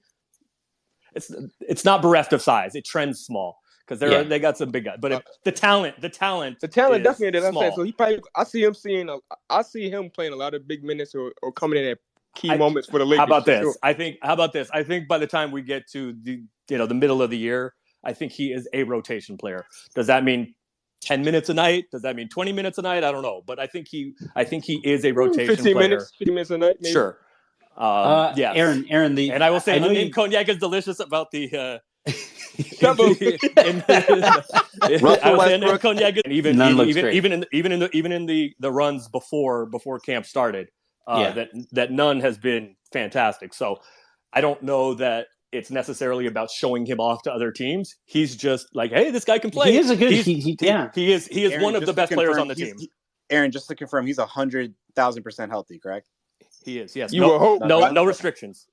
it's 1.16 1.34
it's 1.62 1.84
not 1.84 2.04
bereft 2.04 2.34
of 2.34 2.44
size. 2.44 2.76
It 2.76 2.86
trends 2.86 3.22
small 3.22 3.61
because 3.92 4.00
they 4.00 4.10
yeah. 4.10 4.24
they 4.24 4.40
got 4.40 4.58
some 4.58 4.72
big 4.72 4.86
guys, 4.86 4.98
but 5.02 5.12
if, 5.12 5.22
the 5.44 5.52
talent, 5.52 6.00
the 6.00 6.08
talent, 6.08 6.62
the 6.62 6.68
talent 6.68 7.04
definitely. 7.04 7.38
That 7.38 7.48
I'm 7.48 7.54
saying. 7.54 7.74
So 7.76 7.84
he 7.84 7.92
probably, 7.92 8.22
I 8.34 8.46
see 8.46 8.64
him 8.64 8.74
seeing, 8.74 9.10
a, 9.10 9.18
I 9.50 9.64
see 9.64 9.90
him 9.90 10.10
playing 10.10 10.32
a 10.32 10.36
lot 10.38 10.54
of 10.54 10.66
big 10.66 10.82
minutes 10.82 11.14
or, 11.14 11.34
or 11.42 11.52
coming 11.52 11.84
in 11.84 11.90
at 11.92 11.98
key 12.34 12.52
I, 12.52 12.58
moments 12.58 12.90
for 12.90 13.00
the 13.00 13.06
Lakers. 13.06 13.20
How 13.20 13.26
about 13.26 13.46
this? 13.46 13.64
Sure. 13.64 13.76
I 13.84 13.92
think. 13.92 14.18
How 14.22 14.34
about 14.34 14.54
this? 14.54 14.70
I 14.74 14.84
think 14.84 15.10
by 15.10 15.18
the 15.18 15.28
time 15.28 15.52
we 15.52 15.62
get 15.62 15.90
to 15.90 16.16
the 16.24 16.42
you 16.70 16.78
know 16.78 16.86
the 16.86 16.94
middle 16.94 17.22
of 17.22 17.32
the 17.32 17.38
year, 17.38 17.74
I 18.02 18.14
think 18.14 18.32
he 18.32 18.54
is 18.54 18.66
a 18.72 18.84
rotation 18.84 19.38
player. 19.38 19.66
Does 19.94 20.08
that 20.08 20.24
mean 20.24 20.56
10 21.02 21.22
minutes 21.22 21.50
a 21.50 21.54
night? 21.54 21.88
Does 21.92 22.04
that 22.04 22.16
mean 22.16 22.30
20 22.30 22.54
minutes 22.54 22.78
a 22.78 22.84
night? 22.84 23.04
I 23.04 23.12
don't 23.12 23.24
know, 23.24 23.44
but 23.46 23.60
I 23.60 23.68
think 23.68 23.90
he 23.90 24.14
I 24.38 24.46
think 24.46 24.64
he 24.64 24.80
is 24.86 25.04
a 25.04 25.12
rotation 25.12 25.54
15 25.54 25.74
player. 25.74 25.90
minutes, 25.90 26.14
15 26.18 26.34
minutes 26.34 26.52
a 26.52 26.58
night. 26.58 26.78
Maybe. 26.80 26.94
Sure. 26.94 27.18
Um, 27.76 27.88
uh, 27.88 28.34
yeah, 28.38 28.54
Aaron, 28.54 28.86
Aaron, 28.90 29.16
the 29.16 29.32
and 29.32 29.44
I 29.44 29.50
will 29.50 29.60
say 29.60 29.76
I 29.76 29.80
the 29.80 29.90
name 29.90 30.08
you... 30.08 30.14
cognac 30.14 30.48
is 30.48 30.60
delicious 30.60 31.02
about 31.02 31.32
the. 31.32 31.54
Uh, 31.54 31.80
Russell 32.82 33.16
cognac, 35.78 36.18
even 36.28 36.62
even 36.62 36.90
even, 36.90 37.14
even 37.14 37.32
in 37.32 37.40
the, 37.42 37.48
even 37.52 37.72
in 37.72 37.80
the 37.80 37.90
even 37.96 38.12
in 38.12 38.26
the 38.26 38.54
the 38.60 38.72
runs 38.72 39.08
before 39.08 39.68
before 39.68 40.00
camp 40.00 40.26
started, 40.26 40.70
uh, 41.08 41.20
yeah. 41.20 41.32
that 41.32 41.50
that 41.72 41.92
Nunn 41.92 42.20
has 42.20 42.38
been 42.38 42.76
fantastic. 42.92 43.54
So 43.54 43.78
I 44.34 44.42
don't 44.42 44.62
know 44.64 44.94
that 44.96 45.28
it's 45.52 45.70
necessarily 45.70 46.28
about 46.28 46.50
showing 46.50 46.86
him 46.86 47.00
off 47.00 47.22
to 47.24 47.32
other 47.32 47.52
teams. 47.52 47.96
He's 48.06 48.36
just 48.36 48.68
like, 48.74 48.92
hey, 48.92 49.12
this 49.12 49.26
guy 49.26 49.38
can 49.40 49.52
play. 49.52 49.72
He 49.72 49.78
is 49.78 49.90
a 49.90 49.96
good. 49.96 50.12
He, 50.12 50.22
he, 50.22 50.58
yeah, 50.62 50.90
he 50.96 51.12
is. 51.12 51.28
He 51.28 51.44
is 51.44 51.52
Aaron, 51.52 51.64
one 51.64 51.76
of 51.76 51.86
the 51.86 51.94
best 51.94 52.10
confirm, 52.10 52.26
players 52.26 52.38
on 52.38 52.48
the 52.48 52.56
team. 52.56 52.76
He, 52.78 52.92
Aaron, 53.30 53.52
just 53.52 53.68
to 53.68 53.76
confirm, 53.76 54.08
he's 54.08 54.18
a 54.18 54.26
hundred 54.26 54.74
thousand 54.96 55.24
percent 55.24 55.52
healthy, 55.52 55.80
correct? 55.80 56.10
He 56.64 56.80
is. 56.80 56.96
Yes. 56.96 57.14
You 57.14 57.22
no, 57.22 57.40
hope. 57.40 57.64
No, 57.64 57.92
no 57.92 58.04
restrictions. 58.04 58.68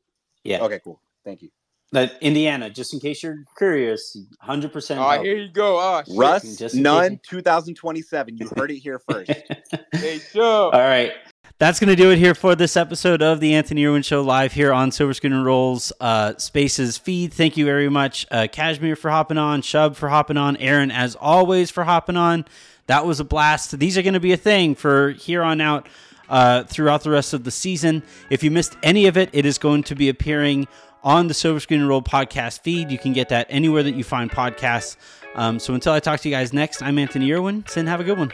Yeah. 0.44 0.62
Okay. 0.62 0.80
Cool. 0.82 1.00
Thank 1.24 1.42
you. 1.42 1.50
That 1.92 2.18
Indiana, 2.20 2.68
just 2.68 2.92
in 2.92 3.00
case 3.00 3.22
you're 3.22 3.44
curious, 3.56 4.14
hundred 4.40 4.74
percent. 4.74 5.00
Oh, 5.00 5.22
here 5.22 5.36
you 5.36 5.48
go. 5.50 5.78
Oh, 5.78 6.02
Russ, 6.14 6.74
Nunn, 6.74 7.18
2027. 7.26 8.36
You 8.36 8.50
heard 8.56 8.70
it 8.70 8.78
here 8.78 9.00
first. 9.08 9.32
hey, 9.92 10.18
sure. 10.18 10.44
All 10.44 10.70
right. 10.72 11.12
That's 11.58 11.80
going 11.80 11.88
to 11.88 11.96
do 11.96 12.12
it 12.12 12.18
here 12.18 12.36
for 12.36 12.54
this 12.54 12.76
episode 12.76 13.20
of 13.20 13.40
the 13.40 13.54
Anthony 13.54 13.84
Irwin 13.84 14.02
Show 14.02 14.22
live 14.22 14.52
here 14.52 14.72
on 14.72 14.92
Silver 14.92 15.12
Screen 15.12 15.32
and 15.32 15.44
Rolls 15.44 15.92
uh, 15.98 16.36
Spaces 16.36 16.96
feed. 16.96 17.32
Thank 17.32 17.56
you 17.56 17.64
very 17.64 17.88
much, 17.88 18.26
uh, 18.30 18.46
Cashmere, 18.52 18.94
for 18.94 19.10
hopping 19.10 19.38
on, 19.38 19.62
Shub 19.62 19.96
for 19.96 20.08
hopping 20.08 20.36
on, 20.36 20.56
Aaron, 20.58 20.92
as 20.92 21.16
always, 21.16 21.68
for 21.68 21.82
hopping 21.82 22.16
on. 22.16 22.44
That 22.86 23.06
was 23.06 23.18
a 23.18 23.24
blast. 23.24 23.76
These 23.76 23.98
are 23.98 24.02
going 24.02 24.14
to 24.14 24.20
be 24.20 24.32
a 24.32 24.36
thing 24.36 24.76
for 24.76 25.10
here 25.10 25.42
on 25.42 25.60
out 25.60 25.88
uh, 26.28 26.62
throughout 26.62 27.02
the 27.02 27.10
rest 27.10 27.34
of 27.34 27.42
the 27.42 27.50
season. 27.50 28.04
If 28.30 28.44
you 28.44 28.52
missed 28.52 28.76
any 28.84 29.06
of 29.06 29.16
it, 29.16 29.30
it 29.32 29.44
is 29.44 29.58
going 29.58 29.82
to 29.84 29.96
be 29.96 30.08
appearing 30.08 30.68
on 31.02 31.28
the 31.28 31.34
Silver 31.34 31.60
Screen 31.60 31.80
and 31.80 31.88
Roll 31.88 32.02
podcast 32.02 32.60
feed. 32.60 32.90
You 32.90 32.98
can 32.98 33.12
get 33.12 33.28
that 33.30 33.46
anywhere 33.48 33.82
that 33.82 33.94
you 33.94 34.04
find 34.04 34.30
podcasts. 34.30 34.96
Um, 35.34 35.58
so 35.58 35.74
until 35.74 35.92
I 35.92 36.00
talk 36.00 36.20
to 36.20 36.28
you 36.28 36.34
guys 36.34 36.52
next, 36.52 36.82
I'm 36.82 36.98
Anthony 36.98 37.32
Irwin. 37.32 37.64
Sin, 37.68 37.86
have 37.86 38.00
a 38.00 38.04
good 38.04 38.18
one. 38.18 38.32